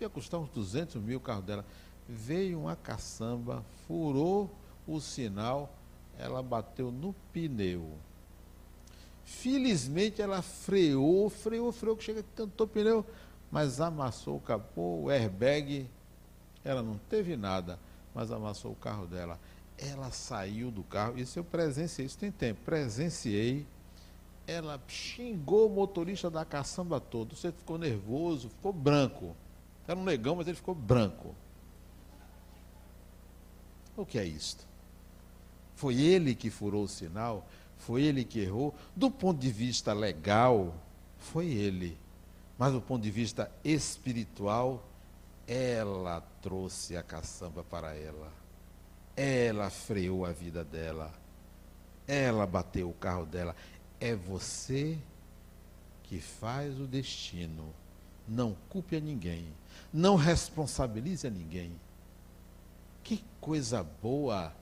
ia 0.00 0.08
custar 0.08 0.40
uns 0.40 0.48
200 0.50 1.00
mil 1.02 1.18
o 1.18 1.20
carro 1.20 1.42
dela. 1.42 1.64
Veio 2.08 2.60
uma 2.60 2.74
caçamba, 2.74 3.62
furou 3.86 4.50
o 4.86 4.98
sinal, 4.98 5.70
ela 6.18 6.42
bateu 6.42 6.90
no 6.90 7.14
pneu. 7.32 7.98
Felizmente 9.22 10.22
ela 10.22 10.40
freou, 10.40 11.28
freou, 11.28 11.70
freou, 11.70 11.96
que 11.96 12.04
chega, 12.04 12.22
tentou 12.34 12.66
o 12.66 12.70
pneu, 12.70 13.04
mas 13.50 13.78
amassou 13.78 14.36
o 14.36 14.40
capô, 14.40 15.02
o 15.02 15.10
airbag, 15.10 15.86
ela 16.64 16.82
não 16.82 16.98
teve 17.10 17.36
nada, 17.36 17.78
mas 18.14 18.32
amassou 18.32 18.72
o 18.72 18.76
carro 18.76 19.06
dela. 19.06 19.38
Ela 19.76 20.10
saiu 20.10 20.70
do 20.70 20.82
carro, 20.82 21.18
isso 21.18 21.38
eu 21.38 21.44
presenciei, 21.44 22.06
isso 22.06 22.18
tem 22.18 22.32
tempo, 22.32 22.62
presenciei. 22.64 23.66
Ela 24.46 24.82
xingou 24.88 25.66
o 25.66 25.70
motorista 25.70 26.30
da 26.30 26.44
caçamba 26.44 26.98
todo. 26.98 27.36
Você 27.36 27.52
ficou 27.52 27.76
nervoso, 27.76 28.48
ficou 28.48 28.72
branco. 28.72 29.36
Era 29.86 29.98
um 29.98 30.04
negão, 30.04 30.36
mas 30.36 30.48
ele 30.48 30.56
ficou 30.56 30.74
branco. 30.74 31.34
O 33.98 34.06
que 34.06 34.16
é 34.16 34.24
isto? 34.24 34.64
Foi 35.74 36.00
ele 36.00 36.32
que 36.32 36.50
furou 36.50 36.84
o 36.84 36.88
sinal? 36.88 37.44
Foi 37.78 38.04
ele 38.04 38.24
que 38.24 38.38
errou? 38.38 38.72
Do 38.94 39.10
ponto 39.10 39.40
de 39.40 39.50
vista 39.50 39.92
legal, 39.92 40.72
foi 41.18 41.48
ele. 41.48 41.98
Mas 42.56 42.72
do 42.72 42.80
ponto 42.80 43.02
de 43.02 43.10
vista 43.10 43.50
espiritual, 43.64 44.86
ela 45.48 46.20
trouxe 46.40 46.96
a 46.96 47.02
caçamba 47.02 47.64
para 47.64 47.92
ela. 47.92 48.32
Ela 49.16 49.68
freou 49.68 50.24
a 50.24 50.30
vida 50.30 50.62
dela. 50.62 51.12
Ela 52.06 52.46
bateu 52.46 52.88
o 52.88 52.94
carro 52.94 53.26
dela. 53.26 53.56
É 53.98 54.14
você 54.14 54.96
que 56.04 56.20
faz 56.20 56.78
o 56.78 56.86
destino. 56.86 57.74
Não 58.28 58.56
culpe 58.68 58.94
a 58.94 59.00
ninguém. 59.00 59.48
Não 59.92 60.14
responsabilize 60.14 61.26
a 61.26 61.30
ninguém. 61.30 61.72
Que 63.08 63.24
coisa 63.40 63.82
boa 64.02 64.52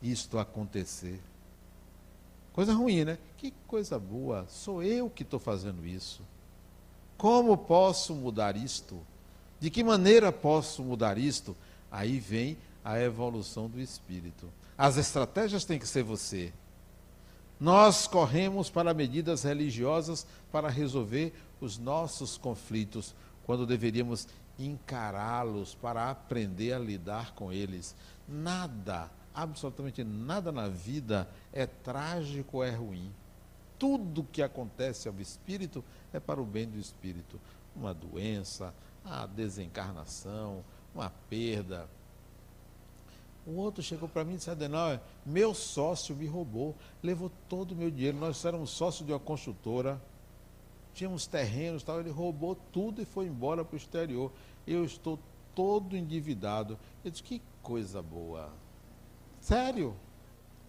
isto 0.00 0.38
acontecer. 0.38 1.20
Coisa 2.52 2.72
ruim, 2.72 3.04
né? 3.04 3.18
Que 3.36 3.52
coisa 3.66 3.98
boa. 3.98 4.46
Sou 4.48 4.80
eu 4.80 5.10
que 5.10 5.24
estou 5.24 5.40
fazendo 5.40 5.84
isso. 5.84 6.22
Como 7.18 7.58
posso 7.58 8.14
mudar 8.14 8.56
isto? 8.56 8.96
De 9.58 9.70
que 9.70 9.82
maneira 9.82 10.30
posso 10.30 10.84
mudar 10.84 11.18
isto? 11.18 11.56
Aí 11.90 12.20
vem 12.20 12.56
a 12.84 13.00
evolução 13.00 13.68
do 13.68 13.80
espírito. 13.80 14.48
As 14.78 14.96
estratégias 14.96 15.64
têm 15.64 15.80
que 15.80 15.88
ser 15.88 16.04
você. 16.04 16.52
Nós 17.58 18.06
corremos 18.06 18.70
para 18.70 18.94
medidas 18.94 19.42
religiosas 19.42 20.24
para 20.52 20.68
resolver 20.68 21.34
os 21.60 21.76
nossos 21.76 22.38
conflitos, 22.38 23.16
quando 23.44 23.66
deveríamos 23.66 24.28
encará-los 24.66 25.74
para 25.74 26.10
aprender 26.10 26.72
a 26.72 26.78
lidar 26.78 27.34
com 27.34 27.52
eles. 27.52 27.94
Nada, 28.28 29.10
absolutamente 29.34 30.04
nada 30.04 30.52
na 30.52 30.68
vida 30.68 31.28
é 31.52 31.66
trágico 31.66 32.58
ou 32.58 32.64
é 32.64 32.70
ruim. 32.70 33.12
Tudo 33.78 34.26
que 34.30 34.42
acontece 34.42 35.08
ao 35.08 35.18
espírito 35.20 35.82
é 36.12 36.20
para 36.20 36.40
o 36.40 36.44
bem 36.44 36.68
do 36.68 36.78
espírito. 36.78 37.40
Uma 37.74 37.94
doença, 37.94 38.74
a 39.04 39.26
desencarnação, 39.26 40.62
uma 40.94 41.10
perda. 41.28 41.88
O 43.46 43.52
outro 43.52 43.82
chegou 43.82 44.08
para 44.08 44.24
mim 44.24 44.34
e 44.34 44.36
disse, 44.36 44.50
Adenauer, 44.50 45.00
meu 45.24 45.54
sócio 45.54 46.14
me 46.14 46.26
roubou, 46.26 46.76
levou 47.02 47.30
todo 47.48 47.72
o 47.72 47.74
meu 47.74 47.90
dinheiro. 47.90 48.18
Nós 48.18 48.44
éramos 48.44 48.70
sócios 48.70 49.06
de 49.06 49.12
uma 49.12 49.18
construtora, 49.18 50.00
tínhamos 50.92 51.26
terrenos 51.26 51.82
tal, 51.82 52.00
ele 52.00 52.10
roubou 52.10 52.54
tudo 52.54 53.00
e 53.00 53.04
foi 53.04 53.26
embora 53.26 53.64
para 53.64 53.74
o 53.74 53.78
exterior. 53.78 54.30
Eu 54.66 54.84
estou 54.84 55.18
todo 55.54 55.96
endividado. 55.96 56.78
Eu 57.04 57.10
disse, 57.10 57.22
que 57.22 57.42
coisa 57.62 58.00
boa. 58.02 58.50
Sério? 59.40 59.94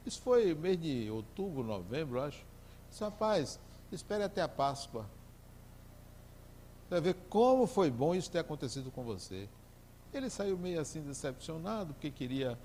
Isso 0.06 0.22
foi 0.22 0.54
mês 0.56 0.80
de 0.80 1.10
outubro, 1.10 1.64
novembro, 1.64 2.22
acho. 2.22 2.40
Eu 2.40 2.46
disse, 2.90 3.04
rapaz, 3.04 3.60
espere 3.92 4.24
até 4.24 4.42
a 4.42 4.48
Páscoa. 4.48 5.06
Vai 6.90 7.00
ver 7.00 7.16
como 7.30 7.68
foi 7.68 7.90
bom 7.90 8.14
isso 8.14 8.30
ter 8.30 8.40
acontecido 8.40 8.92
com 8.92 9.04
você. 9.04 9.48
Ele 10.14 10.30
saiu 10.30 10.58
meio 10.58 10.82
assim 10.82 11.02
decepcionado, 11.02 11.94
porque 11.94 12.12
queria 12.12 12.60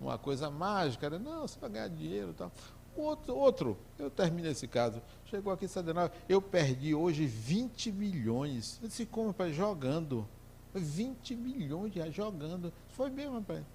uma 0.00 0.18
coisa 0.18 0.50
mágica. 0.50 1.08
Né? 1.08 1.18
Não, 1.18 1.48
você 1.48 1.58
vai 1.58 1.70
ganhar 1.70 1.88
dinheiro 1.88 2.30
e 2.30 2.34
tal. 2.34 2.52
Outro, 2.96 3.34
outro, 3.34 3.78
eu 3.98 4.10
termino 4.10 4.48
esse 4.48 4.66
caso. 4.66 5.00
Chegou 5.26 5.52
aqui 5.52 5.68
Sadenal, 5.68 6.10
eu 6.28 6.42
perdi 6.42 6.94
hoje 6.94 7.24
20 7.24 7.92
milhões. 7.92 8.78
Eu 8.82 8.88
disse, 8.88 9.06
como, 9.06 9.28
rapaz? 9.28 9.54
Jogando. 9.54 10.28
20 10.74 11.34
milhões 11.34 11.92
de 11.92 11.98
reais 11.98 12.14
jogando. 12.14 12.72
Foi 12.90 13.10
mesmo, 13.10 13.34
rapaz. 13.34 13.60
Não 13.60 13.66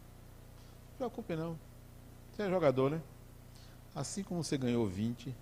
se 0.92 0.98
preocupe 0.98 1.36
não. 1.36 1.60
Você 2.32 2.44
é 2.44 2.50
jogador, 2.50 2.92
né? 2.92 3.02
Assim 3.94 4.24
como 4.24 4.44
você 4.44 4.58
ganhou 4.58 4.88
20, 4.88 5.26
você 5.26 5.34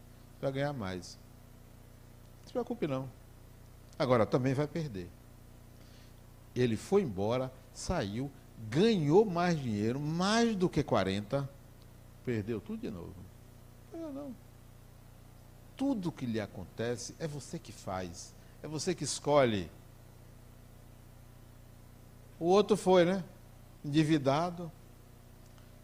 vai 0.41 0.51
ganhar 0.51 0.73
mais. 0.73 1.17
Não 2.41 2.47
se 2.47 2.53
preocupe 2.53 2.87
não. 2.87 3.09
Agora, 3.97 4.25
também 4.25 4.53
vai 4.53 4.67
perder. 4.67 5.09
Ele 6.55 6.77
foi 6.77 7.01
embora, 7.01 7.51
saiu, 7.73 8.31
ganhou 8.69 9.25
mais 9.25 9.59
dinheiro, 9.59 9.99
mais 9.99 10.55
do 10.55 10.69
que 10.69 10.83
40, 10.83 11.49
perdeu 12.23 12.61
tudo 12.61 12.81
de 12.81 12.91
novo. 12.91 13.15
Não, 13.91 14.11
não. 14.11 14.35
Tudo 15.75 16.11
que 16.11 16.25
lhe 16.25 16.39
acontece 16.39 17.15
é 17.19 17.27
você 17.27 17.57
que 17.57 17.71
faz, 17.71 18.35
é 18.61 18.67
você 18.67 18.93
que 18.93 19.03
escolhe. 19.03 19.69
O 22.39 22.45
outro 22.45 22.75
foi, 22.75 23.05
né? 23.05 23.23
Endividado. 23.83 24.71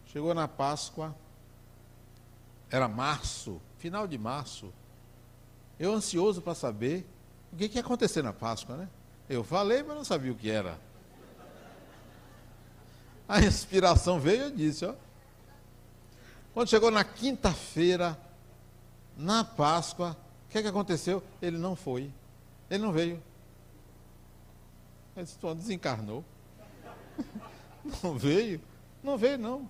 Chegou 0.06 0.34
na 0.34 0.48
Páscoa. 0.48 1.14
Era 2.70 2.88
março, 2.88 3.60
final 3.78 4.06
de 4.06 4.18
março. 4.18 4.72
Eu 5.78 5.92
ansioso 5.92 6.40
para 6.40 6.54
saber 6.54 7.06
o 7.52 7.56
que, 7.56 7.68
que 7.68 7.78
ia 7.78 7.80
acontecer 7.80 8.22
na 8.22 8.32
Páscoa, 8.32 8.76
né? 8.76 8.88
Eu 9.28 9.42
falei, 9.42 9.82
mas 9.82 9.96
não 9.96 10.04
sabia 10.04 10.32
o 10.32 10.34
que 10.34 10.50
era. 10.50 10.78
A 13.28 13.40
inspiração 13.40 14.18
veio 14.18 14.48
e 14.48 14.50
disse, 14.50 14.84
ó. 14.84 14.94
Quando 16.52 16.68
chegou 16.68 16.90
na 16.90 17.04
quinta-feira, 17.04 18.18
na 19.16 19.44
Páscoa, 19.44 20.16
o 20.46 20.50
que, 20.50 20.58
é 20.58 20.62
que 20.62 20.68
aconteceu? 20.68 21.22
Ele 21.40 21.56
não 21.56 21.76
foi. 21.76 22.12
Ele 22.68 22.82
não 22.82 22.92
veio. 22.92 23.22
Ele 25.16 25.54
desencarnou. 25.54 26.24
Não 28.02 28.18
veio? 28.18 28.60
Não 29.02 29.16
veio, 29.16 29.38
não. 29.38 29.68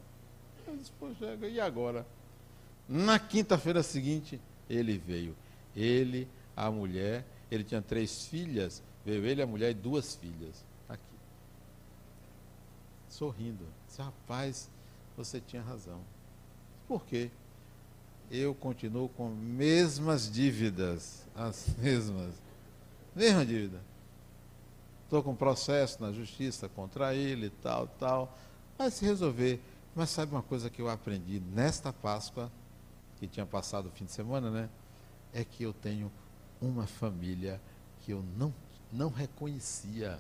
Eu 0.67 0.77
disse, 0.77 0.91
poxa, 0.99 1.37
e 1.47 1.61
agora? 1.61 2.07
Na 2.89 3.19
quinta-feira 3.19 3.83
seguinte, 3.83 4.41
ele 4.69 4.99
veio. 4.99 5.37
Ele, 5.77 6.29
a 6.57 6.71
mulher 6.71 7.25
ele 7.51 7.65
tinha 7.65 7.83
três 7.83 8.27
filhas, 8.27 8.83
veio 9.05 9.25
ele, 9.27 9.43
a 9.43 9.47
mulher 9.47 9.71
e 9.71 9.75
duas 9.75 10.15
filhas. 10.15 10.65
Aqui. 10.89 11.03
Sorrindo. 13.09 13.67
Disse, 13.87 14.01
rapaz, 14.01 14.71
você 15.17 15.41
tinha 15.41 15.63
razão. 15.63 16.01
Por 16.87 17.05
quê? 17.05 17.31
Eu 18.31 18.55
continuo 18.55 19.09
com 19.09 19.29
mesmas 19.29 20.31
dívidas, 20.31 21.27
as 21.35 21.67
mesmas. 21.79 22.35
Mesma 23.15 23.45
dívida. 23.45 23.81
Estou 25.11 25.25
com 25.25 25.35
processo 25.35 26.01
na 26.01 26.13
justiça 26.13 26.69
contra 26.69 27.13
ele, 27.13 27.51
tal, 27.61 27.89
tal. 27.99 28.39
Vai 28.79 28.93
se 28.93 29.05
resolver. 29.05 29.61
Mas 29.93 30.11
sabe 30.11 30.31
uma 30.31 30.41
coisa 30.41 30.71
que 30.71 30.81
eu 30.81 30.89
aprendi 30.89 31.41
nesta 31.53 31.93
Páscoa, 31.93 32.49
que 33.17 33.27
tinha 33.27 33.45
passado 33.45 33.87
o 33.87 33.91
fim 33.91 34.05
de 34.05 34.13
semana, 34.13 34.53
né? 34.53 34.71
É 35.35 35.45
que 35.45 35.65
eu 35.65 35.73
tenho 35.73 36.13
uma 36.63 36.87
família 36.87 37.61
que 38.03 38.13
eu 38.13 38.23
não, 38.39 38.55
não 38.93 39.11
reconhecia. 39.11 40.17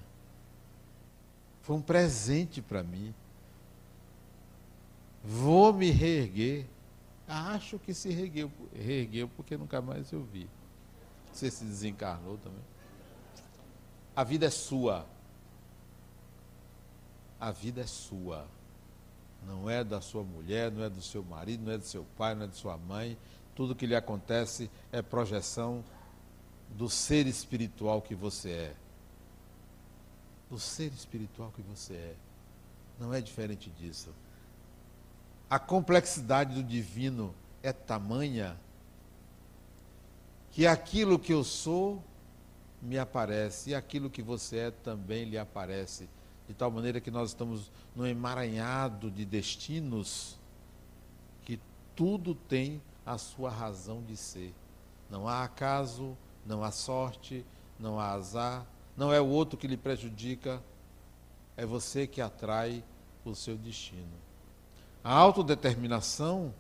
Foi 1.62 1.76
um 1.76 1.82
presente 1.82 2.60
para 2.60 2.82
mim. 2.82 3.14
Vou 5.22 5.72
me 5.72 5.92
reerguer. 5.92 6.66
Acho 7.28 7.78
que 7.78 7.94
se 7.94 8.10
reergueu, 8.10 8.50
reergueu 8.74 9.28
porque 9.36 9.56
nunca 9.56 9.80
mais 9.80 10.10
eu 10.10 10.24
vi. 10.24 10.50
Você 11.32 11.48
se 11.48 11.62
desencarnou 11.62 12.36
também. 12.38 12.79
A 14.20 14.22
vida 14.22 14.44
é 14.44 14.50
sua. 14.50 15.06
A 17.40 17.50
vida 17.50 17.80
é 17.80 17.86
sua. 17.86 18.46
Não 19.46 19.70
é 19.70 19.82
da 19.82 20.02
sua 20.02 20.22
mulher, 20.22 20.70
não 20.70 20.84
é 20.84 20.90
do 20.90 21.00
seu 21.00 21.24
marido, 21.24 21.64
não 21.64 21.72
é 21.72 21.78
do 21.78 21.86
seu 21.86 22.04
pai, 22.18 22.34
não 22.34 22.44
é 22.44 22.46
de 22.46 22.54
sua 22.54 22.76
mãe. 22.76 23.16
Tudo 23.54 23.74
que 23.74 23.86
lhe 23.86 23.96
acontece 23.96 24.70
é 24.92 25.00
projeção 25.00 25.82
do 26.68 26.86
ser 26.90 27.26
espiritual 27.26 28.02
que 28.02 28.14
você 28.14 28.50
é. 28.50 28.76
Do 30.50 30.58
ser 30.58 30.92
espiritual 30.92 31.50
que 31.56 31.62
você 31.62 31.94
é. 31.94 32.14
Não 32.98 33.14
é 33.14 33.22
diferente 33.22 33.70
disso. 33.70 34.10
A 35.48 35.58
complexidade 35.58 36.54
do 36.54 36.62
divino 36.62 37.34
é 37.62 37.72
tamanha 37.72 38.54
que 40.50 40.66
aquilo 40.66 41.18
que 41.18 41.32
eu 41.32 41.42
sou 41.42 42.04
me 42.80 42.98
aparece 42.98 43.70
e 43.70 43.74
aquilo 43.74 44.10
que 44.10 44.22
você 44.22 44.56
é 44.56 44.70
também 44.70 45.24
lhe 45.24 45.38
aparece. 45.38 46.08
De 46.48 46.54
tal 46.54 46.70
maneira 46.70 47.00
que 47.00 47.10
nós 47.10 47.30
estamos 47.30 47.70
num 47.94 48.06
emaranhado 48.06 49.10
de 49.10 49.24
destinos 49.24 50.38
que 51.44 51.60
tudo 51.94 52.34
tem 52.34 52.82
a 53.04 53.18
sua 53.18 53.50
razão 53.50 54.02
de 54.02 54.16
ser. 54.16 54.54
Não 55.10 55.28
há 55.28 55.44
acaso, 55.44 56.16
não 56.46 56.64
há 56.64 56.70
sorte, 56.70 57.44
não 57.78 57.98
há 57.98 58.12
azar, 58.12 58.66
não 58.96 59.12
é 59.12 59.20
o 59.20 59.26
outro 59.26 59.58
que 59.58 59.66
lhe 59.66 59.76
prejudica, 59.76 60.62
é 61.56 61.64
você 61.64 62.06
que 62.06 62.20
atrai 62.20 62.82
o 63.24 63.34
seu 63.34 63.56
destino. 63.56 64.18
A 65.02 65.12
autodeterminação 65.12 66.54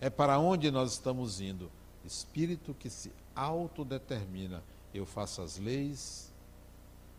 é 0.00 0.08
para 0.08 0.38
onde 0.38 0.70
nós 0.70 0.92
estamos 0.92 1.40
indo. 1.40 1.70
Espírito 2.04 2.74
que 2.74 2.88
se 2.88 3.12
autodetermina. 3.40 4.62
Eu 4.92 5.06
faço 5.06 5.42
as 5.42 5.58
leis, 5.58 6.32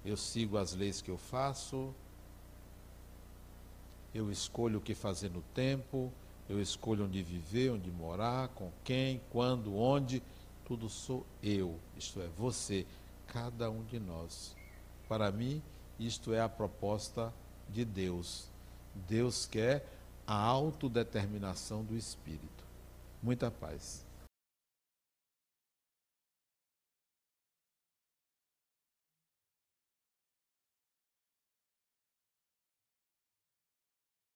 eu 0.04 0.18
sigo 0.18 0.58
as 0.58 0.74
leis 0.74 1.02
que 1.02 1.10
eu 1.10 1.18
faço, 1.18 1.94
eu 4.14 4.32
escolho 4.32 4.80
o 4.80 4.82
que 4.82 4.94
fazer 4.94 5.30
no 5.30 5.42
tempo, 5.54 6.12
eu 6.50 6.62
escolho 6.62 7.06
onde 7.06 7.24
viver, 7.24 7.72
onde 7.72 7.90
morar, 7.90 8.50
com 8.50 8.72
quem, 8.84 9.22
quando, 9.32 9.76
onde. 9.76 10.22
Tudo 10.66 10.90
sou 10.90 11.26
eu, 11.44 11.78
isto 11.98 12.22
é, 12.22 12.28
você, 12.38 12.86
cada 13.28 13.70
um 13.70 13.84
de 13.84 14.00
nós. 14.00 14.56
Para 15.08 15.32
mim, 15.32 15.62
isto 16.00 16.34
é 16.34 16.42
a 16.42 16.50
proposta 16.50 17.34
de 17.70 17.84
Deus. 17.84 18.48
Deus 19.08 19.46
quer 19.46 19.86
a 20.26 20.36
autodeterminação 20.36 21.84
do 21.84 21.96
espírito. 21.96 22.64
Muita 23.22 23.52
paz. 23.52 24.06